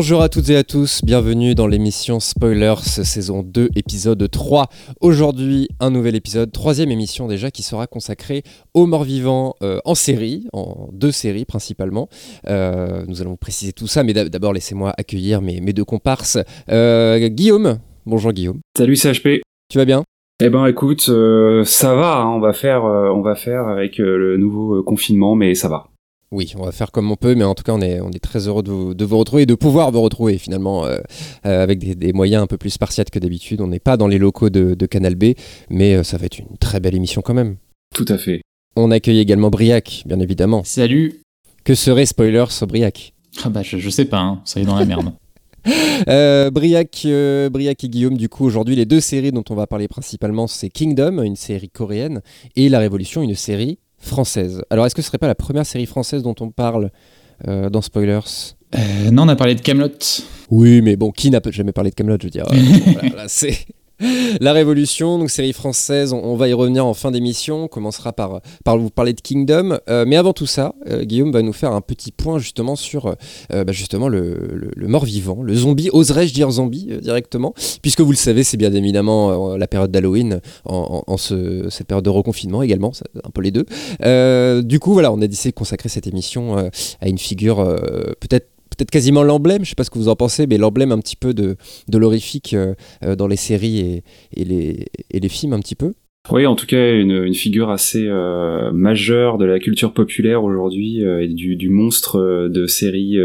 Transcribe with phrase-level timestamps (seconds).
[0.00, 4.68] Bonjour à toutes et à tous, bienvenue dans l'émission Spoilers saison 2 épisode 3.
[5.00, 9.96] Aujourd'hui un nouvel épisode, troisième émission déjà qui sera consacrée aux morts vivants euh, en
[9.96, 12.08] série, en deux séries principalement.
[12.46, 16.38] Euh, nous allons préciser tout ça mais d'abord laissez-moi accueillir mes, mes deux comparses.
[16.70, 18.60] Euh, Guillaume, bonjour Guillaume.
[18.76, 19.42] Salut CHP.
[19.68, 20.04] Tu vas bien?
[20.40, 21.10] Eh ben écoute,
[21.64, 25.66] ça va, hein, on va faire, on va faire avec le nouveau confinement, mais ça
[25.66, 25.88] va.
[26.30, 28.22] Oui, on va faire comme on peut, mais en tout cas, on est, on est
[28.22, 30.98] très heureux de vous, de vous retrouver et de pouvoir vous retrouver finalement euh,
[31.46, 33.62] euh, avec des, moyens un peu plus spartiates que d'habitude.
[33.62, 35.32] On n'est pas dans les locaux de, Canal B,
[35.70, 37.56] mais euh, ça va être une très belle émission quand même.
[37.94, 38.42] Tout à fait.
[38.76, 40.62] On accueille également Briac, bien évidemment.
[40.64, 41.22] Salut
[41.64, 43.14] Que serait spoiler sur Briac?
[43.42, 44.42] Ah bah je, sais pas, hein.
[44.44, 45.12] ça est dans la merde.
[46.52, 47.06] Briac,
[47.50, 50.68] Briac et Guillaume, du coup, aujourd'hui, les deux séries dont on va parler principalement, c'est
[50.68, 52.20] Kingdom, une série coréenne,
[52.54, 54.62] et La Révolution, une série française.
[54.70, 56.90] Alors, est-ce que ce serait pas la première série française dont on parle
[57.46, 58.20] euh, dans Spoilers?
[58.74, 59.88] Euh, Non, on a parlé de Camelot.
[60.50, 62.46] Oui, mais bon, qui n'a jamais parlé de Camelot Je veux dire,
[63.08, 63.58] voilà, c'est
[64.40, 67.64] La Révolution, donc série française, on, va y revenir en fin d'émission.
[67.64, 69.78] On commencera par, vous parler de Kingdom.
[69.88, 73.06] Euh, mais avant tout ça, euh, Guillaume va nous faire un petit point justement sur
[73.52, 73.72] euh, bah,
[74.08, 75.90] le, mort-vivant, le zombie.
[75.92, 77.54] Oserais-je dire zombie directement?
[77.82, 82.62] Puisque vous le savez, c'est bien évidemment la période d'Halloween, en, cette période de reconfinement
[82.62, 82.92] également,
[83.24, 83.64] un peu les deux.
[84.62, 86.56] du coup, voilà, on a décidé de consacrer cette émission
[87.00, 87.56] à une figure
[88.20, 90.98] peut-être peut-être quasiment l'emblème, je sais pas ce que vous en pensez, mais l'emblème un
[90.98, 91.56] petit peu de,
[91.88, 95.94] de l'horrifique euh, euh, dans les séries et, les, et les films un petit peu.
[96.30, 101.02] Oui, en tout cas, une, une figure assez euh, majeure de la culture populaire aujourd'hui
[101.02, 103.16] euh, et du, du, monstre euh, de série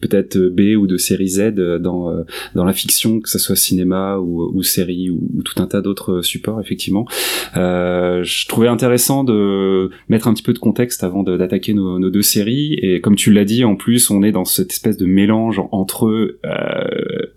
[0.00, 2.12] peut-être B ou de série Z dans
[2.54, 6.20] dans la fiction, que ce soit cinéma ou, ou série ou, tout un tas d'autres
[6.20, 7.06] supports, effectivement.
[7.54, 12.22] je trouvais intéressant de mettre un petit peu de contexte avant d'attaquer nos, nos, deux
[12.22, 12.74] séries.
[12.82, 16.36] Et comme tu l'as dit, en plus, on est dans cette espèce de mélange entre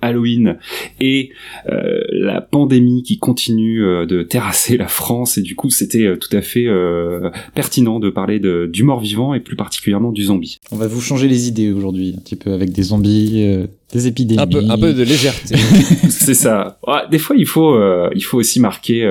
[0.02, 0.58] Halloween
[1.00, 1.30] et
[1.66, 6.42] la pandémie qui continue de terrasser la France et du coup c'était euh, tout à
[6.42, 10.60] fait euh, pertinent de parler de, du mort-vivant et plus particulièrement du zombie.
[10.72, 14.08] On va vous changer les idées aujourd'hui un petit peu avec des zombies, euh, des
[14.08, 14.42] épidémies.
[14.42, 15.56] Un peu, un peu de légèreté.
[16.10, 16.80] c'est ça.
[17.12, 17.78] des fois il faut
[18.14, 19.08] il faut aussi marquer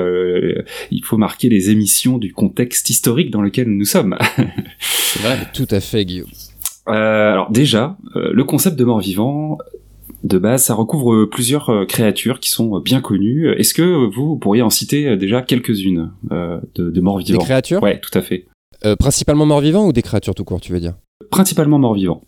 [0.90, 4.16] il faut marquer les émissions du contexte historique dans lequel nous sommes.
[4.80, 6.30] c'est vrai, tout à fait Guillaume.
[6.86, 9.58] alors déjà, le concept de mort-vivant,
[10.24, 13.50] de base, ça recouvre plusieurs euh, créatures qui sont bien connues.
[13.52, 17.38] Est-ce que vous pourriez en citer euh, déjà quelques-unes euh, de, morts vivants?
[17.38, 17.82] Des créatures?
[17.82, 18.46] Ouais, tout à fait.
[18.98, 20.94] principalement morts vivants ou des créatures tout court, tu veux dire?
[21.30, 22.22] Principalement morts vivants.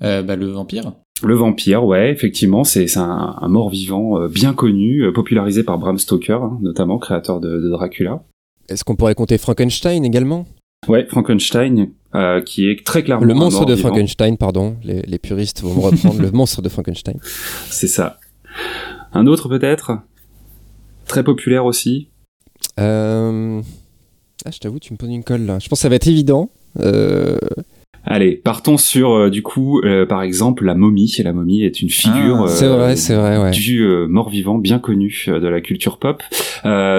[0.00, 0.92] bah, le vampire
[1.22, 6.96] le vampire, ouais, effectivement, c'est un, mort-vivant bien connu, popularisé par Bram Stoker, hein, notamment,
[6.96, 8.22] créateur de Dracula.
[8.70, 10.46] Est-ce qu'on pourrait compter Frankenstein également?
[10.88, 13.24] Ouais, Frankenstein, euh, qui est très clairement.
[13.24, 14.76] Le monstre de Frankenstein, pardon.
[14.82, 16.20] Les, puristes vont me reprendre.
[16.20, 17.18] le monstre de Frankenstein.
[17.70, 18.18] C'est ça.
[19.12, 19.98] Un autre peut-être?
[21.06, 22.08] Très populaire aussi
[22.78, 23.60] euh...
[24.44, 25.58] Ah, je t'avoue, tu me poses une colle là.
[25.58, 26.50] Je pense que ça va être évident.
[26.78, 27.36] Euh...
[28.06, 31.14] Allez, partons sur euh, du coup, euh, par exemple, la momie.
[31.22, 33.50] La momie est une figure ah, vrai, vrai, ouais.
[33.50, 36.22] du mort-vivant bien connu de la culture pop.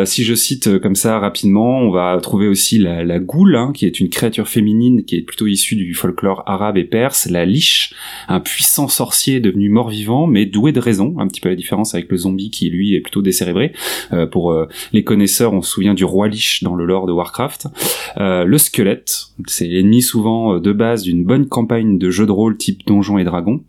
[0.06, 3.86] si je cite comme ça rapidement, on va trouver aussi la, la goule, hein, qui
[3.86, 7.28] est une créature féminine qui est plutôt issue du folklore arabe et perse.
[7.30, 7.94] La liche,
[8.28, 11.16] un puissant sorcier devenu mort-vivant, mais doué de raison.
[11.18, 13.74] Un petit peu la différence avec le zombie qui lui est plutôt décérébré.
[14.32, 14.56] pour
[14.94, 17.68] les connaisseurs, on se souvient du roi liche dans le lore de Warcraft.
[18.18, 22.86] le squelette, c'est l'ennemi souvent de base d'une bonne campagne de jeux de rôle type
[22.86, 23.64] Donjons et Dragons.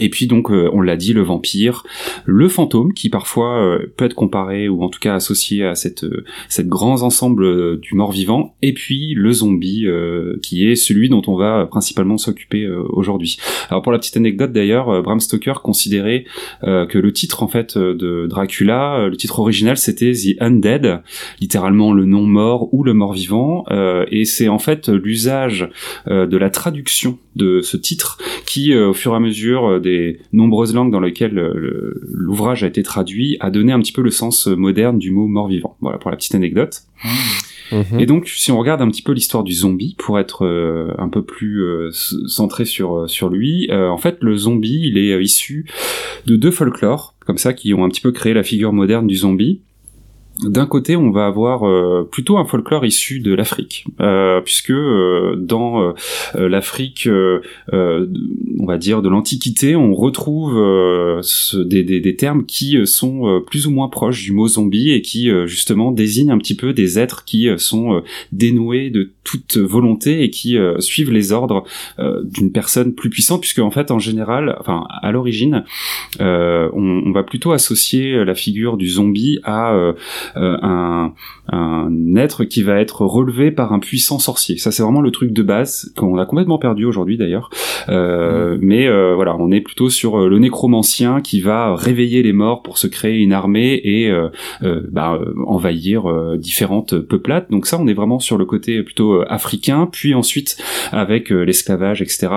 [0.00, 1.84] Et puis donc, euh, on l'a dit, le vampire,
[2.24, 6.04] le fantôme, qui parfois euh, peut être comparé ou en tout cas associé à cette,
[6.04, 9.86] euh, cette grand ensemble du mort-vivant, et puis le zombie,
[10.42, 13.36] qui est celui dont on va principalement s'occuper aujourd'hui.
[13.68, 16.24] Alors pour la petite anecdote d'ailleurs, Bram Stoker considérait
[16.62, 21.02] que le titre en fait de Dracula, le titre original c'était The Undead,
[21.40, 23.66] littéralement le non-mort ou le mort-vivant,
[24.10, 25.68] et c'est en fait l'usage
[26.06, 29.89] de la traduction de ce titre qui, au fur et à mesure des
[30.32, 34.10] nombreuses langues dans lesquelles euh, l'ouvrage a été traduit, a donné un petit peu le
[34.10, 35.76] sens moderne du mot mort-vivant.
[35.80, 36.82] Voilà pour la petite anecdote.
[37.72, 38.00] Mhm.
[38.00, 41.08] Et donc, si on regarde un petit peu l'histoire du zombie, pour être euh, un
[41.08, 45.66] peu plus euh, centré sur sur lui, en fait, le zombie, il est issu
[46.26, 49.16] de deux folklores, comme ça, qui ont un petit peu créé la figure moderne du
[49.16, 49.60] zombie
[50.42, 55.36] d'un côté, on va avoir euh, plutôt un folklore issu de l'Afrique, euh, puisque euh,
[55.36, 55.92] dans
[56.34, 57.08] l'Afrique,
[57.72, 60.54] on va dire de l'Antiquité, on retrouve
[61.54, 65.92] des, des, termes qui sont plus ou moins proches du mot zombie et qui justement
[65.92, 71.12] désignent un petit peu des êtres qui sont dénoués de toute volonté et qui suivent
[71.12, 71.64] les ordres
[71.98, 75.64] d'une personne plus puissante, puisque en fait, en général, enfin, à l'origine,
[76.20, 79.94] on, on, va plutôt associer la figure du zombie à
[80.36, 81.12] un,
[81.52, 84.58] un être qui va être relevé par un puissant sorcier.
[84.58, 87.50] Ça, c'est vraiment le truc de base qu'on a complètement perdu aujourd'hui d'ailleurs.
[87.88, 88.58] Euh.
[88.60, 92.62] Mais euh, voilà, on est plutôt sur euh, le nécromancien qui va réveiller les morts
[92.62, 94.12] pour se créer une armée et
[94.90, 96.04] bah, envahir
[96.36, 97.46] différentes peuplades.
[97.50, 99.88] Donc ça, on est vraiment sur le côté plutôt africain.
[99.90, 100.56] Puis ensuite,
[100.92, 102.28] avec l'esclavage, etc.,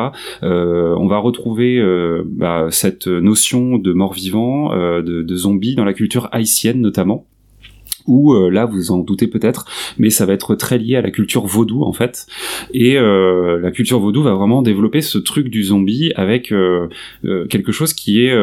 [0.42, 1.82] on va retrouver
[2.26, 7.26] bah, cette notion de mort-vivant, de, de zombie dans la culture haïtienne notamment
[8.08, 9.66] ou euh, là vous en doutez peut-être,
[9.98, 12.28] mais ça va être très lié à la culture vaudou en fait.
[12.74, 16.88] Et euh, la culture vaudou va vraiment développer ce truc du zombie avec euh,
[17.50, 18.36] quelque chose qui est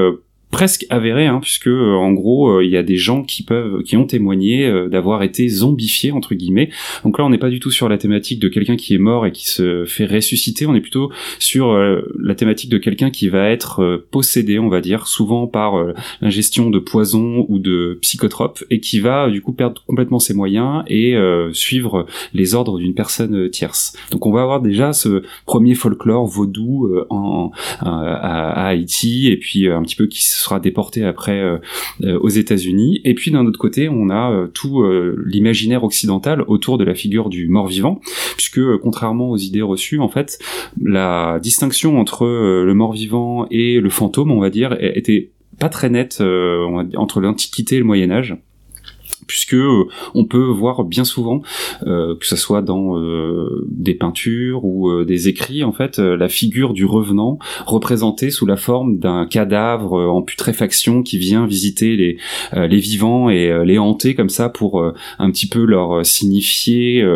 [0.50, 3.82] presque avéré, hein, puisque euh, en gros euh, il y a des gens qui peuvent,
[3.82, 6.70] qui ont témoigné euh, d'avoir été zombifiés entre guillemets.
[7.04, 9.26] Donc là on n'est pas du tout sur la thématique de quelqu'un qui est mort
[9.26, 11.74] et qui se fait ressusciter, on est plutôt sur
[12.18, 15.74] la thématique de quelqu'un qui va être possédé, on va dire, souvent par
[16.20, 20.82] l'ingestion de poison ou de psychotropes et qui va du coup perdre complètement ses moyens
[20.88, 21.16] et
[21.52, 23.96] suivre les ordres d'une personne tierce.
[24.10, 27.50] Donc on va avoir déjà ce premier folklore vaudou en,
[27.80, 31.58] à, à, Haïti et puis un petit peu qui sera déporté après euh,
[32.02, 33.00] euh, aux États-Unis.
[33.04, 34.82] Et puis d'un autre côté, on a euh, tout
[35.24, 38.00] l'imaginaire occidental autour de la figure du mort-vivant,
[38.36, 40.38] puisque contrairement aux idées reçues, en fait,
[40.82, 46.22] la distinction entre le mort-vivant et le fantôme, on va dire, était pas très nette
[46.96, 48.36] entre l'Antiquité et le Moyen Âge
[49.30, 51.42] puisque euh, on peut voir bien souvent
[51.86, 56.72] euh, que ce soit dans euh, des peintures ou des écrits en fait la figure
[56.72, 62.18] du revenant représentée sous la forme d'un cadavre en putréfaction qui vient visiter
[62.52, 64.82] les vivants et les hanter comme ça pour
[65.18, 67.06] un petit peu leur signifier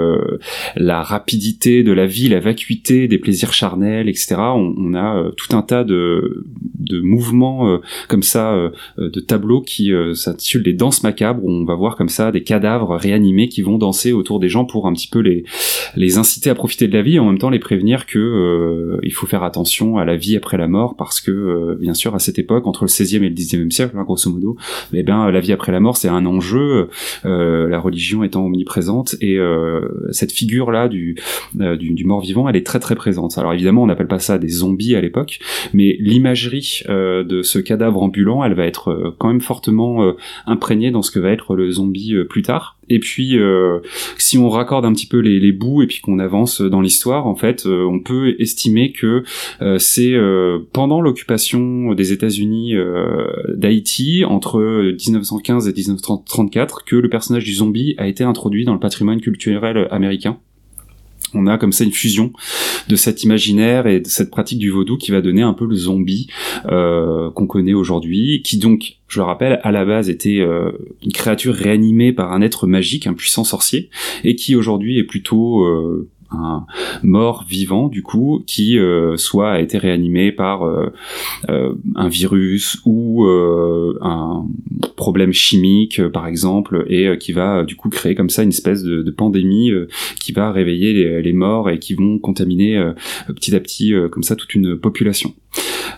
[0.76, 4.36] la rapidité de la vie, la vacuité des plaisirs charnels, etc.
[4.38, 6.44] On, a tout un tas de
[6.78, 11.96] de mouvements comme ça de tableaux qui s'intitulent les danses macabres où on va voir
[11.96, 15.20] comme ça des cadavres réanimés qui vont danser autour des gens pour un petit peu
[15.20, 15.44] les
[15.96, 18.98] les inciter à profiter de la vie et en même temps les prévenir que euh,
[19.02, 22.14] il faut faire attention à la vie après la mort parce que euh, bien sûr
[22.14, 24.56] à cette époque entre le 16e et le 19e siècle hein, grosso modo
[24.92, 26.88] eh bien la vie après la mort c'est un enjeu
[27.24, 29.38] euh, la religion étant omniprésente et
[30.10, 31.16] cette figure là du,
[31.54, 33.36] du, du mort vivant elle est très très présente.
[33.38, 35.38] Alors évidemment on n'appelle pas ça des zombies à l'époque
[35.72, 40.14] mais l'imagerie de ce cadavre ambulant elle va être quand même fortement
[40.46, 41.83] imprégnée dans ce que va être le zombie
[42.14, 42.78] euh, plus tard.
[42.88, 43.80] Et puis, euh,
[44.18, 47.34] si on raccorde un petit peu les, bouts et puis qu'on avance dans l'histoire, en
[47.34, 49.24] fait, euh, on peut estimer que
[49.78, 50.14] c'est
[50.72, 52.74] pendant l'occupation des États-Unis
[53.54, 58.80] d'Haïti entre 1915 et 1934 que le personnage du zombie a été introduit dans le
[58.80, 60.38] patrimoine culturel américain
[61.34, 62.32] on a comme ça une fusion
[62.88, 65.74] de cet imaginaire et de cette pratique du vaudou qui va donner un peu le
[65.74, 66.28] zombie
[66.66, 70.72] euh, qu'on connaît aujourd'hui, qui donc, je le rappelle, à la base était euh,
[71.02, 73.90] une créature réanimée par un être magique, un puissant sorcier,
[74.24, 76.66] et qui aujourd'hui est plutôt euh, un
[77.02, 80.92] mort vivant du coup qui euh, soit a été réanimé par euh,
[81.48, 84.46] euh, un virus ou un
[84.96, 89.10] problème chimique par exemple et qui va du coup créer comme ça une espèce de,
[89.10, 89.70] pandémie
[90.18, 92.82] qui va réveiller les, les, morts et qui vont contaminer
[93.28, 95.34] petit à petit comme ça toute une population.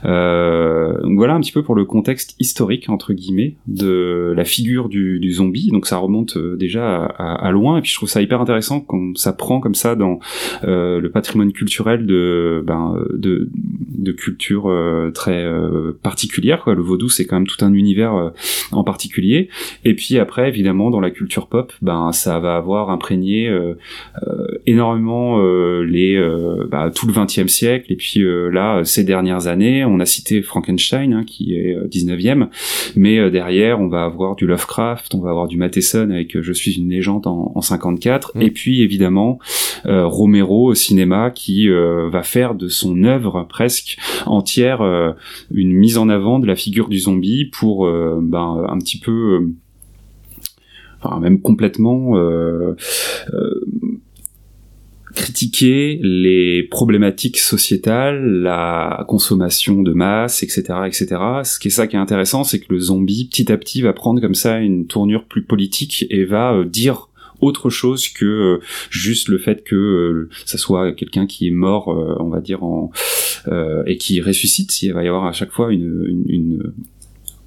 [0.04, 4.88] Euh, donc voilà un petit peu pour le contexte historique entre guillemets de la figure
[4.88, 5.70] du, zombie.
[5.70, 9.16] Donc ça remonte euh, déjà à, loin et puis je trouve ça hyper intéressant quand
[9.16, 10.20] ça prend comme ça dans
[10.64, 14.72] euh, le patrimoine culturel de ben, de, de culture
[15.14, 15.44] très
[16.02, 16.62] particulière.
[16.62, 16.74] Quoi.
[16.74, 18.32] Le vaudou c'est quand même tout un univers
[18.72, 19.48] en particulier.
[19.84, 23.52] Et puis après évidemment dans la culture pop, ben ça va avoir imprégné
[24.66, 25.40] énormément
[25.82, 26.16] les
[26.70, 28.22] bah, tout le 20e siècle et puis
[28.52, 29.84] là ces dernières années.
[29.84, 32.46] On a cité Frankenstein, hein, qui est 19e, euh,
[32.96, 36.42] mais euh, derrière, on va avoir du Lovecraft, on va avoir du Matheson avec euh,
[36.42, 38.42] Je suis une légende en, 54, mm.
[38.42, 39.38] et puis évidemment
[39.84, 44.82] Romero au cinéma qui va faire de son œuvre presque entière
[45.52, 49.48] une mise en avant de la figure du zombie pour ben, un petit peu
[51.00, 52.14] enfin même complètement
[55.16, 61.06] critiquer les problématiques sociétales, la consommation de masse, etc., etc.
[61.42, 63.92] Ce qui est ça qui est intéressant, c'est que le zombie, petit à petit, va
[63.92, 67.08] prendre comme ça une tournure plus politique et va euh, dire
[67.40, 71.88] autre chose que euh, juste le fait que euh, ça soit quelqu'un qui est mort,
[71.88, 72.90] on va dire, en,
[73.86, 74.82] et qui ressuscite.
[74.82, 76.72] Il va y avoir à chaque fois une, une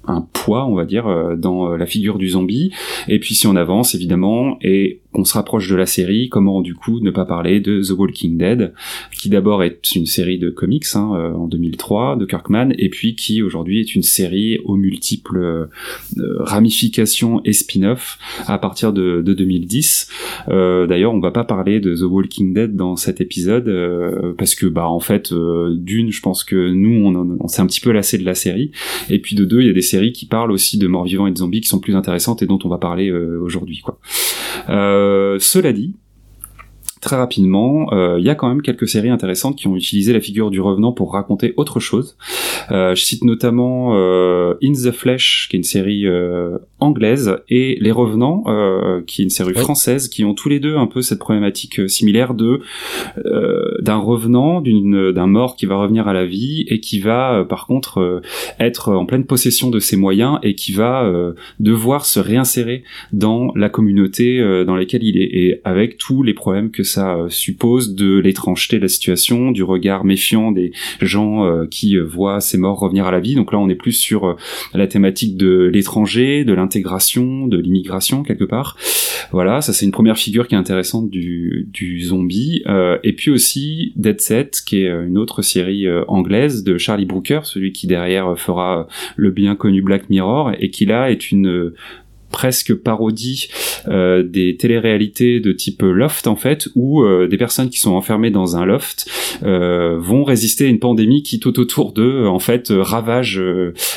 [0.06, 2.72] un poids, on va dire, dans la figure du zombie.
[3.06, 6.74] Et puis si on avance, évidemment, et qu'on se rapproche de la série, comment du
[6.74, 8.72] coup ne pas parler de The Walking Dead,
[9.12, 13.16] qui d'abord est une série de comics hein, euh, en 2003 de Kirkman, et puis
[13.16, 15.66] qui aujourd'hui est une série aux multiples euh,
[16.38, 20.08] ramifications et spin-off à partir de, de 2010.
[20.48, 23.70] Euh, D'ailleurs, on va pas parler de The Walking Dead dans cet épisode
[24.38, 27.80] parce que bah en fait, d'une, je pense que nous on, on s'est un petit
[27.80, 28.70] peu lassé de la série,
[29.08, 31.26] et puis de deux, il y a des séries qui parlent aussi de morts vivants
[31.26, 33.98] et de zombies qui sont plus intéressantes et dont on va parler aujourd'hui quoi.
[34.68, 35.96] Euh, cela dit,
[37.00, 40.20] très rapidement, euh, il y a quand même quelques séries intéressantes qui ont utilisé la
[40.20, 42.16] figure du revenant pour raconter autre chose.
[42.70, 46.06] Euh, je cite notamment In the Flesh, qui est une série
[46.80, 50.76] anglaise, et Les Revenants, euh, qui est une série française, qui ont tous les deux
[50.76, 52.60] un peu cette problématique similaire de
[53.82, 57.66] d'un revenant, d'une d'un mort qui va revenir à la vie et qui va par
[57.66, 58.20] contre
[58.58, 61.10] être en pleine possession de ses moyens et qui va
[61.58, 62.82] devoir se réinsérer
[63.12, 67.28] dans la communauté dans laquelle il est et avec tous les problèmes que ça euh,
[67.28, 72.40] suppose de l'étrangeté de la situation, du regard méfiant des gens euh, qui euh, voient
[72.40, 73.34] ces morts revenir à la vie.
[73.34, 74.36] Donc là, on est plus sur
[74.74, 78.76] la thématique de l'étranger, de l'intégration, de l'immigration quelque part.
[79.32, 82.62] Voilà, ça c'est une première figure qui est intéressante du, du zombie.
[83.02, 87.72] et puis aussi Dead Set, qui est une autre série anglaise de Charlie Brooker, celui
[87.72, 88.86] qui derrière fera
[89.16, 91.72] le bien connu Black Mirror, et qui là est une
[92.30, 93.48] presque parodie
[93.88, 98.30] euh, des téléréalités de type loft en fait où euh, des personnes qui sont enfermées
[98.30, 99.08] dans un loft
[99.42, 103.40] euh, vont résister à une pandémie qui tout autour d'eux en fait ravage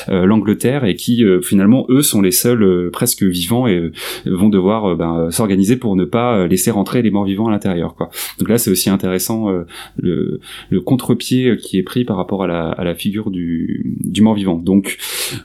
[0.08, 3.90] l'Angleterre et qui finalement eux sont les seuls presque vivants et
[4.26, 8.10] vont devoir ben, s'organiser pour ne pas laisser rentrer les morts vivants à l'intérieur quoi.
[8.38, 9.48] Donc là c'est aussi intéressant
[9.96, 14.22] le, le contre-pied qui est pris par rapport à la, à la figure du, du
[14.22, 14.98] mort vivant donc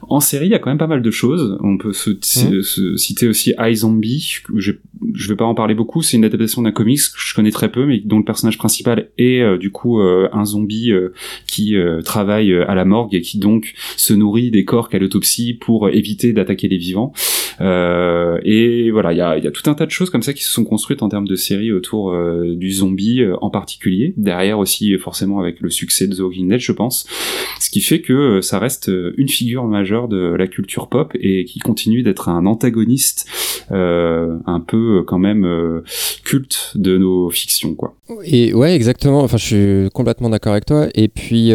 [0.10, 1.58] en série il y a quand même pas mal de choses.
[1.62, 2.62] On peut se, mmh.
[2.63, 4.71] se citer aussi iZombie, je,
[5.13, 7.71] je vais pas en parler beaucoup, c'est une adaptation d'un comics que je connais très
[7.71, 11.13] peu, mais dont le personnage principal est euh, du coup euh, un zombie euh,
[11.48, 15.89] qui travaille à la morgue et qui donc se nourrit des corps qu'à l'autopsie pour
[15.89, 17.13] éviter d'attaquer les vivants.
[17.59, 20.43] et voilà, il y a, y a, tout un tas de choses comme ça qui
[20.43, 22.15] se sont construites en termes de séries autour
[22.55, 24.13] du zombie en particulier.
[24.17, 27.07] Derrière aussi forcément avec le succès de The Walking Dead, je pense.
[27.59, 31.59] Ce qui fait que ça reste une figure majeure de la culture pop et qui
[31.59, 32.69] continue d'être un antagoniste
[33.72, 35.84] euh, un peu euh, quand même euh,
[36.24, 37.94] culte de nos fictions quoi.
[38.24, 39.22] Et ouais exactement.
[39.22, 40.88] Enfin je suis complètement d'accord avec toi.
[40.96, 41.54] Et puis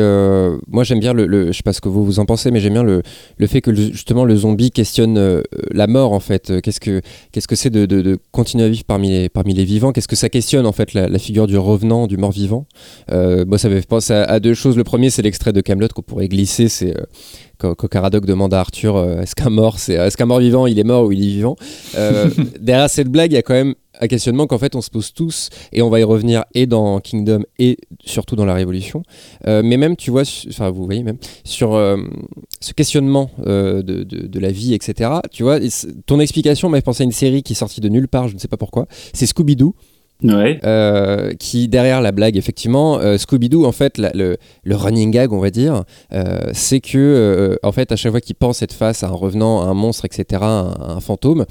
[0.68, 2.60] moi j'aime bien le, le, je sais pas ce que vous vous en pensez, mais
[2.60, 3.02] j'aime bien le,
[3.38, 5.42] le fait que justement le zombie questionne
[5.72, 6.60] la mort en fait.
[6.62, 7.00] Qu'est-ce que
[7.32, 9.92] qu'est-ce que c'est de, de, continuer à vivre parmi les parmi les vivants?
[9.92, 12.66] Qu'est-ce que ça questionne en fait la, figure du revenant, du mort vivant
[13.10, 14.76] Moi ça me fait penser à, à deux choses.
[14.76, 16.68] Le premier c'est l'extrait de Camelot qu'on pourrait glisser.
[16.68, 16.94] C'est
[17.58, 20.84] Caradoc demande à Arthur euh, est-ce qu'un mort, c'est est-ce qu'un mort vivant, il est
[20.84, 21.56] mort ou il est vivant
[21.96, 22.30] euh,
[22.60, 25.12] Derrière cette blague, il y a quand même un questionnement qu'en fait on se pose
[25.12, 29.04] tous et on va y revenir et dans Kingdom et surtout dans la Révolution.
[29.46, 31.72] Euh, mais même, tu vois, enfin vous voyez même sur
[32.60, 35.10] ce questionnement de, de, de, la vie, etc.
[35.30, 35.58] Tu vois,
[36.06, 38.34] ton explication m'a fait penser à une série qui est sortie de nulle part, je
[38.34, 38.86] ne sais pas pourquoi.
[39.12, 39.74] C'est Scooby Doo.
[40.24, 45.38] Euh, qui derrière la blague effectivement euh, Scooby-Doo en fait le, le, running gag on
[45.38, 49.08] va dire euh, c'est que en fait à chaque fois qu'il pense être face à
[49.08, 51.44] un revenant à un monstre etc un, un fantôme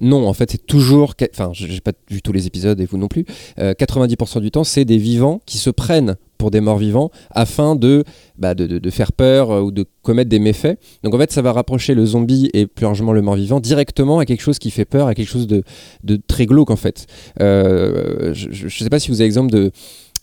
[0.00, 3.08] non en fait c'est toujours enfin j'ai pas vu tous les épisodes et vous non
[3.08, 3.26] plus
[3.58, 8.04] 90% du temps c'est des vivants qui se prennent pour des morts vivants afin de,
[8.38, 10.78] bah, de, de, faire peur euh, ou de commettre des méfaits.
[11.02, 14.18] Donc en fait, ça va rapprocher le zombie et plus largement le mort vivant directement
[14.18, 15.62] à quelque chose qui fait peur, à quelque chose de,
[16.02, 17.06] de très glauque en fait.
[17.40, 19.70] Euh, je ne sais pas si vous avez exemple de,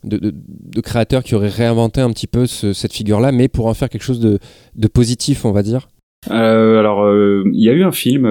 [0.03, 3.89] de, de, créateurs qui auraient réinventé un petit peu cette figure-là, mais pour en faire
[3.89, 4.39] quelque chose de,
[4.75, 5.89] de positif, on va dire.
[6.29, 7.07] Euh, alors,
[7.51, 8.27] il y a eu un film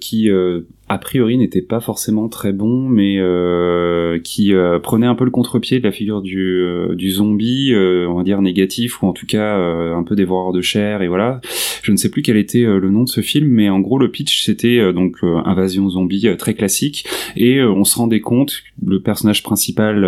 [0.00, 0.30] qui
[0.90, 5.30] a priori n'était pas forcément très bon, mais euh, qui euh, prenait un peu le
[5.30, 9.26] contre-pied de la figure du, euh, du zombie, on va dire négatif, ou en tout
[9.26, 11.40] cas un peu dévoreur de chair, et voilà.
[11.82, 14.10] Je ne sais plus quel était le nom de ce film, mais en gros le
[14.10, 17.06] pitch c'était donc invasion zombie très classique,
[17.36, 19.98] et on se rendait compte, le personnage principal,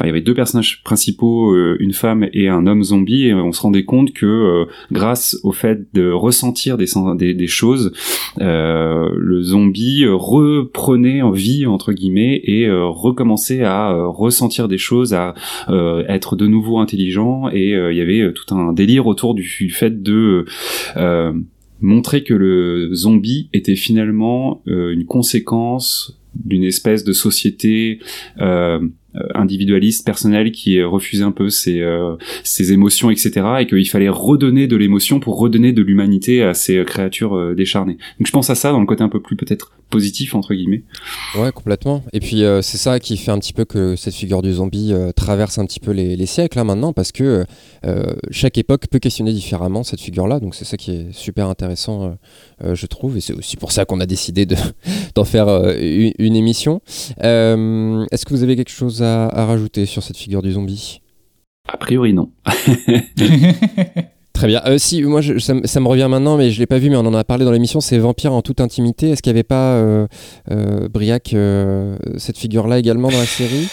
[0.00, 3.62] il y avait deux personnages principaux, une femme et un homme zombie, et on se
[3.62, 6.86] rendait compte que grâce au fait de ressentir des,
[7.16, 7.92] des, des choses,
[8.38, 14.78] le zombie euh, reprenait en vie entre guillemets et euh, recommençait à euh, ressentir des
[14.78, 15.34] choses, à
[16.08, 17.48] être de nouveau intelligent.
[17.52, 20.44] Et il y avait tout un délire autour du, fait de
[21.80, 27.98] montrer que le zombie était finalement une conséquence d'une espèce de société
[29.34, 31.82] individualiste, personnelle, qui refusait un peu ses,
[32.44, 33.46] ses émotions, etc.
[33.60, 37.98] Et qu'il fallait redonner de l'émotion pour redonner de l'humanité à ces créatures décharnées.
[38.18, 40.82] Donc je pense à ça dans le côté un peu plus peut-être positif entre guillemets.
[41.36, 42.02] Ouais, complètement.
[42.12, 44.92] Et puis euh, c'est ça qui fait un petit peu que cette figure du zombie
[44.92, 47.44] euh, traverse un petit peu les, siècles là, maintenant, parce que
[47.84, 50.40] euh, chaque époque peut questionner différemment cette figure-là.
[50.40, 52.16] Donc c'est ça qui est super intéressant,
[52.64, 53.18] je trouve.
[53.18, 54.46] Et c'est aussi pour ça qu'on a décidé
[55.14, 56.80] d'en faire une, émission.
[57.18, 61.00] Est-ce que vous avez quelque chose à rajouter sur cette figure du zombie?
[61.68, 62.30] A priori non.
[64.42, 64.62] Très bien.
[64.66, 67.14] Euh, si, moi, ça, me revient maintenant, mais je l'ai pas vu, mais on en
[67.14, 67.80] a parlé dans l'émission.
[67.80, 69.10] C'est Vampire en toute intimité.
[69.10, 70.08] Est-ce qu'il n'y avait pas euh,
[70.50, 71.36] euh, Briac
[72.16, 73.68] cette figure-là également dans la série?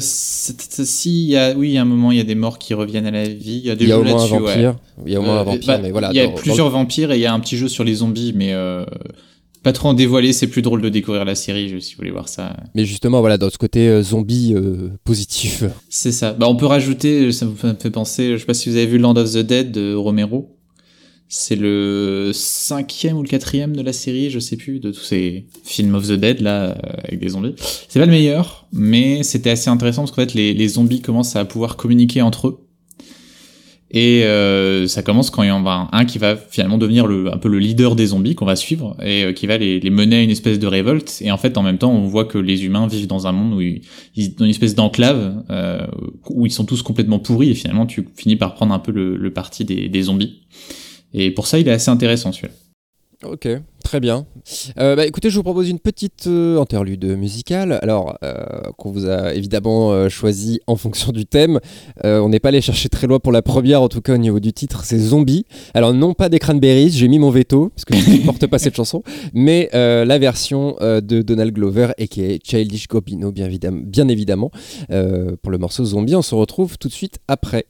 [0.00, 2.72] Si, y a, oui, il y a un moment, il y a des morts qui
[2.72, 3.60] reviennent à la vie.
[3.62, 4.76] Il y a, des au moins un vampire.
[5.04, 6.08] Il y a au moins un vampire, bah, mais voilà.
[6.12, 8.32] Il y a plusieurs vampires et il y a un petit jeu sur les zombies,
[8.34, 8.54] mais
[9.66, 12.28] pas trop en dévoiler, c'est plus drôle de découvrir la série si vous voulez voir
[12.28, 12.56] ça.
[12.76, 15.64] Mais justement, voilà, dans ce côté euh, zombie euh, positif.
[15.88, 16.34] C'est ça.
[16.34, 18.98] Bah, on peut rajouter, ça me fait penser, je sais pas si vous avez vu
[18.98, 20.56] Land of the Dead de Romero.
[21.28, 25.46] C'est le cinquième ou le quatrième de la série, je sais plus, de tous ces
[25.64, 27.56] films of the Dead là, euh, avec des zombies.
[27.88, 31.34] C'est pas le meilleur, mais c'était assez intéressant parce qu'en fait les, les zombies commencent
[31.34, 32.65] à pouvoir communiquer entre eux
[33.90, 37.32] et euh, ça commence quand il y en a un qui va finalement devenir le,
[37.32, 39.90] un peu le leader des zombies qu'on va suivre et euh, qui va les, les,
[39.90, 41.18] mener à une espèce de révolte.
[41.20, 43.54] Et en fait, en même temps, on voit que les humains vivent dans un monde
[43.54, 43.82] où ils,
[44.16, 45.86] ils dans une espèce d'enclave euh,
[46.28, 47.50] où ils sont tous complètement pourris.
[47.50, 50.40] Et finalement, tu finis par prendre un peu le, le parti des, des zombies.
[51.14, 52.52] Et pour ça, il est assez intéressant celui-là.
[53.24, 53.48] Ok,
[53.82, 54.26] très bien.
[54.78, 57.78] Euh, bah, écoutez, je vous propose une petite euh, interlude musicale.
[57.80, 61.58] Alors, euh, qu'on vous a évidemment choisi en fonction du thème.
[62.04, 64.38] on n'est pas allé chercher très loin pour la première, en tout cas au niveau
[64.38, 65.46] du titre, c'est Zombie.
[65.72, 68.58] Alors, non pas des Cranberries, j'ai mis mon veto, parce que je ne supporte pas
[68.58, 73.80] cette chanson, mais la version de Donald Glover et qui est Childish Gobino, bien évidemment.
[73.82, 74.50] Bien évidemment
[75.42, 77.66] pour le morceau Zombie, on se retrouve tout de suite après.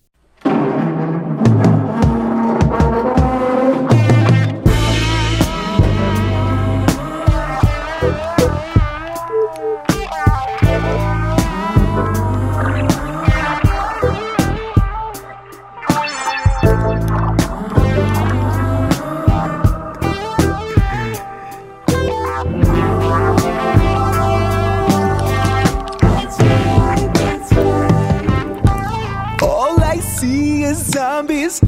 [31.17, 31.63] Zombies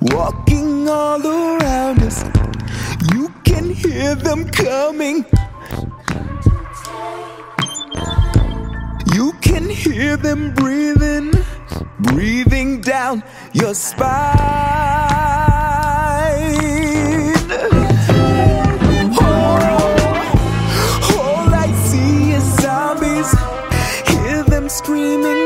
[0.00, 2.22] walking all around us.
[3.12, 5.24] You can hear them coming.
[9.12, 11.32] You can hear them breathing,
[11.98, 14.76] breathing down your spine.
[25.28, 25.45] Oh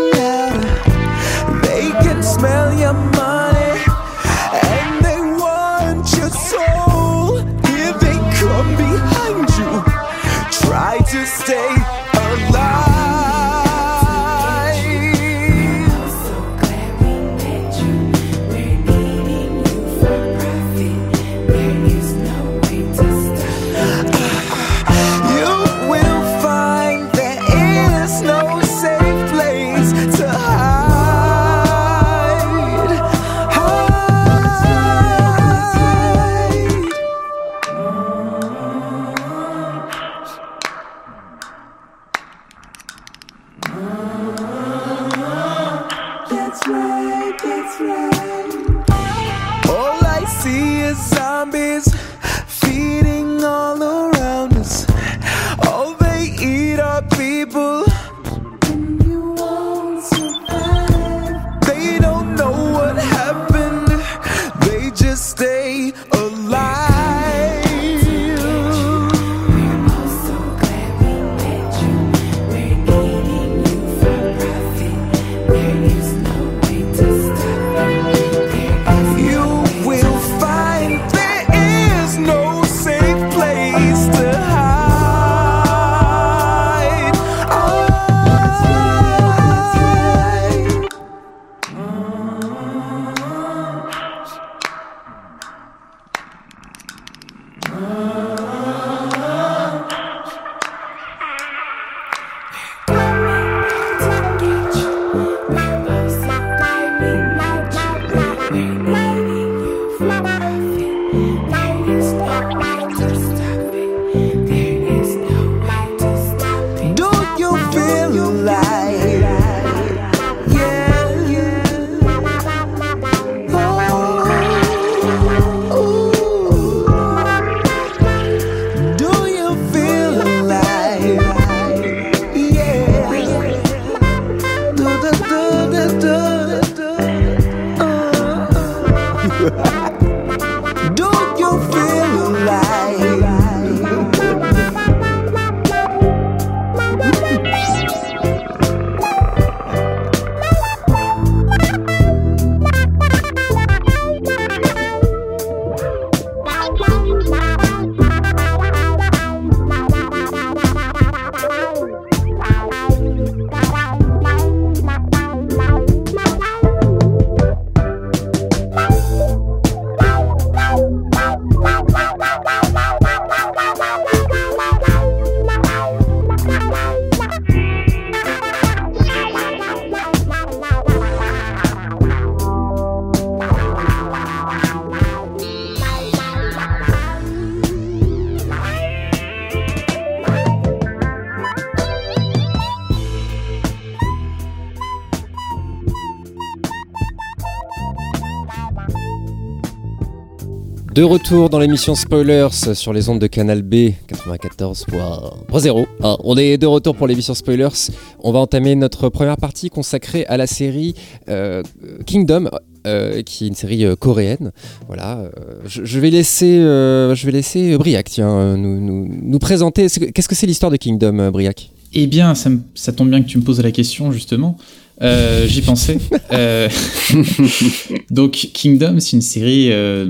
[201.01, 205.87] De retour dans l'émission Spoilers sur les ondes de Canal B 94.0.
[206.03, 207.89] Ah, on est de retour pour l'émission Spoilers.
[208.19, 210.95] On va entamer notre première partie consacrée à la série
[211.31, 211.63] euh,
[212.05, 212.51] Kingdom.
[212.87, 214.53] Euh, qui est une série euh, coréenne.
[214.87, 215.31] Voilà,
[215.67, 219.87] je, vais laisser, je vais laisser Briac nous, nous, présenter.
[219.89, 221.71] Qu'est-ce que c'est l'histoire de Kingdom, Briac?
[221.95, 224.59] Eh bien, ça tombe bien que tu me poses la question, justement.
[225.03, 225.99] Euh, J'y pensais.
[226.33, 226.69] Euh,
[228.11, 230.09] donc, Kingdom, c'est une série, euh,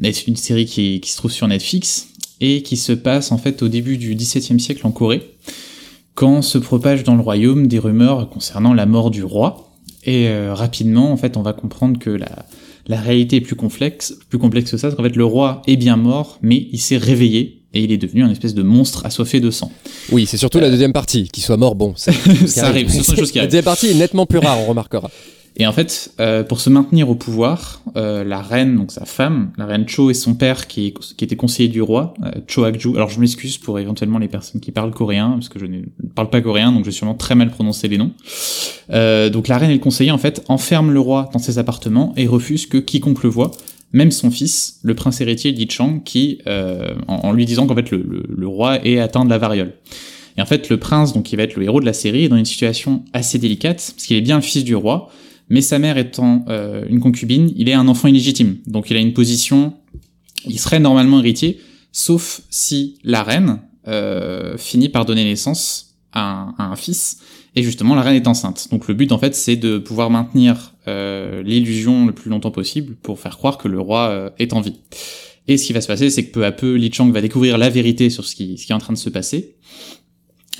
[0.00, 2.10] une série qui, qui se trouve sur Netflix
[2.40, 5.34] et qui se passe en fait au début du XVIIe siècle en Corée,
[6.14, 9.72] quand se propagent dans le royaume des rumeurs concernant la mort du roi.
[10.04, 12.46] Et euh, rapidement, en fait, on va comprendre que la,
[12.86, 14.88] la réalité est plus complexe, plus complexe que ça.
[14.88, 17.98] parce qu'en fait, le roi est bien mort, mais il s'est réveillé et il est
[17.98, 19.70] devenu un espèce de monstre assoiffé de sang.
[20.10, 21.92] Oui, c'est surtout la deuxième partie, qu'il soit mort, bon.
[21.96, 22.12] c'est-
[22.46, 24.66] Ça arrive, ce sont des choses qui La deuxième partie est nettement plus rare, on
[24.66, 25.10] remarquera.
[25.60, 29.50] Et en fait, euh, pour se maintenir au pouvoir, euh, la reine, donc sa femme,
[29.58, 32.94] la reine Cho et son père, qui, était conseiller du roi, euh, Cho Akju.
[32.94, 35.80] Alors je m'excuse pour éventuellement les personnes qui parlent coréen, parce que je ne
[36.14, 38.12] parle pas coréen, donc je vais sûrement très mal prononcer les noms.
[38.90, 42.12] Euh, donc la reine et le conseiller, en fait, enferment le roi dans ses appartements
[42.16, 43.50] et refusent que quiconque le voit,
[43.92, 47.90] même son fils, le prince héritier Li Chang, qui, euh, en, lui disant qu'en fait
[47.90, 49.74] le, roi est atteint de la variole.
[50.36, 52.28] Et en fait, le prince, donc qui va être le héros de la série, est
[52.28, 55.10] dans une situation assez délicate, parce qu'il est bien le fils du roi,
[55.48, 58.56] mais sa mère étant euh, une concubine, il est un enfant illégitime.
[58.66, 59.74] Donc il a une position,
[60.46, 66.76] il serait normalement héritier, sauf si la reine euh, finit par donner naissance à un
[66.76, 67.20] fils,
[67.56, 68.68] et justement la reine est enceinte.
[68.70, 72.94] Donc le but en fait c'est de pouvoir maintenir euh, l'illusion le plus longtemps possible
[73.02, 74.76] pour faire croire que le roi euh, est en vie.
[75.46, 77.58] Et ce qui va se passer, c'est que peu à peu, Li Chang va découvrir
[77.58, 79.56] la vérité sur ce qui, est en train de se passer,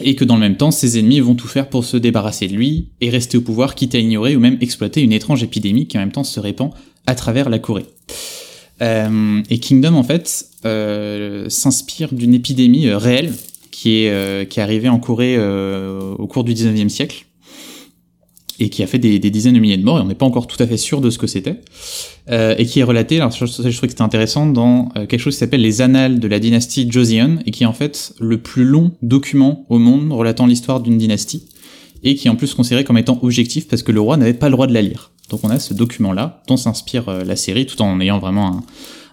[0.00, 2.54] et que dans le même temps, ses ennemis vont tout faire pour se débarrasser de
[2.54, 5.98] lui et rester au pouvoir, quitte à ignorer ou même exploiter une étrange épidémie qui
[5.98, 6.70] en même temps se répand
[7.06, 7.86] à travers la Corée.
[8.80, 10.48] Euh, et Kingdom, en fait,
[11.48, 13.32] s'inspire d'une épidémie réelle
[13.78, 17.26] qui est, euh, qui est arrivée en Corée euh, au cours du 19e siècle
[18.58, 20.48] et qui a fait des, dizaines de milliers de morts, et on n'est pas encore
[20.48, 21.60] tout à fait sûr de ce que c'était,
[22.28, 25.34] euh, et qui est relaté, alors je, je trouvais que c'était intéressant, dans quelque chose
[25.34, 28.64] qui s'appelle les Annales de la dynastie Joseon, et qui est en fait le plus
[28.64, 31.46] long document au monde relatant l'histoire d'une dynastie,
[32.02, 34.48] et qui est en plus considéré comme étant objectif parce que le roi n'avait pas
[34.48, 35.12] le droit de la lire.
[35.30, 38.62] Donc on a ce document-là, dont s'inspire la série, tout en ayant vraiment un,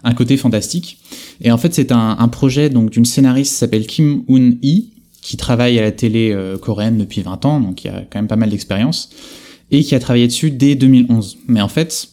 [0.04, 0.98] un côté fantastique.
[1.40, 5.78] Et en fait, c'est un, projet donc d'une scénariste qui s'appelle Kim Hoon-hee, qui travaille
[5.78, 8.50] à la télé euh, coréenne depuis 20 ans, donc il a quand même pas mal
[8.50, 9.10] d'expérience,
[9.70, 11.38] et qui a travaillé dessus dès 2011.
[11.48, 12.10] Mais en fait,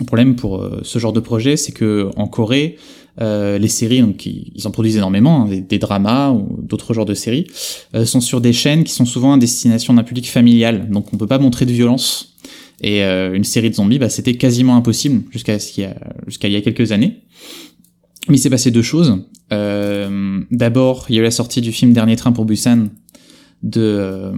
[0.00, 2.76] le problème pour euh, ce genre de projet, c'est que en Corée,
[3.22, 7.14] euh, les séries, donc ils, en produisent énormément, hein, des, dramas ou d'autres genres de
[7.14, 7.46] séries,
[8.04, 11.26] sont sur des chaînes qui sont souvent à destination d'un public familial, donc on peut
[11.26, 12.34] pas montrer de violence.
[12.82, 15.96] Et euh, une série de zombies, bah, c'était quasiment impossible jusqu'à ce qu'il y a-
[16.26, 17.22] jusqu'à il y a quelques années.
[18.28, 19.22] Mais il s'est passé deux choses.
[19.52, 22.88] Euh, D'abord, il y a eu la sortie du film Dernier train pour Busan
[23.62, 24.32] de euh,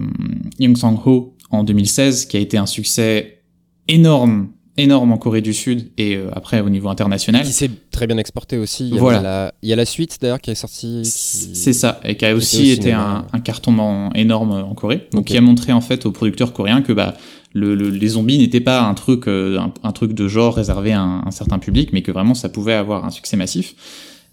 [0.59, 3.41] Young Sang-ho en 2016, qui a été un succès
[3.87, 7.43] énorme, énorme en Corée du Sud et euh, après au niveau international.
[7.45, 8.87] Qui s'est très bien exporté aussi.
[8.87, 9.21] Il y a Voilà.
[9.21, 11.01] la, il y a la suite d'ailleurs qui est sortie.
[11.03, 14.73] qui- C'est ça, et qui a aussi au été un, un carton en- énorme en
[14.75, 15.07] Corée.
[15.11, 17.17] Donc qui a montré en fait aux producteurs coréens que bah
[17.53, 19.59] le, le- les zombies n'étaient pas un truc euh,
[20.01, 23.37] de genre réservé à un, certain public, mais que vraiment ça pouvait avoir un succès
[23.37, 23.75] massif.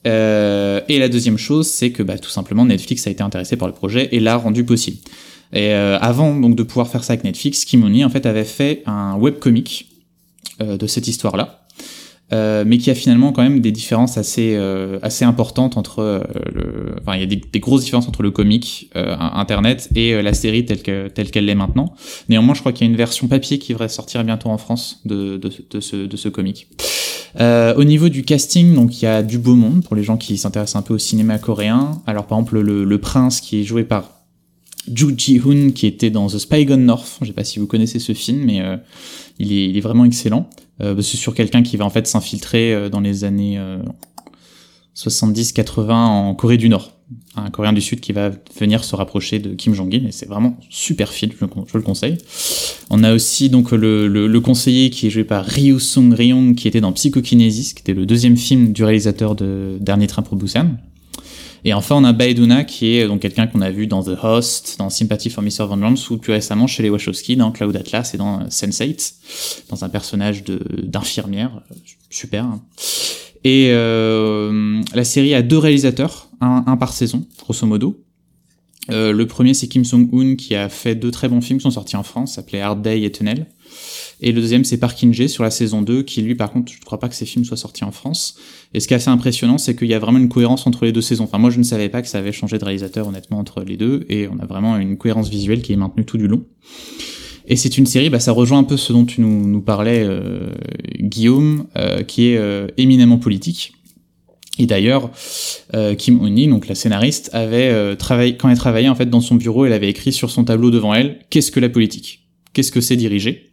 [0.07, 3.69] Euh, et la deuxième chose, c'est que bah, tout simplement Netflix a été intéressé par
[3.69, 4.99] le projet et l'a rendu possible.
[5.53, 8.45] Et euh, avant donc de pouvoir faire ça avec Netflix, Kim Mooney en fait avait
[8.45, 9.89] fait un webcomic
[10.61, 11.66] de cette histoire-là.
[12.33, 16.21] Euh, mais qui a finalement quand même des différences assez euh, assez importantes entre euh,
[16.53, 20.35] le enfin il y a des, grosses différences entre le comic euh, internet et la
[20.35, 21.95] série telle que telle qu'elle l'est maintenant.
[22.29, 25.03] Néanmoins je crois qu'il y a une version papier qui devrait sortir bientôt en France
[25.05, 26.67] de de, de ce de ce comic.
[27.39, 30.37] Au niveau du casting donc il y a du beau monde pour les gens qui
[30.37, 32.03] s'intéressent un peu au cinéma coréen.
[32.09, 34.11] Alors par exemple le, le prince qui est joué par
[34.93, 37.19] Ju Ji-hoon qui était dans The Spy Gone North.
[37.21, 38.63] Je sais pas si vous connaissez ce film mais
[39.39, 40.49] il est vraiment excellent
[40.83, 43.79] euh, c'est sur quelqu'un qui va en fait s'infiltrer euh, dans les années euh,
[44.95, 46.93] 70-80 en Corée du Nord.
[47.37, 50.59] Un Coréen du Sud qui va venir se rapprocher de Kim Jong-il et c'est vraiment
[50.71, 52.19] super film, je, le conseille.
[52.91, 56.81] On a aussi donc le conseiller qui est joué par Ryu Sung Ryong qui était
[56.81, 60.71] dans Psychokinesis, qui était le deuxième film du réalisateur de Dernier Train pour Busan.
[61.65, 64.77] Et enfin, on a Baeduna, qui est donc quelqu'un qu'on a vu dans The Host,
[64.79, 65.67] dans Sympathy for Mr.
[65.69, 69.15] Vengeance, ou plus récemment chez les Wachowski, dans Cloud Atlas et dans Sense8,
[69.71, 71.63] dans un personnage d'infirmière.
[72.11, 72.45] Super.
[72.45, 72.63] hein.
[73.45, 78.03] Et euh, la série a deux réalisateurs, un, par saison, grosso modo.
[78.91, 81.71] Euh, le premier, c'est Kim Song-hoon, qui a fait deux très bons films qui sont
[81.71, 83.47] sortis en France, s'appelait Hard Day et Tunnel.
[84.21, 86.79] Et le deuxième, c'est Park In-jae sur la saison 2, qui lui, par contre, je
[86.79, 88.37] ne crois pas que ces films soient sortis en France.
[88.73, 90.93] Et ce qui est assez impressionnant, c'est qu'il y a vraiment une cohérence entre les
[90.93, 91.25] deux saisons.
[91.25, 93.77] Enfin, moi, je ne savais pas que ça avait changé de réalisateur, honnêtement, entre les
[93.77, 96.45] deux, et on a vraiment une cohérence visuelle qui est maintenue tout du long.
[97.47, 100.03] Et c'est une série, bah, ça rejoint un peu ce dont tu nous, nous parlais,
[100.03, 100.51] euh,
[100.99, 103.73] Guillaume, euh, qui est euh, éminemment politique.
[104.59, 105.11] Et d'ailleurs,
[105.75, 109.21] euh, Kim Oni, donc la scénariste, avait euh, travaillé quand elle travaillait en fait dans
[109.21, 112.73] son bureau, elle avait écrit sur son tableau devant elle qu'est-ce que la politique, qu'est-ce
[112.73, 113.46] que c'est diriger.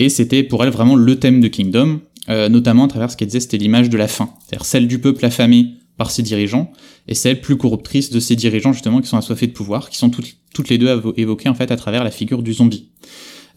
[0.00, 3.28] Et c'était pour elle vraiment le thème de Kingdom, euh, notamment à travers ce qu'elle
[3.28, 6.72] disait, c'était l'image de la fin, c'est-à-dire celle du peuple affamé par ses dirigeants
[7.06, 10.08] et celle plus corruptrice de ses dirigeants justement qui sont assoiffés de pouvoir, qui sont
[10.08, 12.88] toutes, toutes les deux évoquées en fait à travers la figure du zombie.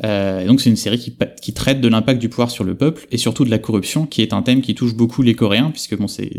[0.04, 3.06] Euh, donc c'est une série qui, qui traite de l'impact du pouvoir sur le peuple
[3.12, 5.96] et surtout de la corruption, qui est un thème qui touche beaucoup les Coréens, puisque
[5.98, 6.30] bon, c'est,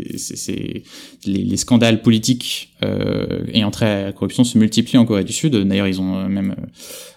[1.25, 5.33] les, les, scandales politiques euh, ayant trait à la corruption se multiplient en Corée du
[5.33, 5.55] Sud.
[5.55, 6.65] D'ailleurs, ils ont euh, même euh,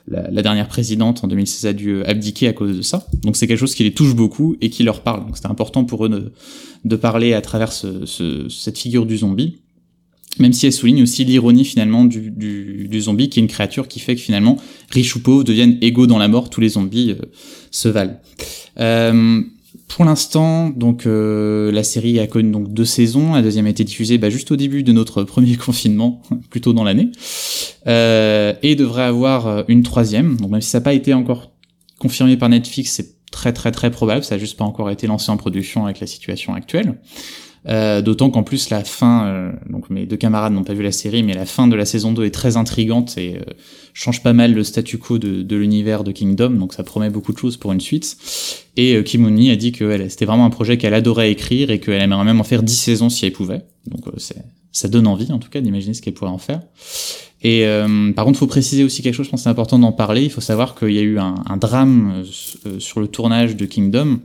[0.07, 3.07] la, la, dernière présidente en 2016 a dû abdiquer à cause de ça.
[3.23, 5.27] Donc c'est quelque chose qui les touche beaucoup et qui leur parle.
[5.27, 6.33] Donc c'était important pour eux de,
[6.85, 9.59] de parler à travers ce, ce, cette figure du zombie
[10.39, 14.15] même si elle souligne aussi l'ironie finalement du, zombie, qui est une créature qui fait
[14.15, 14.57] que finalement,
[14.91, 17.25] riches ou pauvres deviennent égaux dans la mort, tous les zombies euh,
[17.71, 18.19] se valent.
[18.79, 19.43] Euh,
[19.89, 23.35] pour l'instant, donc euh, la série a connu donc deux saisons.
[23.35, 26.85] La deuxième a été diffusée bah, juste au début de notre premier confinement, plutôt dans
[26.85, 27.11] l'année,
[27.87, 30.37] et devrait avoir une troisième.
[30.37, 31.53] Donc même si ça n'a pas été encore
[31.99, 34.25] confirmé par Netflix, c'est très très très probable.
[34.25, 36.99] Ça n'a juste pas encore été lancé en production avec la situation actuelle.
[37.69, 40.93] Euh, D'autant qu'en plus la fin, euh, donc mes deux camarades n'ont pas vu la
[40.93, 43.53] série, mais la fin de la saison 2 est très intrigante et euh,
[43.93, 47.33] change pas mal le statu quo de, de l'univers de Kingdom, donc ça promet beaucoup
[47.33, 48.17] de choses pour une suite.
[48.79, 52.01] Et euh, Kimoni a dit que c'était vraiment un projet qu'elle adorait écrire et qu'elle
[52.01, 53.65] aimerait même en faire 10 saisons si elle pouvait.
[53.87, 54.13] Donc euh,
[54.71, 56.63] ça donne envie en tout cas d'imaginer ce qu'elle pourrait en faire.
[57.43, 60.23] Et euh, par contre, faut préciser aussi quelque chose, je pense c'est important d'en parler.
[60.23, 62.23] Il faut savoir qu'il y a eu un, un drame
[62.79, 64.21] sur le tournage de Kingdom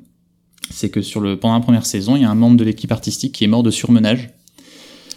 [0.69, 2.91] c'est que sur le pendant la première saison, il y a un membre de l'équipe
[2.91, 4.29] artistique qui est mort de surmenage.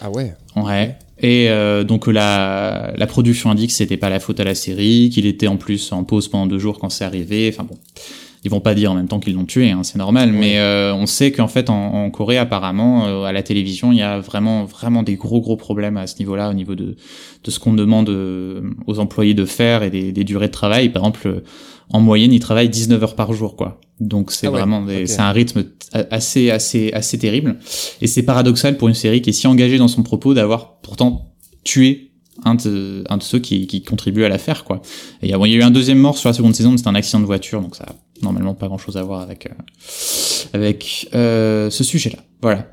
[0.00, 0.34] Ah ouais.
[0.56, 0.96] Ouais.
[1.18, 5.10] Et euh, donc la, la production indique que c'était pas la faute à la série,
[5.10, 7.50] qu'il était en plus en pause pendant deux jours quand c'est arrivé.
[7.50, 7.78] Enfin bon,
[8.46, 10.30] ils vont pas dire en même temps qu'ils l'ont tué, hein, c'est normal.
[10.32, 13.98] Mais euh, on sait qu'en fait en, en, Corée apparemment euh, à la télévision il
[13.98, 16.96] y a vraiment vraiment des gros gros problèmes à ce niveau-là au niveau de
[17.44, 20.90] de ce qu'on demande euh, aux employés de faire et des, des durées de travail.
[20.90, 21.42] Par exemple
[21.90, 23.80] en moyenne, ils travaillent 19 heures par jour, quoi.
[24.00, 25.06] Donc c'est ah ouais, vraiment, okay.
[25.06, 27.58] c'est un rythme assez, assez, assez terrible.
[28.00, 31.32] Et c'est paradoxal pour une série qui est si engagée dans son propos d'avoir pourtant
[31.64, 32.12] tué
[32.44, 34.82] un de, un de ceux qui, qui contribuent à l'affaire, quoi.
[35.22, 36.54] Et il y, a, bon, il y a eu un deuxième mort sur la seconde
[36.54, 39.20] saison, c'était un accident de voiture, donc ça a normalement pas grand chose à voir
[39.22, 39.50] avec, euh,
[40.52, 42.18] avec euh, ce sujet-là.
[42.42, 42.66] Voilà.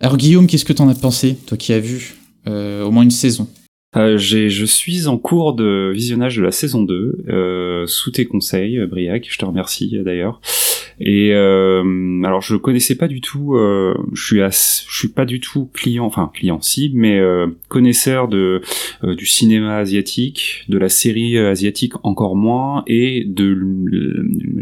[0.00, 3.10] Alors Guillaume, qu'est-ce que t'en as pensé, toi qui as vu euh, au moins une
[3.10, 3.48] saison?
[3.98, 8.78] Euh, je suis en cours de visionnage de la saison 2, euh, sous tes conseils,
[8.86, 10.40] Briac, je te remercie d'ailleurs.
[11.00, 15.38] Et euh, alors je connaissais pas du tout, euh, je suis je suis pas du
[15.38, 18.62] tout client, enfin client si, mais euh, connaisseur de
[19.04, 23.56] du cinéma asiatique, de la série asiatique encore moins, et de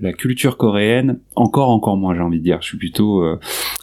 [0.02, 2.58] la culture coréenne encore encore moins, j'ai envie de dire.
[2.60, 3.24] Je suis plutôt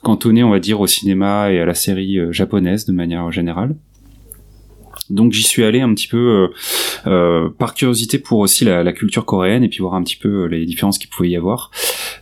[0.03, 3.75] cantonné, on va dire, au cinéma et à la série japonaise de manière générale.
[5.13, 6.47] Donc j'y suis allé un petit peu euh,
[7.07, 10.65] euh, par curiosité pour aussi la, culture coréenne et puis voir un petit peu les
[10.65, 11.71] différences qu'il pouvait y avoir.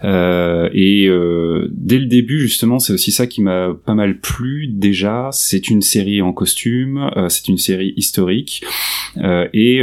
[0.04, 4.68] Euh, et euh, dès le début justement, c'est aussi ça qui m'a pas mal plu.
[4.68, 8.64] Déjà, c'est une série en costume, euh, c'est une série historique
[9.18, 9.82] euh, et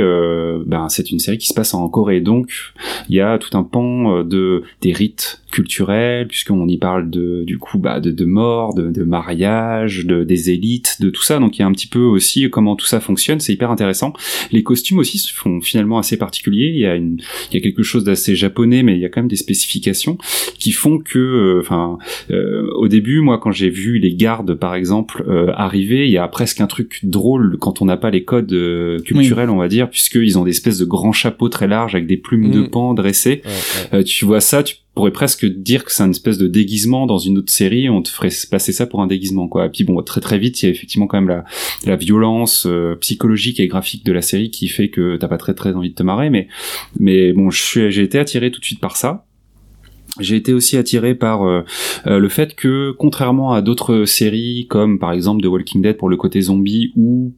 [0.67, 2.21] ben c'est une série qui se passe en Corée.
[2.21, 2.51] Donc
[3.09, 7.59] il y a tout un pan de des rites culturels puisqu'on y parle de du
[7.59, 11.39] coup bah, de, de mort, de, de mariage, de des élites, de tout ça.
[11.39, 14.13] Donc il y a un petit peu aussi comment tout ça fonctionne, c'est hyper intéressant.
[14.53, 16.71] Les costumes aussi se font finalement assez particuliers.
[16.75, 19.09] Il y a une, il y a quelque chose d'assez japonais, mais il y a
[19.09, 20.19] quand même des spécifications
[20.59, 21.99] qui font que, enfin,
[22.31, 26.11] euh, euh, au début, moi, quand j'ai vu les gardes, par exemple, euh, arriver, il
[26.11, 29.55] y a presque un truc drôle quand on n'a pas les codes euh, culturels, oui.
[29.55, 32.49] on va dire, puisqu'ils ont des espèces de grands chapeaux très larges avec des plumes
[32.49, 32.53] mmh.
[32.53, 33.43] de pan dressées.
[33.45, 34.05] Ouais, ouais.
[34.05, 37.39] tu vois ça, tu pourrait presque dire que c'est une espèce de déguisement dans une
[37.39, 39.67] autre série, on te ferait passer ça pour un déguisement, quoi.
[39.67, 41.45] Et puis bon, très très vite, il y a effectivement quand même la,
[41.87, 45.55] la violence euh, psychologique et graphique de la série qui fait que t'as pas très
[45.55, 46.49] très envie de te marrer, mais
[46.99, 49.25] mais bon, j'ai été attiré tout de suite par ça.
[50.19, 51.63] J'ai été aussi attiré par euh,
[52.09, 56.09] euh, le fait que, contrairement à d'autres séries comme par exemple The Walking Dead pour
[56.09, 57.35] le côté zombie ou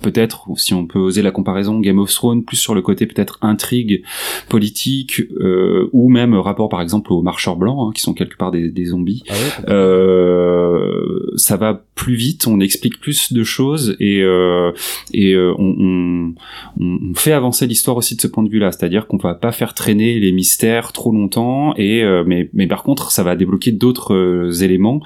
[0.00, 3.38] peut-être, si on peut oser la comparaison, Game of Thrones, plus sur le côté peut-être
[3.42, 4.02] intrigue
[4.48, 8.50] politique, euh, ou même rapport par exemple aux marcheurs blancs, hein, qui sont quelque part
[8.50, 9.24] des, des zombies.
[9.28, 14.70] Ah euh, ça va plus vite, on explique plus de choses et, euh,
[15.12, 16.34] et euh, on, on,
[16.80, 19.74] on, fait avancer l'histoire aussi de ce point de vue-là, c'est-à-dire qu'on va pas faire
[19.74, 24.14] traîner les mystères trop longtemps, et euh, mais, mais par contre ça va débloquer d'autres
[24.14, 25.02] euh, éléments,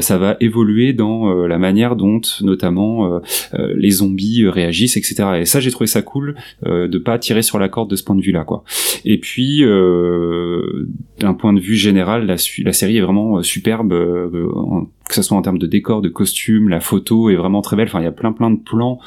[0.00, 3.20] ça va évoluer dans la manière dont notamment
[3.52, 5.24] les zombies réagissent, etc.
[5.40, 8.14] Et ça j'ai trouvé ça cool de pas tirer sur la corde de ce point
[8.14, 8.64] de vue-là, quoi.
[9.04, 9.62] Et puis
[11.18, 13.90] d'un point de vue général, la, la série est vraiment superbe,
[15.08, 17.88] que ce soit en termes de décor, de costumes, la photo est vraiment très belle.
[17.88, 18.98] Enfin, il y a plein plein de plans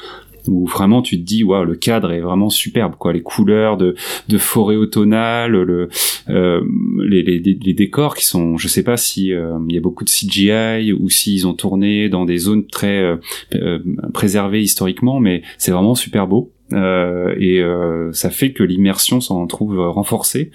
[0.48, 3.12] où vraiment tu te dis waouh le cadre est vraiment superbe quoi.
[3.12, 3.94] Les couleurs de
[4.28, 5.88] de forêt automnale le
[6.28, 6.60] euh,
[7.04, 10.04] les, les, les, décors qui sont je sais pas si euh, il y a beaucoup
[10.04, 13.16] de CGI ou s'ils ont tourné dans des zones très euh,
[13.54, 13.78] euh
[14.12, 16.52] préservées historiquement mais c'est vraiment super beau.
[16.72, 20.50] Euh, et euh, ça fait que l'immersion s'en trouve renforcée.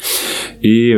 [0.61, 0.93] Et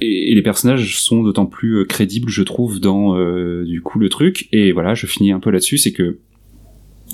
[0.00, 3.14] et, les personnages sont d'autant plus crédibles je trouve dans
[3.62, 4.48] du coup le truc.
[4.52, 6.18] Et voilà je finis un peu là-dessus c'est que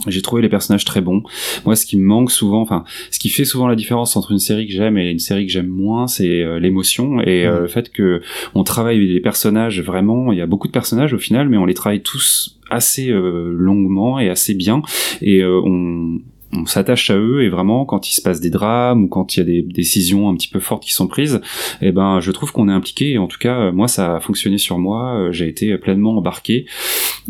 [0.06, 1.22] j'ai trouvé les personnages très bons.
[1.64, 4.38] Moi, ce qui me manque souvent, enfin, ce qui fait souvent la différence entre une
[4.38, 7.62] série que j'aime et une série que j'aime moins, c'est euh, l'émotion et euh, mmh.
[7.62, 8.22] le fait que
[8.54, 10.32] on travaille les personnages vraiment.
[10.32, 13.52] Il y a beaucoup de personnages au final, mais on les travaille tous assez euh,
[13.52, 14.82] longuement et assez bien
[15.22, 16.20] et on
[16.52, 19.40] on s'attache à eux et vraiment quand il se passe des drames ou quand il
[19.40, 21.40] y a des décisions un petit peu fortes qui sont prises,
[21.80, 24.78] eh ben je trouve qu'on est impliqué en tout cas moi ça a fonctionné sur
[24.78, 26.66] moi, euh, j'ai été pleinement embarqué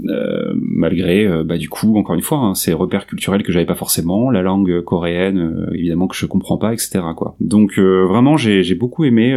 [0.06, 3.66] euh, malgré euh, bah du coup encore une fois hein, ces repères culturels que j'avais
[3.66, 7.36] pas forcément, la langue coréenne évidemment que je comprends pas etc quoi.
[7.40, 9.36] Donc vraiment j'ai j'ai beaucoup aimé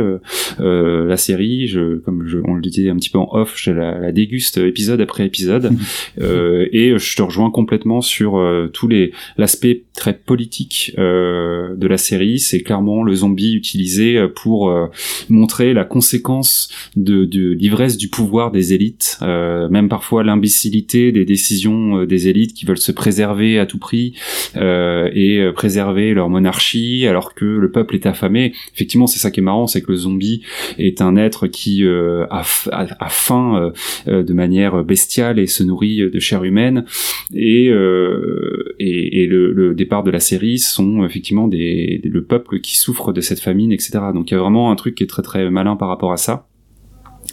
[0.59, 3.99] la série, je comme je, on le disait un petit peu en off, je la,
[3.99, 5.73] la déguste épisode après épisode
[6.21, 8.41] et je te rejoins complètement sur
[8.73, 12.39] tous les l'aspect très politique euh, de la série.
[12.39, 14.87] C'est clairement le zombie utilisé euh, pour euh,
[15.29, 22.05] montrer la conséquence de, de l'ivresse du pouvoir des élites, même parfois l'imbécilité des décisions
[22.05, 24.13] des élites qui veulent se préserver à tout prix
[24.55, 28.53] et préserver leur monarchie alors que le peuple est affamé.
[28.73, 30.41] Effectivement, c'est ça qui est marrant, c'est que le zombie
[30.77, 33.71] est un être qui a, a, faim
[34.07, 36.85] de manière bestiale et se nourrit de chair humaine
[37.33, 42.77] et, et, et le le départ de la série sont effectivement des, le peuple qui
[42.77, 43.99] souffre de cette famine, etc.
[44.13, 46.17] Donc il y a vraiment un truc qui est très très malin par rapport à
[46.17, 46.47] ça.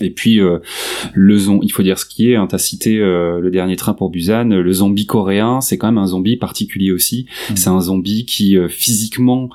[0.01, 0.59] Et puis euh,
[1.15, 2.37] le zombie, il faut dire ce qui est.
[2.37, 4.45] Hein, T'as cité euh, le dernier train pour Busan.
[4.45, 7.27] Le zombie coréen, c'est quand même un zombie particulier aussi.
[7.51, 7.57] Mmh.
[7.57, 9.51] C'est un zombie qui euh, physiquement,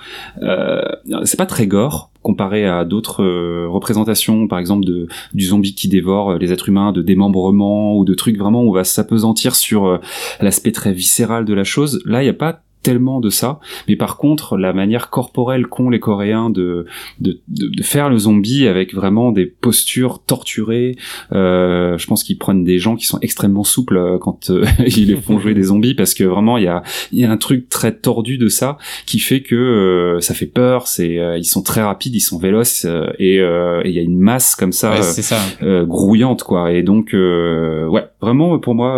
[1.23, 3.23] c'est pas très gore comparé à d'autres
[3.67, 8.15] représentations, par exemple de du zombie qui dévore les êtres humains, de démembrement ou de
[8.15, 9.99] trucs vraiment où on va s'apesantir sur
[10.41, 12.01] l'aspect très viscéral de la chose.
[12.05, 15.89] Là, il n'y a pas tellement de ça, mais par contre la manière corporelle qu'ont
[15.89, 16.85] les Coréens de,
[17.19, 20.95] de, de, faire le zombie avec vraiment des postures torturées,
[21.31, 25.07] euh, je pense qu'ils prennent des gens qui sont extrêmement souples euh, quand euh, ils
[25.07, 27.69] les font jouer des zombies parce que vraiment il y a, y a un truc
[27.69, 31.81] très tordu de ça qui fait que euh, ça fait peur, c'est ils sont très
[31.81, 32.85] rapides, ils sont véloces
[33.17, 35.39] et il y a une masse comme ça, ça.
[35.85, 36.71] grouillante quoi.
[36.71, 38.95] Et donc ouais vraiment pour moi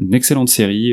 [0.00, 0.92] une excellente série,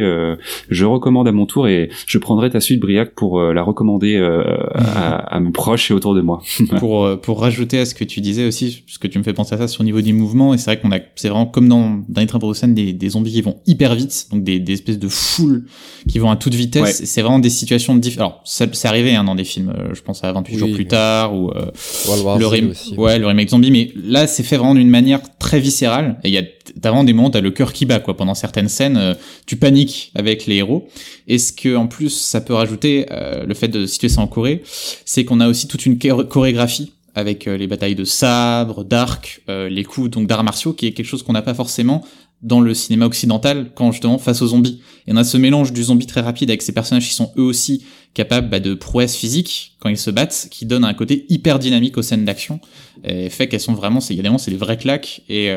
[0.70, 4.16] je recommande à mon tour et je prendrai ta suite Briac pour euh, la recommander
[4.16, 6.42] euh, à, mes proches et autour de moi.
[6.80, 9.34] pour euh, pour rajouter à ce que tu disais aussi, parce que tu me fais
[9.34, 11.46] penser à ça sur le niveau du mouvement, et c'est vrai qu'on a, c'est vraiment
[11.46, 14.74] comme dans dans les trains des, des zombies qui vont hyper vite, donc des, des
[14.74, 15.66] espèces de foules
[16.08, 17.04] qui vont à toute vitesse.
[17.06, 18.34] C'est vraiment des situations différentes.
[18.34, 21.36] Alors ça, c'est arrivé hein, dans des films, je pense à 28 jours plus tard
[21.36, 25.60] ou le, aussi, ouais, le remake zombie, mais là c'est fait vraiment d'une manière très
[25.60, 26.20] viscérale.
[26.24, 26.44] Et il y a
[26.82, 30.12] t'as vraiment des moments t'as le cœur qui bat quoi pendant certaines scènes, tu paniques
[30.16, 30.88] avec les héros.
[31.28, 34.64] Est-ce que en plus ça peut rajouter euh, le fait de situer ça en Corée,
[35.06, 39.70] c'est qu'on a aussi toute une chorégraphie avec euh, les batailles de sabre, d'arc, euh,
[39.70, 42.04] les coups donc d'arts martiaux, qui est quelque chose qu'on n'a pas forcément
[42.42, 44.82] dans le cinéma occidental quand justement face aux zombies.
[45.08, 47.44] Et on a ce mélange du zombie très rapide avec ces personnages qui sont eux
[47.44, 51.60] aussi capables bah, de prouesses physiques quand ils se battent, qui donne un côté hyper
[51.60, 52.60] dynamique aux scènes d'action,
[53.04, 55.54] et fait qu'elles sont vraiment, c'est évidemment c'est des vraies claques et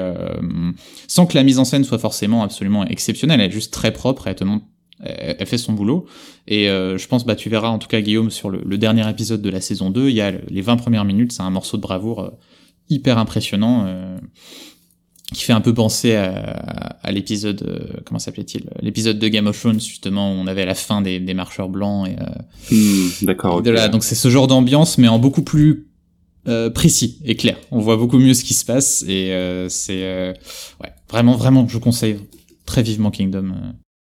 [1.06, 4.26] sans que la mise en scène soit forcément absolument exceptionnelle, elle est juste très propre,
[4.26, 6.06] elle te fait son boulot.
[6.46, 9.42] Et euh, je pense, bah, tu verras en tout cas, Guillaume, sur le, dernier épisode
[9.42, 11.82] de la saison 2, il y a les 20 premières minutes, c'est un morceau de
[11.82, 12.30] bravoure euh,
[12.88, 14.18] hyper impressionnant, euh,
[15.32, 20.32] qui fait un peu penser à, l'épisode, comment s'appelait-il L'épisode de Game of Thrones, justement,
[20.32, 22.08] où on avait la fin des, marcheurs blancs.
[22.08, 23.62] et hmm, D'accord.
[23.62, 25.88] Donc c'est ce genre d'ambiance, mais en beaucoup plus
[26.74, 27.56] précis et clair.
[27.72, 30.34] On voit beaucoup mieux ce qui se passe, et c'est...
[30.80, 32.18] ouais, vraiment, vraiment, je conseille
[32.64, 33.52] très vivement Kingdom.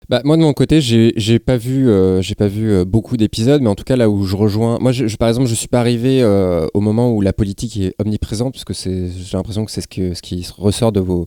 [0.08, 3.62] Bah, moi de mon côté, j'ai pas vu, euh, j'ai pas vu euh, beaucoup d'épisodes,
[3.62, 5.80] mais en tout cas là où je rejoins, moi je, par exemple, je suis pas
[5.80, 9.80] arrivé euh, au moment où la politique est omniprésente, parce que j'ai l'impression que c'est
[9.80, 11.26] ce qui ressort de vos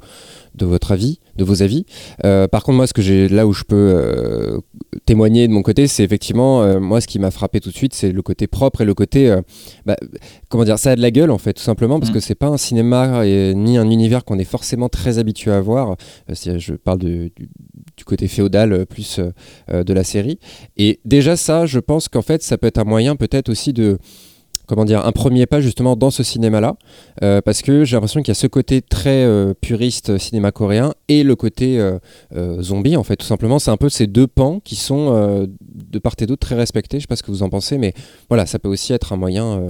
[0.57, 1.85] de votre avis, de vos avis.
[2.25, 4.59] Euh, par contre, moi, ce que j'ai là où je peux euh,
[5.05, 7.93] témoigner de mon côté, c'est effectivement euh, moi ce qui m'a frappé tout de suite,
[7.93, 9.33] c'est le côté propre et le côté,
[9.85, 9.95] bah,
[10.49, 12.15] comment dire, ça a de la gueule en fait, tout simplement parce Mm.
[12.15, 15.61] que c'est pas un cinéma et, ni un univers qu'on est forcément très habitué à
[15.61, 15.95] voir.
[16.33, 17.49] Si je parle de- du,
[17.97, 19.19] du côté féodal plus
[19.69, 20.39] de la série.
[20.77, 23.97] Et déjà ça, je pense qu'en fait, ça peut être un moyen peut-être aussi de
[24.67, 26.75] comment dire, un premier pas justement dans ce cinéma-là,
[27.23, 30.93] euh, parce que j'ai l'impression qu'il y a ce côté très euh, puriste cinéma coréen
[31.07, 33.59] et le côté euh, zombie en fait, tout simplement.
[33.59, 36.99] C'est un peu ces deux pans qui sont de part et d'autre très respectés.
[36.99, 37.93] Je sais pas ce que vous en pensez, mais
[38.29, 39.61] voilà, ça peut aussi être un moyen,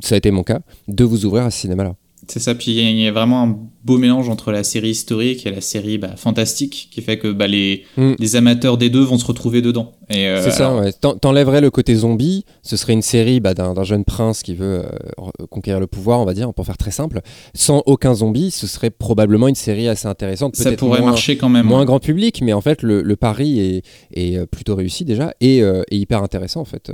[0.00, 1.94] ça a été mon cas, de vous ouvrir à ce cinéma-là.
[2.26, 4.64] C'est ça, puis il y a- il y, a vraiment un beau mélange entre la
[4.64, 8.14] série historique et la série bah, fantastique, qui fait que bah, les, Mm.
[8.18, 9.92] les amateurs des deux vont se retrouver dedans.
[10.14, 10.92] Euh, C'est ça, alors, ouais.
[10.92, 14.84] T'en- T'enlèverais le côté zombie, ce serait une série bah, d'un jeune prince qui veut
[14.84, 17.20] euh, conquérir le pouvoir, on va dire, pour faire très simple.
[17.54, 20.56] Sans aucun zombie, ce serait probablement une série assez intéressante.
[20.56, 21.66] ça pourrait moins- marcher quand même.
[21.66, 21.86] Moins ouais.
[21.86, 23.82] grand public, mais en fait, le, le pari est,
[24.14, 26.90] est, euh, plutôt réussi déjà et, euh, hyper intéressant en fait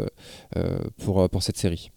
[1.05, 1.91] pour, pour cette série.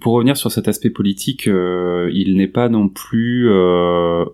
[0.00, 4.24] Pour revenir sur cet aspect politique, euh, il n'est pas non plus euh,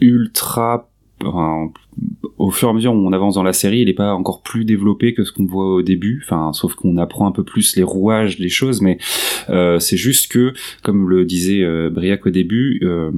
[0.00, 0.90] ultra.
[2.38, 4.42] au fur et à mesure où on avance dans la série, il n'est pas encore
[4.42, 6.22] plus développé que ce qu'on voit au début.
[6.24, 8.98] Enfin, sauf qu'on apprend un peu plus les rouages des choses, mais
[9.48, 12.80] euh, c'est juste que, comme le disait euh, Briac au début.
[12.82, 13.12] euh,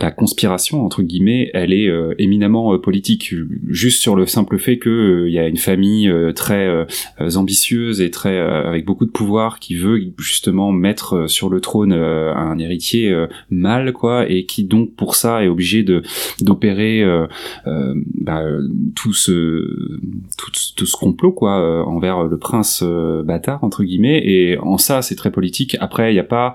[0.00, 3.34] la conspiration entre guillemets, elle est euh, éminemment euh, politique,
[3.68, 6.84] juste sur le simple fait que euh, il y a une famille euh, très euh,
[7.20, 11.48] euh, ambitieuse et très euh, avec beaucoup de pouvoir qui veut justement mettre euh, sur
[11.48, 15.82] le trône euh, un héritier euh, mâle quoi et qui donc pour ça est obligé
[15.82, 16.02] de
[16.40, 17.26] d'opérer euh,
[17.66, 19.98] euh, bah, euh, tout ce
[20.36, 24.22] tout, tout ce complot quoi euh, envers le prince euh, bâtard entre guillemets.
[24.24, 25.76] Et en ça c'est très politique.
[25.80, 26.54] Après il y a pas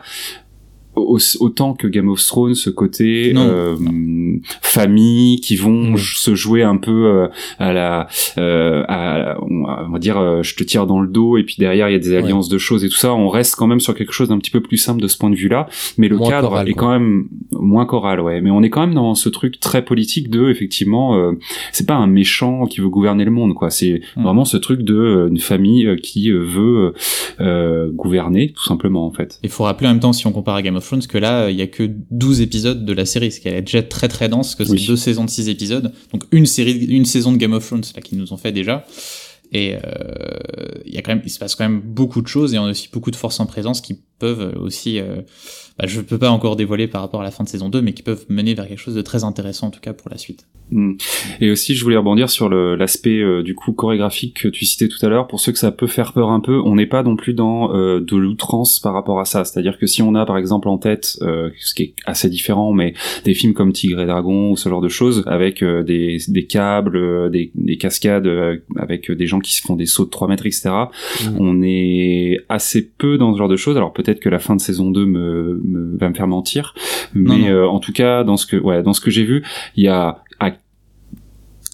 [0.95, 3.75] autant que Game of Thrones ce côté euh,
[4.61, 7.27] famille qui vont se jouer un peu euh,
[7.59, 11.43] à la euh, à, on va dire euh, je te tire dans le dos et
[11.43, 13.13] puis derrière il y a des alliances de choses et tout ça.
[13.13, 15.29] On reste quand même sur quelque chose d'un petit peu plus simple de ce point
[15.29, 15.67] de vue là
[15.97, 16.81] mais le Moins cadre choral, est quoi.
[16.87, 18.41] quand même moins choral ouais.
[18.41, 21.31] Mais on est quand même dans ce truc très politique de effectivement euh,
[21.71, 23.69] c'est pas un méchant qui veut gouverner le monde quoi.
[23.69, 24.23] C'est Mm.
[24.23, 26.93] vraiment ce truc de une famille qui veut
[27.39, 29.39] euh, gouverner tout simplement en fait.
[29.43, 31.49] Il faut rappeler en même temps, si on compare à Game of Thrones, que là,
[31.49, 34.29] il y a que 12 épisodes de la série, ce qu'elle est déjà très très
[34.29, 34.85] dense, que c'est Oui.
[34.85, 35.91] deux saisons de 6 épisodes.
[36.11, 38.85] Donc une série, une saison de Game of Thrones, là, qu'ils nous ont fait déjà.
[39.53, 39.79] Et euh,
[40.85, 42.65] il y a quand même, il se passe quand même beaucoup de choses et on
[42.65, 45.21] a aussi beaucoup de forces en présence qui peuvent aussi, euh,
[45.81, 47.93] bah, je peux pas encore dévoiler par rapport à la fin de saison 2, mais
[47.93, 50.45] qui peuvent mener vers quelque chose de très intéressant en tout cas pour la suite.
[50.69, 50.93] Mm.
[51.41, 55.03] Et aussi, je voulais rebondir sur l'aspect euh, du coup chorégraphique que tu citais tout
[55.03, 55.27] à l'heure.
[55.27, 57.75] Pour ceux que ça peut faire peur un peu, on n'est pas non plus dans
[57.75, 59.43] euh, de l'outrance par rapport à ça.
[59.43, 62.73] C'est-à-dire que si on a par exemple en tête, euh, ce qui est assez différent,
[62.73, 62.93] mais
[63.25, 66.45] des films comme Tigre et Dragon ou ce genre de choses, avec euh, des, des
[66.45, 70.27] câbles, des, des cascades, euh, avec des gens qui se font des sauts de 3
[70.27, 70.69] mètres, etc.
[70.69, 71.37] Mm.
[71.39, 73.77] On est assez peu dans ce genre de choses.
[73.77, 76.73] Alors peut-être que la fin de saison 2 me, me- va me faire mentir,
[77.13, 77.47] mais non.
[77.47, 79.43] euh, en tout cas dans ce que ouais dans ce que j'ai vu,
[79.75, 80.23] il y a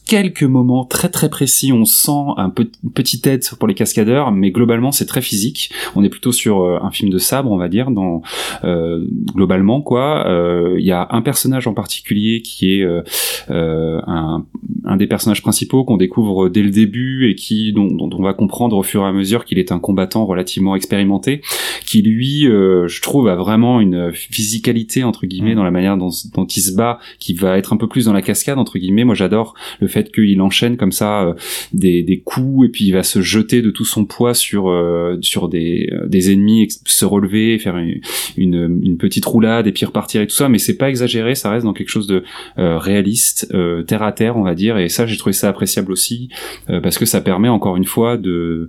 [0.07, 4.31] quelques moments très très précis, on sent un peu, une petite aide pour les cascadeurs,
[4.31, 5.71] mais globalement c'est très physique.
[5.95, 8.21] On est plutôt sur euh, un film de sabre, on va dire, dans
[8.63, 10.27] euh, globalement quoi.
[10.27, 13.01] Euh, Il y a un personnage en particulier qui est euh,
[13.49, 14.45] un,
[14.85, 18.33] un des personnages principaux qu'on découvre dès le début et qui dont, dont on va
[18.33, 21.41] comprendre au fur et à mesure qu'il est un combattant relativement expérimenté,
[21.85, 25.55] qui lui, euh, je trouve, a vraiment une physicalité entre guillemets Mm.
[25.55, 28.13] dans la manière dont, dont il se bat, qui va être un peu plus dans
[28.13, 29.03] la cascade entre guillemets.
[29.03, 31.33] Moi, j'adore le fait qu'il enchaîne comme ça euh,
[31.73, 35.17] des, des coups et puis il va se jeter de tout son poids sur euh,
[35.21, 38.01] sur des, euh, des ennemis, se relever, faire une,
[38.37, 40.49] une, petite roulade et puis repartir et tout ça.
[40.49, 42.23] Mais c'est pas exagéré, ça reste dans quelque chose de
[42.57, 43.53] réaliste,
[43.85, 44.77] terre à terre, on va dire.
[44.77, 46.29] Et ça, j'ai trouvé ça appréciable aussi
[46.67, 48.67] parce que ça permet encore une fois de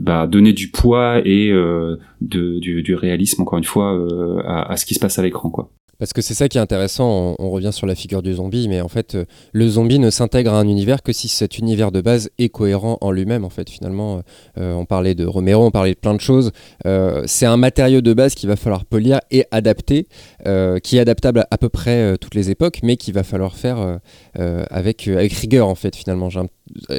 [0.00, 4.06] bah, donner du poids et de, du, du réalisme encore une fois
[4.44, 5.70] à, à ce qui se passe à l'écran, quoi.
[5.98, 8.80] Parce que c'est ça qui est intéressant, on, revient sur la figure du zombie, mais
[8.80, 12.00] en fait, euh, le zombie ne s'intègre à un univers que si cet univers de
[12.00, 14.22] base est cohérent en lui-même, en fait, finalement.
[14.58, 16.52] Euh, on parlait de Romero, on parlait de plein de choses.
[16.86, 20.06] Euh, c'est un matériau de base qu'il va falloir polir et adapter,
[20.46, 23.56] euh, qui est adaptable à, peu près euh, toutes les époques, mais qu'il va falloir
[23.56, 23.96] faire euh,
[24.38, 26.30] euh, avec, euh, avec rigueur, en fait, finalement.
[26.30, 26.46] J'ai un-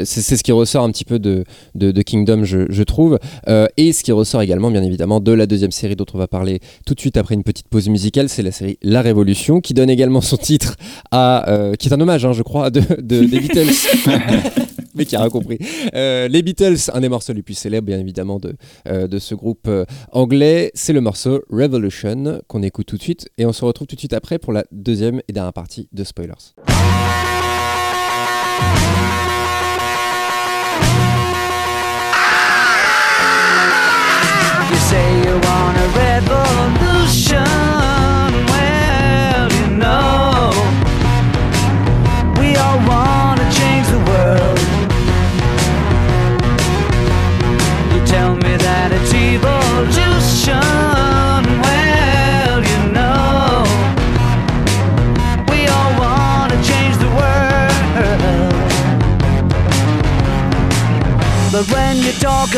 [0.04, 1.44] c'est ce qui ressort un petit peu de,
[1.76, 3.20] de, Kingdom, je, je trouve,
[3.78, 6.60] et ce qui ressort également, bien évidemment, de la deuxième série dont on va parler
[6.86, 9.90] tout de suite après une petite pause musicale, c'est la série La Révolution, qui donne
[9.90, 10.76] également son titre
[11.12, 13.70] à, qui est un hommage, hein, je crois, de, de des Beatles.
[14.96, 15.58] mais qui a rien compris.
[15.94, 18.56] les Beatles, un des morceaux les plus célèbres, bien évidemment, de,
[18.86, 19.70] de ce groupe
[20.12, 23.96] anglais, c'est le morceau Revolution qu'on écoute tout de suite, et on se retrouve tout
[23.96, 26.54] de suite après pour la deuxième et dernière partie de Spoilers.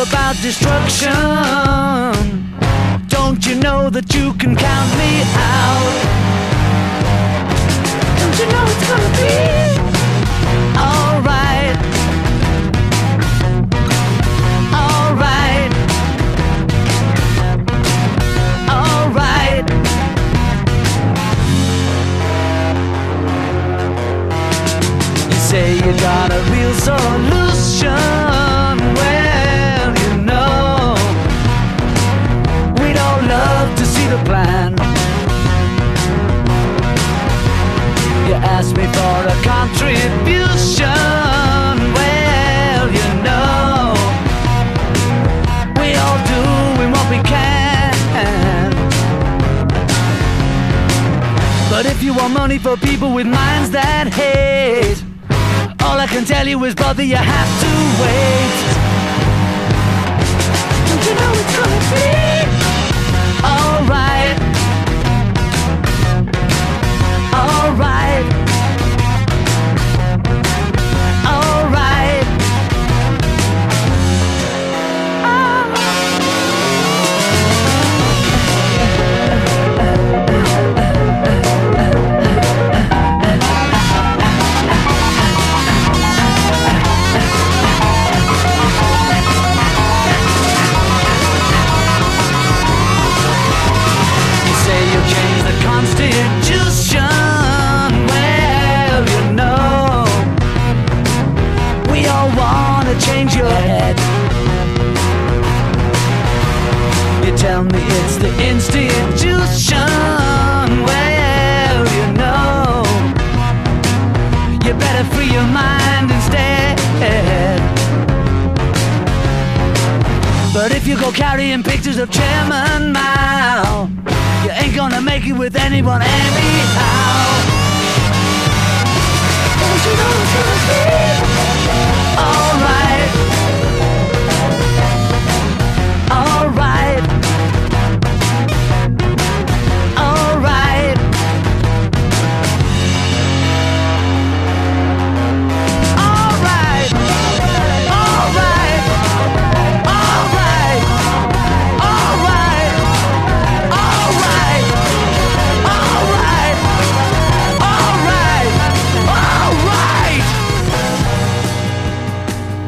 [0.01, 1.11] About destruction,
[3.07, 6.01] don't you know that you can count me out?
[8.17, 9.37] Don't you know it's gonna be
[10.89, 11.77] alright?
[14.81, 15.71] Alright.
[18.69, 19.67] Alright.
[25.29, 28.40] You say you got a real solution.
[38.61, 40.85] Asked me for a contribution.
[41.97, 43.95] Well, you know,
[45.79, 48.71] we all doing what we can.
[51.71, 55.03] But if you want money for people with minds that hate,
[55.81, 58.61] all I can tell you is, brother, you have to wait.
[60.87, 62.40] Don't you know it's gonna be?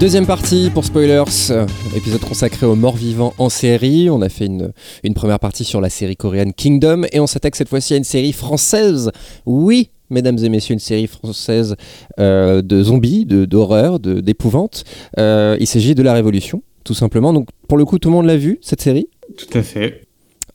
[0.04, 4.10] Deuxième partie pour Spoilers, euh, épisode consacré aux morts vivants en série.
[4.10, 4.74] On a fait une,
[5.06, 8.04] une première partie sur la série coréenne Kingdom et on s'attaque cette fois-ci à une
[8.04, 9.12] série française.
[9.46, 11.78] Oui, mesdames et messieurs, une série française
[12.20, 14.84] euh, de zombies, d'horreur, de, d'épouvante.
[15.20, 17.32] Euh, il s'agit de La Révolution, tout simplement.
[17.32, 19.08] Donc pour le coup, tout le monde l'a vu, cette série?
[19.38, 20.03] Tout à fait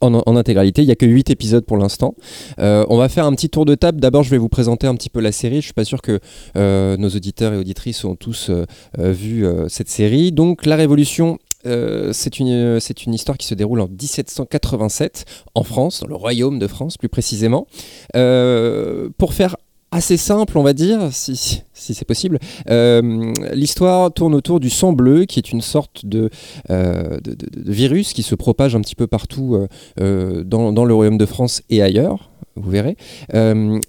[0.01, 0.83] en, intégralité.
[0.83, 2.15] Il n'y a que 8 épisodes pour l'instant.
[2.59, 4.01] Euh, on va faire un petit tour de table.
[4.01, 5.57] D'abord, je vais vous présenter un petit peu la série.
[5.57, 6.21] Je suis pas sûr que
[6.57, 8.65] euh, nos auditeurs et auditrices ont tous euh,
[8.97, 10.33] vu cette série.
[10.33, 11.39] Donc, La Révolution.
[11.65, 15.25] c'est une, une histoire qui se déroule en 1787
[15.55, 17.67] en France, dans le royaume de France plus précisément.
[18.13, 19.57] pour faire
[19.91, 22.39] assez simple, on va dire, si, si c'est possible.
[22.69, 26.31] Euh, l'histoire tourne autour du sang bleu, qui est une sorte de,
[26.71, 27.37] euh, de,
[27.71, 29.67] virus qui se propage un petit peu partout
[30.01, 32.31] euh, dans, le royaume de France et ailleurs.
[32.61, 32.97] Vous verrez,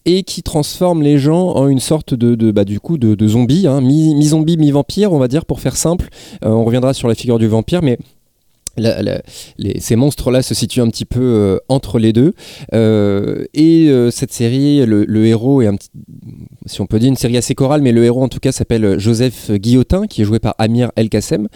[0.05, 3.81] et qui transforme les gens en une sorte de, bah, du coup, de, zombies, hein,
[3.81, 6.09] mi-zombie, mi-vampire, on va dire, pour faire simple.
[6.43, 7.97] on reviendra sur la figure du vampire, mais
[9.79, 12.33] ces monstres-là se situent un petit peu euh, entre les deux.
[12.73, 15.89] Euh, et euh, cette série, le, héros est un petit,
[16.65, 18.99] si on peut dire une série assez chorale, mais le héros en tout cas s'appelle
[18.99, 21.47] Joseph Guillotin, qui est joué par Amir El Kassem,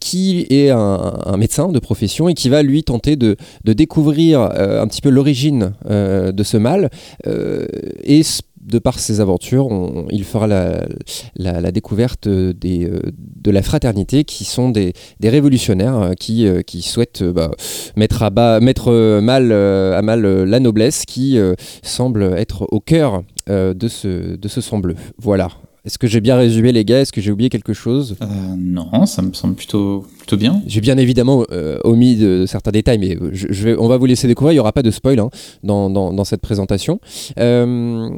[0.00, 5.00] qui est un, médecin de profession et qui va lui tenter de, découvrir un petit
[5.00, 6.90] peu l'origine de ce mal
[7.24, 8.22] et
[8.62, 9.68] de par ses aventures,
[10.10, 14.92] il fera la, découverte euh, de la fraternité, qui sont des,
[15.22, 17.50] révolutionnaires euh, qui, euh, qui souhaitent bah,
[17.96, 21.38] mettre, à mal la noblesse qui
[21.82, 24.96] semble être au cœur de, ce, de ce sang bleu.
[25.18, 25.48] Voilà.
[25.84, 27.00] Est-ce que j'ai bien résumé les gars?
[27.00, 28.14] Est-ce que j'ai oublié quelque chose?
[28.22, 28.26] Euh,
[28.56, 30.62] Non, ça me semble plutôt, plutôt bien.
[30.68, 34.28] J'ai bien évidemment euh, omis de, certains détails, mais je, vais, on va vous laisser
[34.28, 34.52] découvrir.
[34.52, 35.28] Il n'y aura pas de spoil hein,
[35.64, 37.00] dans, dans, cette présentation.
[37.40, 38.08] Euh,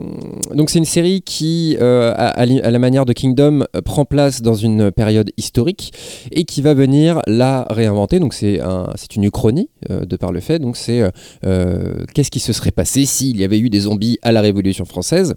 [0.55, 5.31] donc c'est une série qui, à, la manière de Kingdom, prend place dans une période
[5.39, 5.95] historique
[6.33, 8.19] et qui va venir la réinventer.
[8.19, 10.59] Donc c'est un, une uchronie de par le fait.
[10.59, 11.03] Donc c'est
[11.41, 15.35] qu'est-ce qui se serait passé s'il y avait eu des zombies à la Révolution française?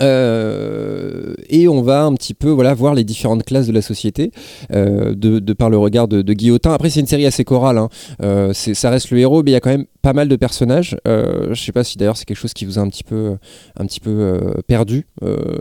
[0.00, 4.32] Euh, et on va un petit peu voilà voir les différentes classes de la société
[4.72, 6.72] euh, de, par le regard de, Guillotin.
[6.72, 7.88] Après c'est une série assez chorale, hein.
[8.22, 10.96] euh, ça reste le héros, mais il y a quand même pas mal de personnages.
[11.06, 13.36] je sais pas si d'ailleurs c'est quelque chose qui vous a un petit peu,
[13.76, 15.06] un petit peu perdu.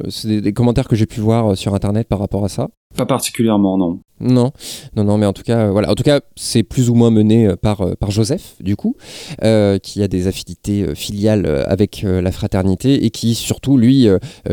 [0.10, 2.70] c'est des, commentaires que j'ai pu voir sur internet par rapport à ça.
[2.96, 4.00] Pas particulièrement, non.
[4.20, 4.52] Non,
[4.96, 5.92] non, non, mais en tout cas, voilà.
[5.92, 8.96] En tout cas, c'est plus ou moins mené euh, par, euh, par Joseph, du coup,
[9.44, 14.08] euh, qui a des affinités filiales avec la fraternité et qui, surtout, lui,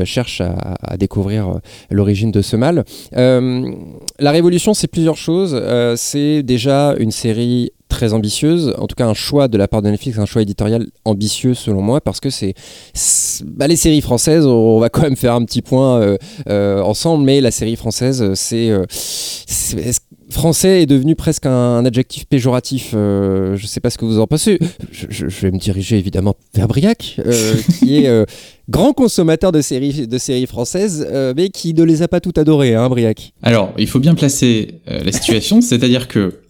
[0.05, 1.61] cherche à découvrir
[1.91, 2.85] l'origine de ce mal.
[3.13, 5.61] la Révolution, c'est plusieurs choses.
[5.97, 9.89] c'est déjà une série très ambitieuse, en tout cas un choix de la part de
[9.89, 12.55] Netflix, un choix éditorial ambitieux selon moi, parce que c'est
[13.45, 16.17] bah, les séries françaises, on va quand même faire un petit point euh,
[16.49, 18.85] euh, ensemble, mais la série française, c'est euh,
[20.29, 22.89] français est devenu presque un, adjectif péjoratif.
[22.93, 24.59] je ne sais pas ce que vous en pensez.
[24.91, 27.21] Je, vais me diriger évidemment vers Briac,
[27.79, 28.27] qui est
[28.69, 32.75] grand consommateur de séries, de séries françaises, mais qui ne les a pas toutes adorées,
[32.75, 33.35] hein, Briac.
[33.43, 36.44] Alors, il faut bien placer la situation, c'est-à-dire que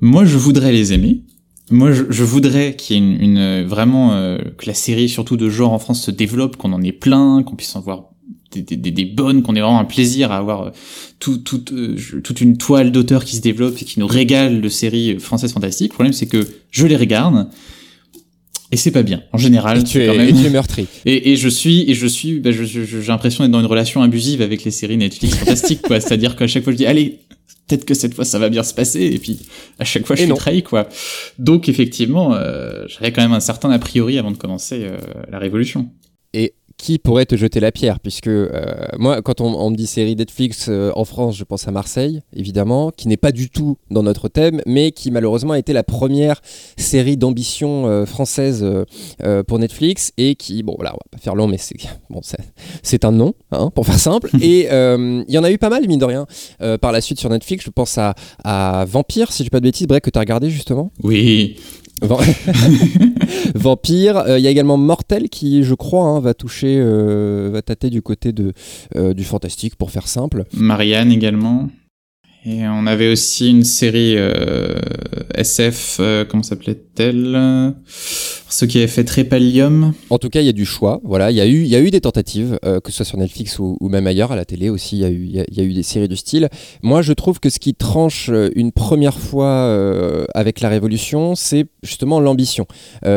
[0.00, 1.22] moi, je voudrais les aimer.
[1.70, 5.72] Moi, je, voudrais qu'il y ait une, vraiment euh, que la série, surtout de genre
[5.72, 8.10] en France, se développe, qu'on en ait plein, qu'on puisse en voir
[8.52, 10.70] des, des, des bonnes, qu'on ait vraiment un plaisir à avoir euh,
[11.18, 14.68] tout, tout, euh, toute une toile d'auteurs qui se développe et qui nous régale de
[14.68, 15.92] séries françaises fantastiques.
[15.92, 17.48] Le problème, c'est que je les regarde
[18.72, 19.78] et c'est pas bien en général.
[19.78, 20.40] Et tu, es, quand même...
[20.40, 20.86] tu es meurtri.
[21.04, 24.42] Et, et, je suis et je suis, bah, j'ai l'impression d'être dans une relation abusive
[24.42, 26.00] avec les séries Netflix fantastiques, quoi.
[26.00, 27.20] C'est-à-dire qu'à chaque fois je dis allez,
[27.66, 29.40] peut-être que cette fois ça va bien se passer et puis
[29.78, 30.88] à chaque fois je suis trahi quoi.
[31.38, 34.96] Donc effectivement, euh, j'avais quand même un certain a priori avant de commencer euh,
[35.30, 35.90] la révolution.
[36.78, 38.50] Qui pourrait te jeter la pierre Puisque euh,
[38.98, 42.90] moi, quand on, me dit série Netflix euh, en France, je pense à Marseille, évidemment,
[42.90, 46.42] qui n'est pas du tout dans notre thème, mais qui malheureusement a été la première
[46.76, 48.64] série d'ambition euh, française
[49.46, 51.76] pour Netflix et qui, bon voilà, on va pas faire long, mais c'est
[52.10, 52.20] bon,
[52.82, 54.30] c'est un nom, hein, pour faire simple.
[54.40, 56.26] et il y en a eu pas mal, mine de rien,
[56.80, 57.64] par la suite sur Netflix.
[57.64, 58.14] Je pense à,
[58.44, 60.92] à Vampire, si je dis pas de bêtises, bref, que tu as regardé justement?
[61.02, 61.56] Oui.
[63.54, 64.24] Vampire.
[64.26, 67.90] Il euh, y a également Mortel qui, je crois, hein, va toucher, euh, va tâter
[67.90, 68.32] du côté
[68.96, 70.44] euh, du fantastique pour faire simple.
[70.52, 71.68] Marianne également.
[72.48, 74.78] Et on avait aussi une série euh,
[75.34, 77.74] SF, euh, comment s'appelait-elle?
[77.88, 79.94] Ce qui avait fait Trépalium.
[80.10, 81.00] En tout cas, il y a du choix.
[81.02, 83.04] Voilà, il y a eu, il y a eu des tentatives, euh, que ce soit
[83.04, 84.96] sur Netflix ou, même ailleurs, à la télé aussi.
[84.96, 86.48] Il y a eu, il y a, eu des séries de style.
[86.84, 92.20] Moi, je trouve que ce qui tranche une première fois avec la Révolution, c'est justement
[92.20, 92.66] l'ambition,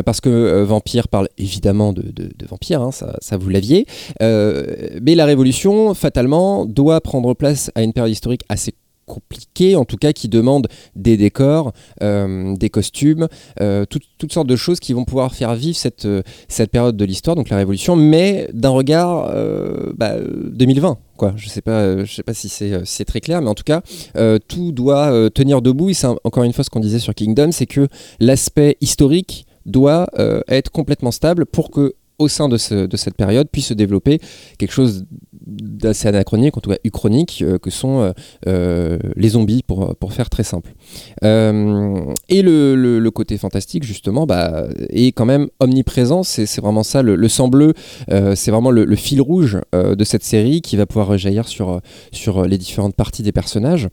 [0.06, 2.12] parce que Vampire parle évidemment de,
[2.50, 3.86] Vampire, hein, ça, ça, vous l'aviez,
[4.20, 8.74] mais la Révolution, fatalement, doit prendre place à une période historique assez
[9.10, 13.28] compliqué, en tout cas qui demande des décors, euh, des costumes,
[13.60, 16.22] euh, toutes sortes de choses qui vont pouvoir faire vivre cette, euh,
[16.72, 19.34] période de l'histoire, donc la Révolution, mais d'un regard
[19.98, 20.90] 2020.
[20.90, 21.34] Bah, quoi.
[21.36, 23.82] Je je sais pas si c'est très clair, mais en tout cas,
[24.48, 25.90] tout doit tenir debout.
[25.90, 27.88] Et c'est encore une fois ce qu'on disait sur Kingdom, c'est que
[28.20, 30.08] l'aspect historique doit
[30.48, 34.20] être complètement stable pour que au sein de, cette période puisse se développer
[34.58, 35.06] quelque chose
[35.50, 38.12] d'assez anachronique, en tout cas uchronique, euh, que sont euh,
[38.48, 40.74] euh, les zombies, pour, pour faire très simple.
[41.22, 46.24] et le, côté fantastique, justement, bah, est quand même omniprésent.
[46.24, 47.74] C'est vraiment ça, le, sang bleu,
[48.36, 51.82] c'est vraiment le, fil rouge de cette série qui va pouvoir rejaillir sur,
[52.12, 53.90] sur les différentes parties des personnages.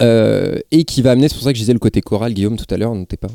[0.00, 2.72] Et qui va amener, c'est pour ça que je disais le côté choral, Guillaume, tout
[2.72, 3.28] à l'heure, n'était pas,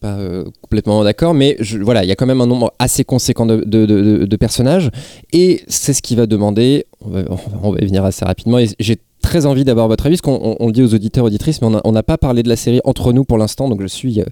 [0.00, 3.46] pas euh, complètement d'accord, mais voilà, il y a quand même un nombre assez conséquent
[3.46, 4.90] de, de, personnages,
[5.32, 9.44] et c'est ce qui va demander, on va, y venir assez rapidement, et j'ai très
[9.44, 12.02] envie d'avoir votre avis, parce qu'on on, le dit aux auditeurs, auditrices, mais on n'a
[12.02, 14.22] pas parlé de la série entre nous pour l'instant, donc je suis,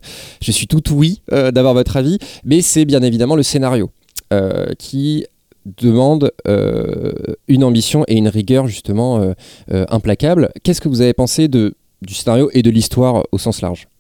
[0.41, 3.91] je suis tout oui d'avoir votre avis, mais c'est bien évidemment le scénario
[4.79, 5.27] qui
[5.77, 6.33] demande
[7.49, 9.35] une ambition et une rigueur justement
[9.69, 10.51] implacable.
[10.63, 11.75] Qu'est-ce que vous avez pensé du
[12.15, 13.87] scénario et de l'histoire au sens large?
[13.87, 13.98] euh,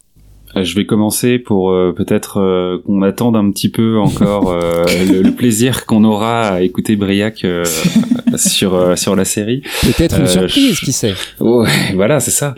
[0.62, 5.86] je vais commencer pour euh, peut-être euh, qu'on attende un petit peu encore le, plaisir
[5.86, 7.46] qu'on aura à écouter Briac
[8.36, 9.62] sur sur la série.
[9.82, 11.14] Peut-être une surprise, qui sait?
[11.40, 12.54] Ouais, voilà, c'est ça.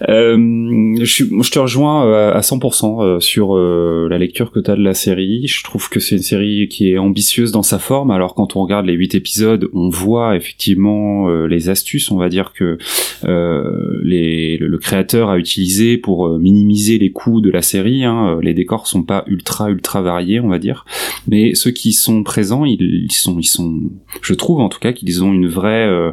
[0.00, 5.46] je, je te rejoins à 100% sur la lecture que tu as de la série.
[5.46, 8.10] Je trouve que c'est une série qui est ambitieuse dans sa forme.
[8.10, 12.52] Alors quand on regarde les huit épisodes, on voit effectivement les astuces, on va dire
[12.52, 12.78] que
[14.02, 18.04] les, le, le, créateur a utilisé pour minimiser les coûts de la série.
[18.04, 18.38] Hein.
[18.42, 20.84] Les décors sont pas ultra ultra variés, on va dire,
[21.28, 23.46] mais ceux qui sont présents, ils, sont, ils
[24.22, 26.12] je trouve en tout cas qu'ils ont une vraie euh,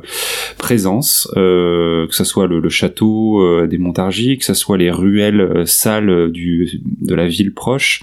[0.58, 5.64] présence, euh, que ce soit le, château euh, des Montargis, que ce soit les ruelles
[5.66, 8.02] sales du de la ville proche.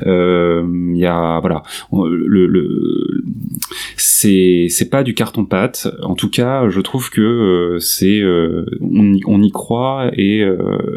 [0.00, 1.62] Il y a voilà,
[1.92, 3.17] le
[3.96, 5.88] c'est c'est pas du carton pâte.
[6.02, 8.22] En tout cas, je trouve que c'est
[8.80, 10.46] on, on, y croit et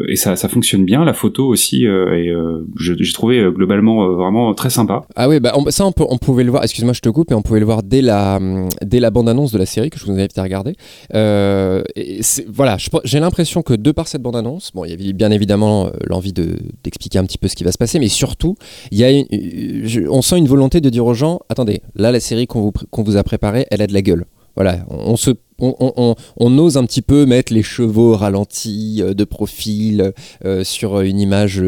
[0.08, 1.04] et ça ça fonctionne bien.
[1.04, 5.02] La photo aussi euh, et euh, j'ai trouvé euh, globalement vraiment très sympa.
[5.16, 6.62] Ah oui, bah ça on, pouvait le voir.
[6.64, 8.38] Excuse-moi, je te coupe, mais on pouvait le voir dès la
[8.82, 10.74] dès la bande annonce de la série que je vous invite à regarder.
[11.12, 15.90] Voilà, j'ai l'impression que de par cette bande annonce, bon, il y avait bien évidemment
[16.06, 18.56] l'envie de d'expliquer un petit peu ce qui va se passer, mais surtout,
[18.90, 22.46] il y a on sent une volonté de dire aux gens, attendez, là la série
[22.46, 24.26] qu'on vous qu'on vous a préparée, elle a de la gueule.
[24.54, 30.12] Voilà, on, se on, ose un petit peu mettre les chevaux ralentis euh, de profil
[30.44, 31.62] euh, sur une image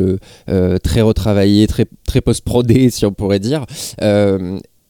[0.48, 3.64] euh, très retravaillée, très, très post-prodée, si on pourrait dire.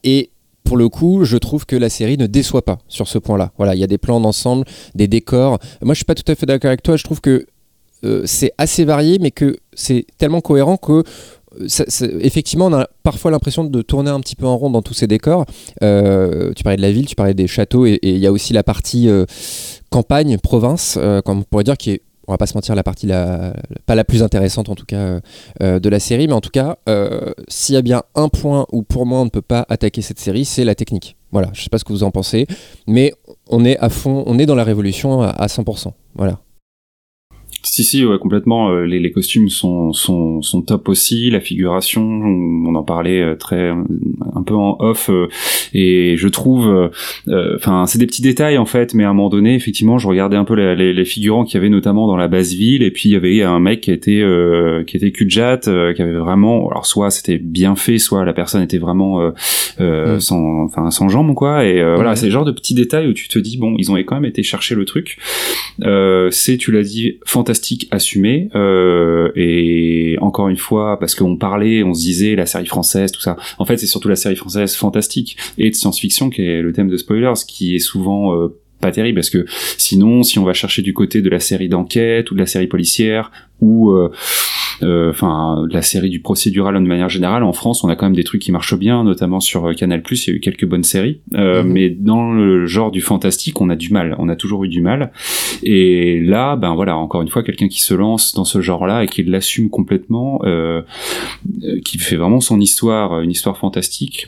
[0.03, 0.29] et
[0.65, 3.51] pour le coup, je trouve que la série ne déçoit pas sur ce point-là.
[3.57, 5.59] Voilà, il y a des plans d'ensemble, des décors.
[5.83, 6.97] Moi, je suis pas tout à fait d'accord avec toi.
[6.97, 7.45] Je trouve que
[8.25, 11.03] c'est assez varié, mais que c'est tellement cohérent que
[12.21, 15.07] effectivement, on a parfois l'impression de tourner un petit peu en rond dans tous ces
[15.07, 15.45] décors.
[15.83, 18.53] Euh, tu parlais de la ville, tu parlais des châteaux, et il y a aussi
[18.53, 19.25] la partie euh,
[19.89, 22.81] campagne, province, euh, comme on pourrait dire, qui est on va pas se mentir, la
[22.81, 25.19] partie pas la plus intéressante en tout cas
[25.59, 26.77] de la série, mais en tout cas,
[27.47, 30.17] s'il y a bien un point où pour moi on ne peut pas attaquer cette
[30.17, 31.17] série, c'est la technique.
[31.31, 32.47] Voilà, je sais pas ce que vous en pensez,
[32.87, 33.13] mais
[33.47, 35.91] on est à fond, on est dans la révolution à, à 100%.
[36.15, 36.39] Voilà.
[37.65, 42.03] Si si ouais, complètement euh, les, les, costumes sont, sont sont top aussi la figuration
[42.03, 45.27] on, en parlait euh, très un peu en off euh,
[45.73, 46.91] et je trouve
[47.55, 50.37] enfin c'est des petits détails en fait mais à un moment donné effectivement je regardais
[50.37, 53.09] un peu les, les, figurants qu'il y avait notamment dans la base ville et puis
[53.09, 54.23] il y avait un mec qui était
[54.85, 58.77] qui était cul qui avait vraiment alors soit c'était bien fait soit la personne était
[58.77, 59.31] vraiment
[59.79, 60.19] mm.
[60.19, 63.27] sans enfin sans jambes quoi et voilà c'est le genre de petits détails où tu
[63.27, 65.17] te dis bon ils ont quand même été chercher le truc
[66.31, 67.54] c'est tu l'as dit fantastique
[67.91, 73.11] assumé euh, et encore une fois parce qu'on parlait on se disait la série française
[73.11, 73.37] tout ça.
[73.57, 76.89] En fait c'est surtout la série française fantastique et de science-fiction qui est le thème
[76.89, 79.45] de spoilers qui est souvent euh, pas terrible parce que
[79.77, 82.67] sinon si on va chercher du côté de la série d'enquête ou de la série
[82.67, 83.31] policière
[83.61, 84.11] ou euh,
[84.81, 88.23] enfin la série du procédural de manière générale en France on a quand même des
[88.23, 91.21] trucs qui marchent bien notamment sur euh, Canal il y a eu quelques bonnes séries.
[91.33, 91.71] Euh, mhm.
[91.71, 94.15] mais dans le genre du fantastique on a du mal.
[94.19, 95.11] On a toujours eu du mal.
[95.63, 99.03] Et là ben voilà encore une fois quelqu'un qui se lance dans ce genre là
[99.03, 100.81] et qui l'assume complètement euh,
[101.83, 104.27] qui fait vraiment son histoire une histoire fantastique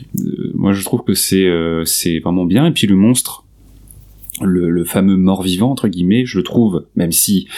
[0.54, 1.48] moi je trouve que c'est
[1.84, 2.66] c'est vraiment bien.
[2.66, 3.44] Et puis le monstre
[4.40, 7.48] le, le, fameux mort-vivant entre guillemets, je trouve, même si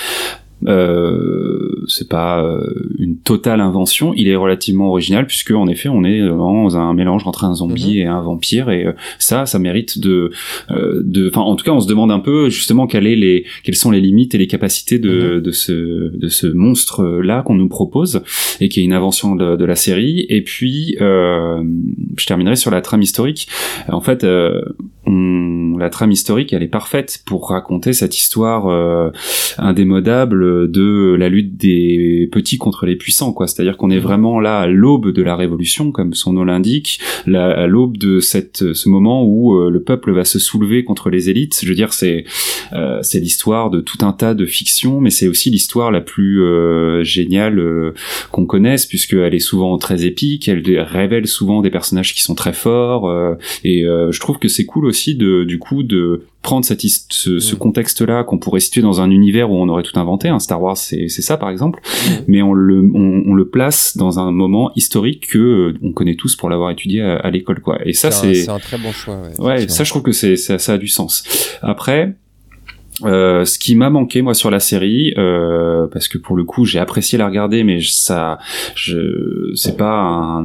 [0.67, 2.61] euh, c'est pas euh,
[2.99, 7.27] une totale invention, il est relativement original puisque en effet on est dans un mélange
[7.27, 8.03] entre un zombie mhm.
[8.03, 10.31] et un vampire et euh, ça, ça mérite de,
[10.71, 13.75] de, enfin en tout cas on se demande un peu justement quelles, est les, quelles
[13.75, 15.41] sont les limites et les capacités de, mhm.
[15.41, 18.23] de ce, de ce monstre là qu'on nous propose
[18.61, 20.27] et qui est une invention de, de la série.
[20.29, 23.49] Et puis je terminerai sur la trame historique.
[23.89, 24.27] En fait,
[25.07, 29.13] on, la trame historique elle est parfaite pour raconter cette histoire
[29.59, 33.47] indémodable de la lutte des petits contre les puissants, quoi.
[33.47, 37.67] C'est-à-dire qu'on est vraiment là à l'aube de la révolution, comme son nom l'indique, à
[37.67, 41.59] l'aube de cette, ce moment où euh, le peuple va se soulever contre les élites.
[41.63, 42.25] Je veux dire, c'est
[42.73, 46.43] euh, c'est l'histoire de tout un tas de fictions, mais c'est aussi l'histoire la plus
[46.43, 47.61] euh, géniale
[48.31, 52.53] qu'on connaisse, puisqu'elle est souvent très épique, elle révèle souvent des personnages qui sont très
[52.53, 53.11] forts,
[53.65, 57.55] et je trouve que c'est cool aussi de du coup de prendre cette, ce, ce
[57.55, 60.29] contexte-là qu'on pourrait situer dans un univers où on aurait tout inventé.
[60.29, 61.81] Hein, Star Wars, c'est ça par exemple,
[62.29, 66.15] mais on le, on, on, le place dans un moment historique que euh, on connaît
[66.15, 67.79] tous pour l'avoir étudié à, à l'école, quoi.
[67.85, 69.21] Et ça, c'est c'est un très bon choix.
[69.39, 71.25] Ouais, ouais ça, je trouve que c'est ça, ça a du sens.
[71.63, 72.15] Après,
[73.05, 76.65] Euh, ce qui m'a manqué moi sur la série, euh, parce que pour le coup
[76.65, 78.39] j'ai apprécié la regarder, mais ça,
[78.75, 80.45] je, c'est pas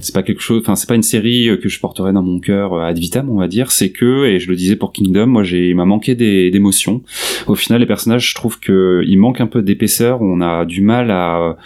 [0.00, 2.80] c'est pas quelque chose, enfin c'est pas une série que je porterai dans mon cœur
[2.80, 3.70] ad vitam, on va dire.
[3.72, 7.02] C'est que, et je le disais pour Kingdom, moi j'ai, m'a manqué d'émotions.
[7.46, 10.20] Au final, les personnages, je trouve que il manque un peu d'épaisseur.
[10.22, 11.56] On a du mal à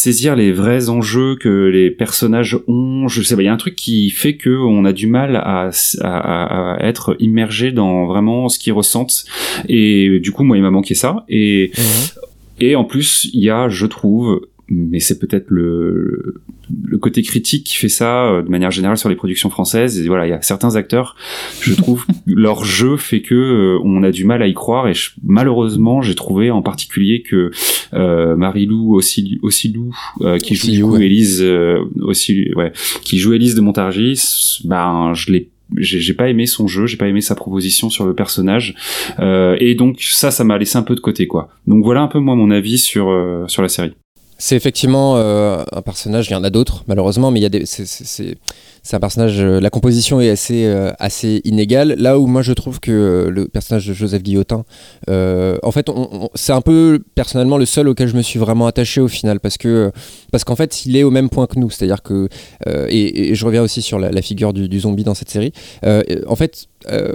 [0.00, 3.06] saisir les vrais enjeux que les personnages ont.
[3.08, 5.36] Je sais pas, il y a un truc qui fait que on a du mal
[5.36, 5.70] à,
[6.00, 9.24] à, à être immergé dans vraiment ce qu'ils ressentent.
[9.68, 11.24] Et du coup, moi, il m'a manqué ça.
[11.28, 12.28] Et mhm.
[12.60, 14.40] et en plus, il y a, je trouve,
[14.70, 16.40] mais c'est peut-être le,
[16.84, 20.00] le côté critique qui fait ça euh, de manière générale sur les productions françaises.
[20.00, 21.16] Et voilà, il y a certains acteurs,
[21.60, 24.88] je trouve, leur jeu fait que euh, on a du mal à y croire.
[24.88, 24.92] Et
[25.22, 27.50] malheureusement, j'ai trouvé en particulier que
[27.94, 29.40] euh, Marie-Lou aussi
[30.20, 31.44] euh, qui joue du coup Élise
[32.00, 36.86] aussi, ouais, qui joue Élise de Montargis, ben je l'ai j'ai pas aimé son jeu,
[36.86, 38.74] j'ai pas aimé sa proposition sur le personnage,
[39.20, 41.48] euh, et donc ça, ça m'a laissé un peu de côté, quoi.
[41.68, 43.06] Donc voilà un peu moi mon avis sur
[43.46, 43.92] sur la série.
[44.40, 47.50] C'est effectivement euh, un personnage, il y en a d'autres malheureusement, mais il y a
[47.50, 48.38] des, c'est,
[48.92, 51.94] un personnage, euh, la composition est assez, euh, assez inégale.
[51.98, 54.64] Là où moi je trouve que le personnage de Joseph Guillotin,
[55.08, 55.86] en fait,
[56.34, 59.58] c'est un peu personnellement le seul auquel je me suis vraiment attaché au final, parce
[59.58, 59.92] que
[60.32, 62.28] parce qu'en fait il est au même point que nous, c'est-à-dire que,
[62.66, 65.52] et, je reviens aussi sur la, figure du, zombie dans cette série,
[66.26, 67.14] en fait euh,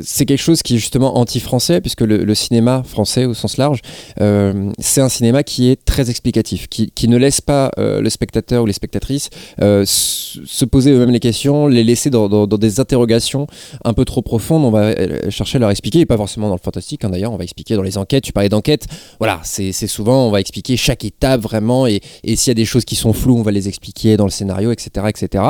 [0.00, 3.80] c'est quelque chose qui est justement anti-français, puisque le, cinéma français au sens large,
[4.20, 8.62] euh, c'est un cinéma qui est très explicatif, qui, ne laisse pas euh, le spectateur
[8.62, 13.46] ou les spectatrices se poser eux-mêmes les questions, les laisser dans, des interrogations
[13.84, 14.64] un peu trop profondes.
[14.64, 14.94] On va
[15.30, 17.76] chercher à leur expliquer, et pas forcément dans le fantastique hein, d'ailleurs, on va expliquer
[17.76, 18.24] dans les enquêtes.
[18.24, 18.86] Tu parlais d'enquête,
[19.18, 22.64] voilà, c'est souvent, on va expliquer chaque étape vraiment, et, et s'il y a des
[22.64, 25.06] choses qui sont floues, on va les expliquer dans le scénario, etc.
[25.08, 25.44] etc.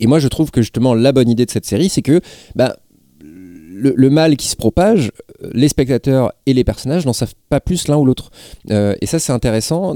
[0.00, 2.20] Et moi je trouve que justement la bonne idée de cette série, c'est que
[2.54, 2.76] bah,
[3.76, 5.12] le, mal qui se propage,
[5.42, 8.30] euh, les spectateurs et les personnages n'en savent pas plus l'un ou l'autre.
[8.70, 9.94] Euh, et ça, c'est intéressant,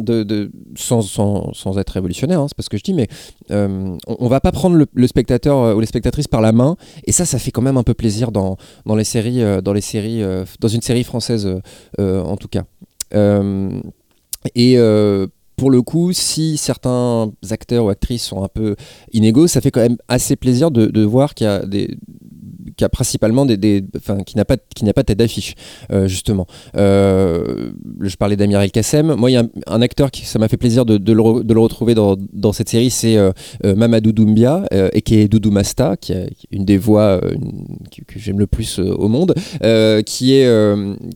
[0.76, 3.09] sans, être révolutionnaire, hein, c'est pas ce que je dis, mais
[3.51, 6.76] euh, on, va pas prendre le, spectateur ou les spectatrices par la main.
[7.05, 8.57] Et ça, ça fait quand même un peu plaisir dans,
[8.87, 10.22] les séries, dans les séries,
[10.61, 11.49] dans une série française
[11.99, 12.64] en tout cas.
[14.55, 14.76] et
[15.57, 18.76] pour le coup, si certains acteurs ou actrices sont un peu
[19.12, 21.97] inégaux, ça fait quand même assez plaisir de voir qu'il y a des,
[22.76, 25.54] qui a principalement des, des enfin, qui n'a pas qui n'a pas tête d'affiche
[25.92, 26.46] euh, justement.
[26.76, 29.14] Euh, je parlais d'Amir El Kassem.
[29.14, 31.61] Moi, il y a un, acteur qui ça m'a fait plaisir de, le, de, le,
[31.61, 33.32] retrouver dans, dans cette série, c'est euh,
[33.64, 38.46] Mamadou Doumbia et qui est Doudou Masta, qui est une des voix que, j'aime le
[38.46, 39.34] plus au monde,
[40.06, 40.48] qui est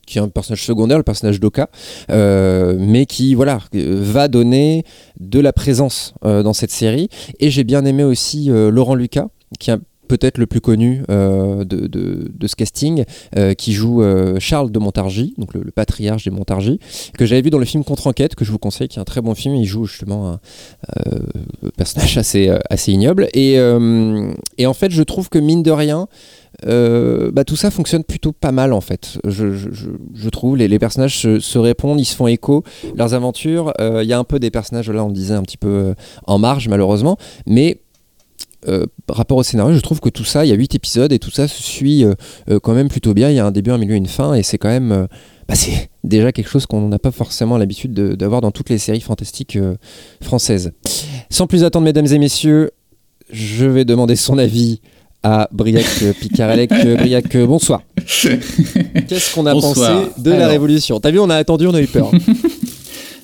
[0.06, 1.68] qui est un personnage secondaire, le personnage d'Oka,
[2.08, 4.84] mais qui voilà va donner
[5.20, 7.08] de la présence dans cette série.
[7.40, 9.28] Et j'ai bien aimé aussi Laurent Lucas
[9.58, 13.04] qui a peut-être le plus connu euh, de, de, ce casting,
[13.36, 16.78] euh, qui joue euh, Charles de Montargis, donc le, patriarche des Montargis,
[17.18, 19.20] que j'avais vu dans le film Contre-enquête, que je vous conseille, qui est un très
[19.20, 19.54] bon film.
[19.56, 20.40] Il joue justement un
[21.76, 23.28] personnage assez, assez ignoble.
[23.34, 23.54] Et,
[24.58, 26.06] et, en fait, je trouve que mine de rien,
[26.62, 29.18] bah, tout ça fonctionne plutôt pas mal en fait.
[29.26, 32.62] Je, je, trouve les, les personnages se, se, répondent, ils se font écho,
[32.94, 33.72] leurs aventures.
[33.80, 35.94] Il y a un peu des personnages là, on le disait un petit peu
[36.26, 37.80] en marge malheureusement, mais
[38.66, 41.18] euh, rapport au scénario, je trouve que tout ça, il y a 8 épisodes et
[41.18, 42.14] tout ça se suit euh,
[42.48, 43.30] euh, quand même plutôt bien.
[43.30, 45.06] Il y a un début, un milieu, une fin et c'est quand même.
[45.48, 49.00] Bah, c'est déjà quelque chose qu'on n'a pas forcément l'habitude d'avoir dans toutes les séries
[49.00, 49.58] fantastiques
[50.22, 50.72] françaises.
[51.30, 52.70] Sans plus attendre, mesdames et messieurs,
[53.30, 54.80] je vais demander son avis
[55.22, 55.86] à Briac
[56.20, 56.70] Picarelec.
[56.70, 57.82] Briac, bonsoir.
[57.96, 61.00] Qu'est-ce qu'on a pensé de la Révolution?
[61.00, 62.10] T'as vu, on a attendu, on a eu peur.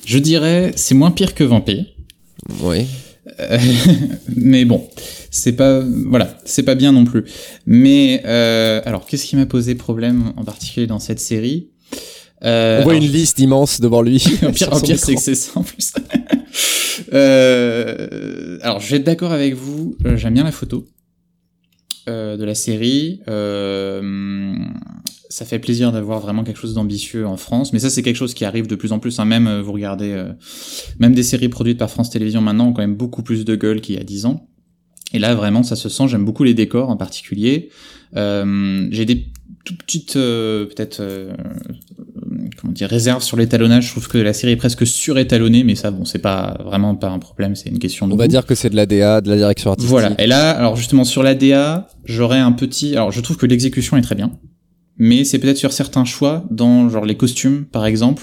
[0.05, 1.85] je dirais, c'est moins pire que Vampire.
[2.61, 2.85] Oui.
[4.35, 4.87] mais bon,
[5.29, 7.25] c'est pas voilà, c'est pas bien non plus.
[7.65, 11.69] Mais euh, alors, qu'est-ce qui m'a posé problème en particulier dans cette série?
[12.43, 14.17] Euh, On voit une liste immense devant lui.
[14.53, 15.93] pire, pire c'est que c'est ça en plus.
[17.13, 19.95] euh, alors, je vais être d'accord avec vous.
[20.05, 20.87] Euh, j'aime bien la photo
[22.07, 23.21] euh, de la série.
[23.27, 24.55] Euh,
[25.29, 28.33] ça fait plaisir d'avoir vraiment quelque chose d'ambitieux en France, mais ça c'est quelque chose
[28.33, 29.19] qui arrive de plus en plus.
[29.19, 29.25] Hein.
[29.25, 30.19] Même euh, vous regardez,
[30.99, 33.81] même des séries produites par France Télévisions maintenant ont quand même beaucoup plus de gueule
[33.81, 34.47] qu'il y a 10 ans.
[35.13, 36.07] Et là vraiment ça se sent.
[36.07, 37.69] J'aime beaucoup les décors en particulier.
[38.15, 39.27] J'ai des
[39.63, 41.03] tout petites peut-être
[42.61, 43.87] comment dire réserves sur l'étalonnage.
[43.87, 47.09] Je trouve que la série est presque surétalonnée, mais ça bon c'est pas vraiment pas
[47.09, 47.55] un problème.
[47.55, 48.13] C'est une question de.
[48.13, 49.89] On va dire que c'est de la DA, de la direction artistique.
[49.89, 50.13] Voilà.
[50.19, 52.95] Et là alors justement sur la DA, j'aurais un petit.
[52.95, 54.31] Alors je trouve que l'exécution est très bien
[55.01, 58.21] mais c'est peut-être sur certains choix, dans genre les costumes par exemple.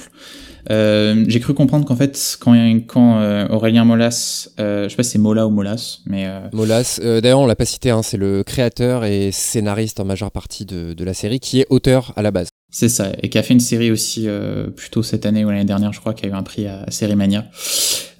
[0.70, 2.54] Euh, j'ai cru comprendre qu'en fait, quand,
[2.86, 6.40] quand euh, Aurélien Molas, euh, je sais pas si c'est Mola ou Molas, mais euh,
[6.52, 7.00] Molas.
[7.02, 10.92] D'ailleurs, on l'a pas cité, hein, c'est le créateur et scénariste en majeure partie de,
[10.92, 12.48] de, la série, qui est auteur à la base.
[12.70, 15.64] C'est ça, et qui a fait une série aussi euh, plutôt cette année ou l'année
[15.64, 17.46] dernière, je crois, qui a eu un prix à, Série Mania.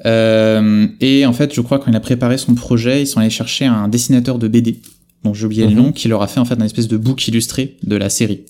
[0.06, 3.28] Euh, et en fait, je crois quand il a préparé son projet, ils sont allés
[3.28, 4.80] chercher un dessinateur de BD,
[5.22, 5.76] dont j'ai oublié le mhm.
[5.76, 8.44] nom, qui leur a fait en fait une espèce de book illustré de la série.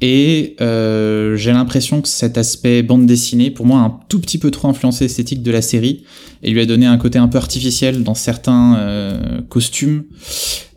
[0.00, 4.38] Et euh, j'ai l'impression que cet aspect bande dessinée, pour moi, a un tout petit
[4.38, 6.04] peu trop influencé l'esthétique de la série
[6.42, 10.04] et lui a donné un côté un peu artificiel dans certains euh, costumes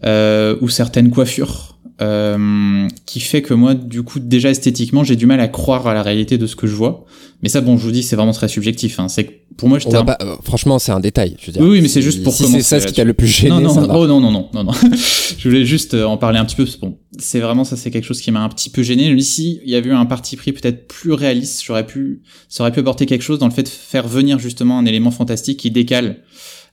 [0.05, 1.76] euh, ou certaines coiffures.
[1.99, 5.95] Euh, qui fait que moi, du coup, déjà esthétiquement, j'ai du mal à croire à
[5.95, 7.05] la réalité de ce que je vois.
[7.41, 8.99] Mais ça, bon, je vous dis, c'est vraiment très subjectif.
[8.99, 9.07] Hein.
[9.07, 10.05] C'est pour moi, un...
[10.05, 11.35] pas, euh, franchement, c'est un détail.
[11.39, 11.61] Je veux dire.
[11.63, 13.49] Oui, oui, mais c'est juste pour si c'est ça ce qui t'a le plus gêné.
[13.49, 14.71] Non, non, oh, non, non, non, non, non.
[15.37, 16.67] je voulais juste euh, en parler un petit peu.
[16.79, 19.11] Bon, c'est vraiment ça, c'est quelque chose qui m'a un petit peu gêné.
[19.13, 21.63] Ici, il y avait eu un parti pris peut-être plus réaliste.
[21.65, 24.77] J'aurais pu, ça aurait pu apporter quelque chose dans le fait de faire venir justement
[24.77, 26.17] un élément fantastique qui décale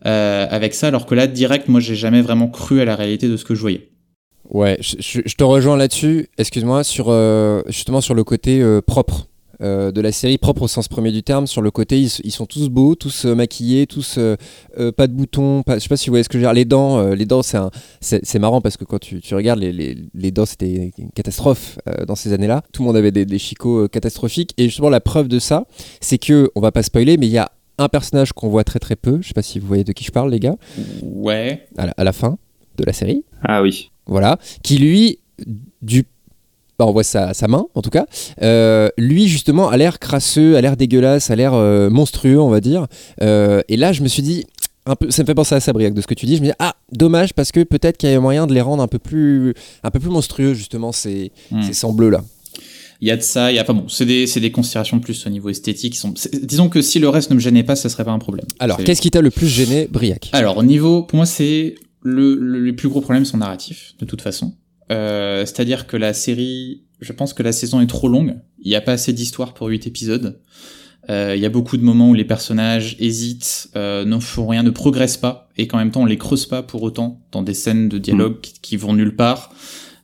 [0.04, 3.28] euh, avec ça, alors que là, direct, moi, j'ai jamais vraiment cru à la réalité
[3.28, 3.93] de ce que je voyais.
[4.54, 9.26] Ouais, je, te rejoins là-dessus, excuse-moi, sur, euh, justement sur le côté euh, propre
[9.60, 12.46] euh, de la série, propre au sens premier du terme, sur le côté, ils, sont
[12.46, 14.16] tous beaux, tous maquillés, tous
[14.96, 16.54] pas de boutons, pas, je sais pas si vous voyez ce que je veux dire,
[16.54, 20.30] les dents, les dents c'est marrant parce que quand tu, tu regardes, les, les, les
[20.30, 24.54] dents c'était une catastrophe dans ces années-là, tout le monde avait des, des chicots catastrophiques,
[24.56, 25.66] et justement la preuve de ça,
[26.00, 28.78] c'est que, on va pas spoiler, mais il y a un personnage qu'on voit très
[28.78, 30.54] très peu, je sais pas si vous voyez de qui je parle les gars.
[31.02, 31.66] Ouais.
[31.76, 32.38] à la fin
[32.76, 33.24] de la série.
[33.42, 33.90] Ah oui.
[34.06, 35.18] Voilà, qui lui,
[35.82, 36.04] du
[36.78, 38.06] bah, on voit sa, main en tout cas.
[38.42, 42.60] Euh, lui justement a l'air crasseux, a l'air dégueulasse, a l'air euh, monstrueux on va
[42.60, 42.86] dire.
[43.22, 44.44] Euh, et là je me suis dit,
[44.86, 46.36] un peu, ça me fait penser à Sabriac de ce que tu dis.
[46.36, 48.82] Je me dis ah dommage parce que peut-être qu'il y a moyen de les rendre
[48.82, 51.62] un peu plus, un peu plus monstrueux justement ces, hmm.
[51.62, 52.24] ces sangs bleus là.
[53.00, 55.26] Il y a de ça, il y a pas bon, c'est des, des, considérations plus
[55.26, 55.94] au niveau esthétique.
[55.94, 58.46] Sont, disons que si le reste ne me gênait pas, ça serait pas un problème.
[58.60, 60.30] Alors qu'est-ce qui t'a le plus gêné, Briac?
[60.32, 61.74] Alors au niveau, pour moi c'est
[62.04, 64.54] le, le, les plus gros problèmes sont narratifs, de toute façon.
[64.92, 68.36] Euh, C'est-à-dire que la série, je pense que la saison est trop longue.
[68.60, 70.40] Il n'y a pas assez d'histoire pour 8 épisodes.
[71.10, 74.62] Euh, il y a beaucoup de moments où les personnages hésitent, euh, ne font rien,
[74.62, 77.52] ne progressent pas, et qu'en même temps on les creuse pas pour autant dans des
[77.52, 78.58] scènes de dialogue mm.
[78.62, 79.52] qui, vont nulle part.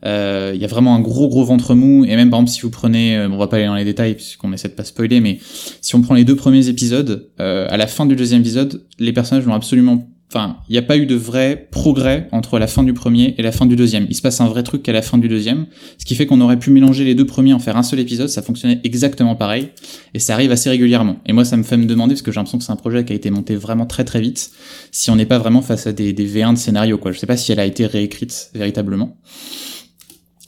[0.05, 2.63] Euh, il y a vraiment un gros gros ventre mou, et même par exemple si
[2.63, 5.21] vous prenez, euh, on va pas aller dans les détails puisqu'on essaie de pas spoiler,
[5.21, 5.39] mais
[5.81, 9.13] si on prend les deux premiers épisodes, euh, à la fin du deuxième épisode, les
[9.13, 12.85] personnages n'ont absolument Enfin, il n'y a pas eu de vrai progrès entre la fin
[12.85, 14.07] du premier et la fin du deuxième.
[14.11, 15.67] Il se passe un vrai truc qu'à la fin du deuxième,
[15.99, 18.29] ce qui fait qu'on aurait pu mélanger les deux premiers en faire un seul épisode,
[18.29, 19.71] ça fonctionnait exactement pareil,
[20.15, 21.17] et ça arrive assez régulièrement.
[21.27, 23.05] Et moi, ça me fait me demander, parce que j'ai l'impression que c'est un projet
[23.05, 24.53] qui a été monté vraiment très très vite,
[24.93, 27.11] si on n'est pas vraiment face à des, des V1 de scénario, quoi.
[27.11, 29.17] Je sais pas si elle a été réécrite véritablement.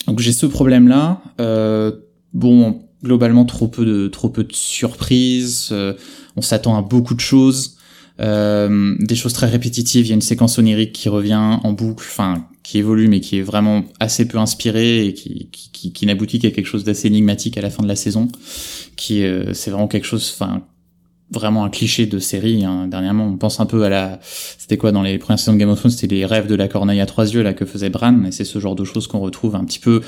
[0.07, 1.23] Donc j'ai ce problème-là.
[1.41, 1.93] Euh,
[2.33, 5.71] bon, globalement, trop peu de trop peu de surprises.
[5.73, 5.95] Euh,
[6.37, 7.79] on s'attend à beaucoup de choses.
[8.21, 10.07] Euh, des choses très répétitives.
[10.07, 13.39] Il y a une séquence onirique qui revient en boucle, enfin qui évolue mais qui
[13.39, 17.57] est vraiment assez peu inspirée et qui, qui, qui, n'aboutit qu'à quelque chose d'assez énigmatique
[17.59, 18.29] à la fin de la saison.
[18.97, 20.63] Qui euh, c'est vraiment quelque chose, enfin
[21.33, 22.65] vraiment un cliché de série.
[22.65, 22.87] Hein.
[22.89, 25.71] Dernièrement, on pense un peu à la, c'était quoi dans les premières saisons de Game
[25.71, 28.25] of Thrones, c'était les rêves de la corneille à trois yeux là que faisait Bran,
[28.25, 30.03] et c'est ce genre de choses qu'on retrouve un petit peu.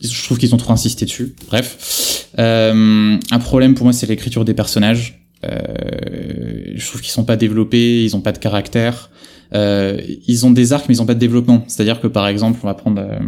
[0.00, 1.36] Je trouve qu'ils ont trop insisté dessus.
[1.46, 5.21] Bref, euh, un problème pour moi, c'est l'écriture des personnages.
[5.44, 9.10] Euh, je trouve qu'ils sont pas développés, ils ont pas de caractère.
[9.54, 11.64] Euh, ils ont des arcs, mais ils ont pas de développement.
[11.66, 13.18] C'est-à-dire que par exemple, on va prendre, euh,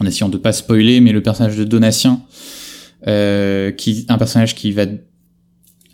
[0.00, 2.22] en essayant de pas spoiler, mais le personnage de Donatien,
[3.76, 4.84] qui un personnage qui va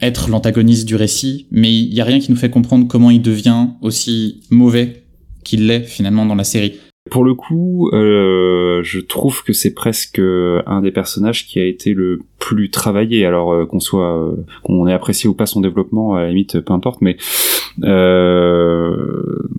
[0.01, 3.23] être l'antagoniste du récit, mais il y a rien qui nous fait comprendre comment il
[3.23, 5.05] devient aussi mauvais
[5.45, 6.75] qu'il l'est finalement dans la série.
[7.11, 11.95] Pour le coup, euh, je trouve que c'est presque un des personnages qui a été
[11.95, 13.27] le plus travaillé.
[13.27, 16.61] Alors euh, qu'on soit, euh, qu'on ait apprécié ou pas son développement, à la limite,
[16.61, 17.01] peu importe.
[17.01, 17.17] Mais
[17.85, 18.97] euh,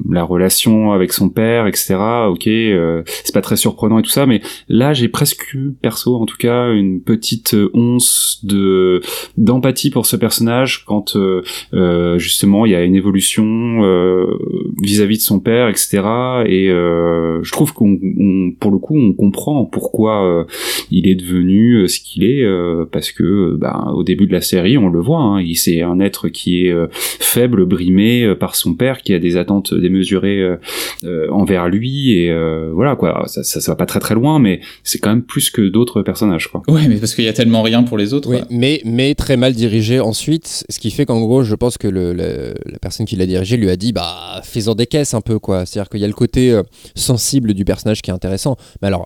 [0.10, 1.96] la relation avec son père, etc.
[2.28, 6.16] Ok, euh, c'est pas très surprenant et tout ça, mais là j'ai presque eu, perso
[6.16, 9.02] en tout cas, une petite once de
[9.38, 13.40] d'empathie pour ce personnage quand euh, justement il y a une évolution
[14.82, 16.02] vis-à-vis de son père, etc.
[16.46, 17.98] Et je trouve qu'on,
[18.60, 20.46] pour le coup, on comprend pourquoi
[20.92, 22.46] il est devenu ce qu'il est,
[22.92, 26.00] parce que, ben, au début de la série, on le voit, hein, il c'est un
[26.00, 26.74] être qui est
[27.30, 30.58] faible, brimé euh, par son père qui a des attentes démesurées euh,
[31.04, 32.34] euh, envers lui et
[32.74, 33.24] voilà quoi.
[33.28, 36.48] Ça, ça, va pas très très loin mais c'est quand même plus que d'autres personnages
[36.48, 36.62] quoi.
[36.68, 39.54] Ouais mais parce qu'il y a tellement rien pour les autres mais mais très mal
[39.54, 43.26] dirigé ensuite ce qui fait qu'en gros je pense que le, la personne qui l'a
[43.26, 45.66] dirigé lui a dit bah fais-en des caisses un peu quoi.
[45.66, 46.60] C'est à dire qu'il y a le côté
[46.96, 48.99] sensible du personnage qui est intéressant mais alors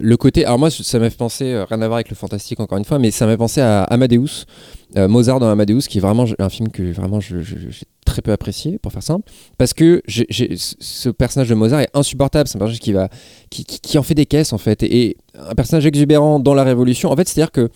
[0.00, 2.78] le côté alors moi ça m'a fait penser rien à voir avec le fantastique encore
[2.78, 4.44] une fois mais ça m'a pensé à Amadeus
[4.96, 7.38] Mozart dans Amadeus qui est vraiment un film que vraiment j'ai
[8.04, 9.28] très peu apprécié, pour faire simple,
[9.58, 12.48] parce que ce personnage de Mozart est insupportable.
[12.48, 13.08] C'est un personnage qui, va,
[13.50, 14.82] qui, qui- en fait des caisses, en fait.
[14.82, 17.70] Et un personnage exubérant dans la Révolution, en fait, c'est-à-dire que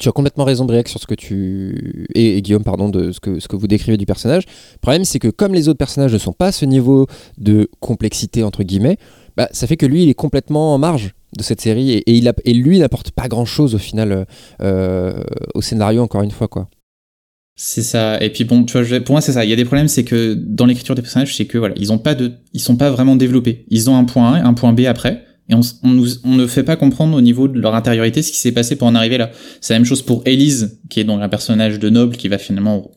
[0.00, 2.06] tu as complètement raison, Briac, sur ce que tu.
[2.14, 4.42] Et, et Guillaume, pardon, de ce que, ce que vous décrivez du personnage.
[4.74, 7.06] Le problème, c'est que comme les autres personnages ne sont pas à ce niveau
[7.38, 8.98] de complexité, entre guillemets,
[9.36, 12.12] bah, ça fait que lui, il est complètement en marge de cette série et, et
[12.14, 14.26] il a- et lui n'apporte pas grand chose au final
[14.62, 15.22] euh,
[15.54, 16.68] au scénario, encore une fois, quoi.
[17.56, 18.20] C'est ça.
[18.20, 19.44] Et puis bon, tu vois, je pour moi c'est ça.
[19.44, 21.92] Il y a des problèmes, c'est que dans l'écriture des personnages, c'est que voilà, ils
[21.92, 23.64] ont pas de, ils sont pas vraiment développés.
[23.68, 26.46] Ils ont un point A, un point B après, et on, on nous, on ne
[26.48, 29.18] fait pas comprendre au niveau de leur intériorité ce qui s'est passé pour en arriver
[29.18, 29.30] là.
[29.60, 32.38] C'est la même chose pour Élise, qui est donc un personnage de noble qui va
[32.38, 32.90] finalement